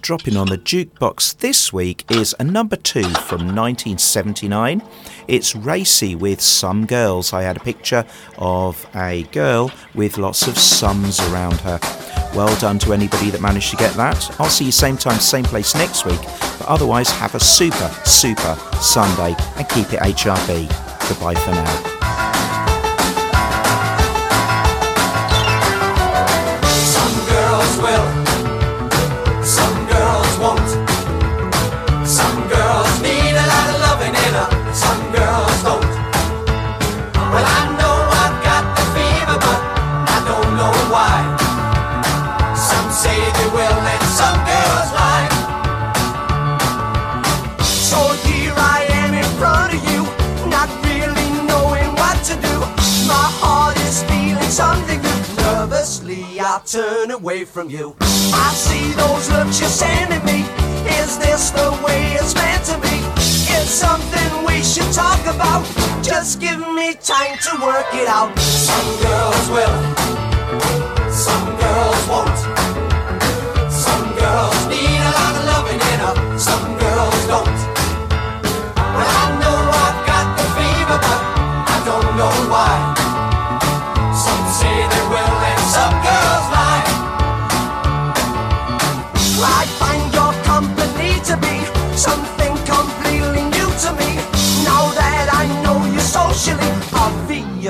Dropping 0.00 0.36
on 0.36 0.48
the 0.48 0.56
jukebox 0.56 1.36
this 1.38 1.72
week 1.72 2.04
is 2.10 2.34
a 2.40 2.44
number 2.44 2.76
two 2.76 3.02
from 3.02 3.54
1979. 3.54 4.82
It's 5.28 5.54
Racey 5.54 6.14
with 6.14 6.40
Some 6.40 6.86
Girls. 6.86 7.34
I 7.34 7.42
had 7.42 7.58
a 7.58 7.60
picture 7.60 8.06
of 8.38 8.86
a 8.94 9.24
girl 9.24 9.70
with 9.94 10.16
lots 10.16 10.46
of 10.46 10.56
sums 10.56 11.20
around 11.28 11.60
her. 11.60 11.78
Well 12.34 12.58
done 12.60 12.78
to 12.80 12.94
anybody 12.94 13.30
that 13.30 13.42
managed 13.42 13.70
to 13.72 13.76
get 13.76 13.92
that. 13.94 14.40
I'll 14.40 14.48
see 14.48 14.64
you 14.64 14.72
same 14.72 14.96
time, 14.96 15.20
same 15.20 15.44
place 15.44 15.74
next 15.74 16.06
week. 16.06 16.22
But 16.22 16.66
otherwise, 16.66 17.10
have 17.10 17.34
a 17.34 17.40
super, 17.40 17.88
super 18.04 18.54
Sunday 18.80 19.36
and 19.56 19.68
keep 19.68 19.92
it 19.92 20.00
HRB. 20.00 21.08
Goodbye 21.08 21.34
for 21.34 21.50
now. 21.50 21.89
Turn 56.70 57.10
away 57.10 57.44
from 57.44 57.68
you. 57.68 57.96
I 58.00 58.52
see 58.54 58.92
those 58.92 59.28
looks 59.30 59.58
you're 59.60 59.68
sending 59.68 60.24
me. 60.24 60.42
Is 61.00 61.18
this 61.18 61.50
the 61.50 61.70
way 61.84 62.12
it's 62.12 62.32
meant 62.36 62.64
to 62.66 62.78
be? 62.78 62.96
It's 63.52 63.70
something 63.70 64.46
we 64.46 64.62
should 64.62 64.92
talk 64.92 65.20
about. 65.22 65.64
Just 66.00 66.40
give 66.40 66.60
me 66.60 66.94
time 66.94 67.36
to 67.38 67.60
work 67.60 67.92
it 67.92 68.06
out. 68.06 68.38
Some 68.38 69.02
girls 69.02 69.48
will, 69.50 71.10
some 71.10 71.56
girls 71.58 72.08
won't. 72.08 72.69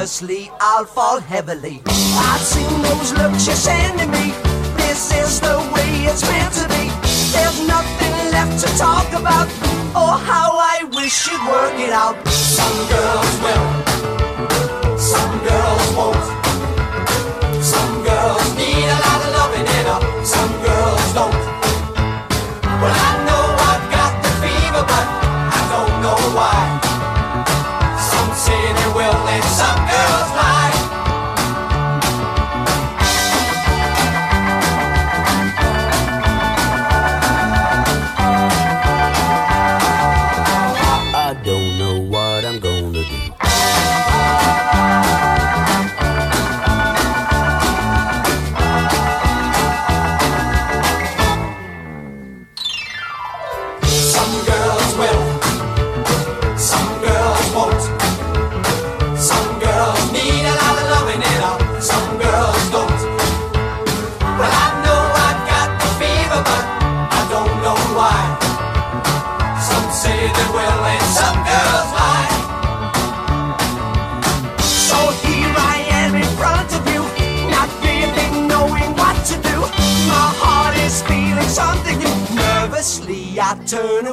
Obviously 0.01 0.51
I'll 0.63 0.87
fall 0.87 1.21
heavily. 1.21 1.83
I've 1.85 2.41
seen 2.41 2.81
those 2.81 3.13
looks 3.13 3.47
you're 3.47 3.55
sending 3.55 4.11
me. 4.11 4.33
This 4.81 5.13
is 5.13 5.41
the 5.41 5.59
way 5.75 5.91
it's 6.09 6.23
meant 6.23 6.55
to 6.55 6.65
be. 6.73 6.89
There's 7.37 7.61
nothing 7.69 8.15
left 8.33 8.65
to 8.65 8.69
talk 8.79 9.09
about. 9.13 9.47
Oh, 9.93 10.17
how 10.25 10.57
I 10.57 10.85
wish 10.97 11.29
you'd 11.29 11.45
work 11.45 11.77
it 11.79 11.93
out. 11.93 12.17
Some 12.29 12.79
girls 12.89 13.33
will, 13.45 13.67
some 14.97 15.35
girls 15.45 15.87
won't. 15.95 16.27
Some 17.63 17.93
girls 18.03 18.57
need 18.57 18.89
a 18.97 18.99
lot 19.05 19.21
of 19.21 19.31
loving 19.37 19.69
and 19.69 20.27
some 20.27 20.53
girls 20.65 21.13
don't. 21.13 21.41
Well, 22.81 22.97
I 23.05 23.10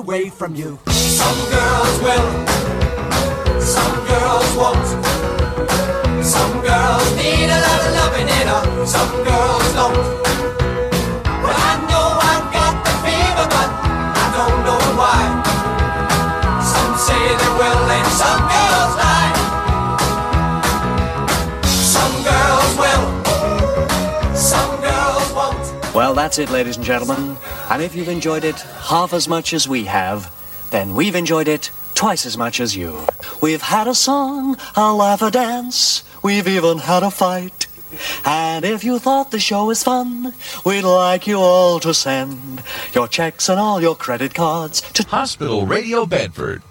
away 0.08 0.30
from 0.30 0.56
you. 0.56 0.80
Some 0.88 1.38
girls 1.52 2.00
will, 2.02 2.48
some 3.60 3.96
girls 4.08 4.56
won't. 4.56 4.88
Some 6.24 6.62
girls 6.62 7.16
need 7.18 7.50
a 7.50 7.60
lot 7.60 7.80
of 7.86 7.94
loving 8.00 8.30
in 8.40 8.48
her, 8.48 8.86
some 8.86 9.24
girls 9.26 9.74
don't. 9.74 10.27
That's 26.18 26.40
it, 26.40 26.50
ladies 26.50 26.78
and 26.78 26.86
gentlemen. 26.86 27.38
And 27.70 27.82
if 27.82 27.96
you've 27.96 28.10
enjoyed 28.10 28.44
it 28.44 28.60
half 28.60 29.14
as 29.14 29.28
much 29.28 29.54
as 29.54 29.68
we 29.68 29.84
have, 29.84 30.34
then 30.72 30.96
we've 30.96 31.16
enjoyed 31.16 31.48
it 31.48 31.70
twice 31.94 32.26
as 32.26 32.36
much 32.36 32.60
as 32.60 32.76
you. 32.76 33.06
We've 33.40 33.62
had 33.62 33.88
a 33.88 33.94
song, 33.94 34.58
a 34.76 34.92
laugh, 34.94 35.22
a 35.22 35.30
dance. 35.30 36.04
We've 36.24 36.48
even 36.48 36.80
had 36.80 37.04
a 37.04 37.12
fight. 37.12 37.68
And 38.26 38.66
if 38.66 38.84
you 38.84 38.98
thought 38.98 39.30
the 39.30 39.40
show 39.40 39.66
was 39.66 39.84
fun, 39.84 40.34
we'd 40.66 40.82
like 40.82 41.28
you 41.28 41.38
all 41.38 41.80
to 41.82 41.94
send 41.94 42.64
your 42.94 43.08
checks 43.08 43.48
and 43.48 43.60
all 43.60 43.80
your 43.80 43.96
credit 43.96 44.34
cards 44.34 44.82
to 44.94 45.04
Hospital 45.04 45.68
Radio 45.68 46.08
Bedford, 46.08 46.64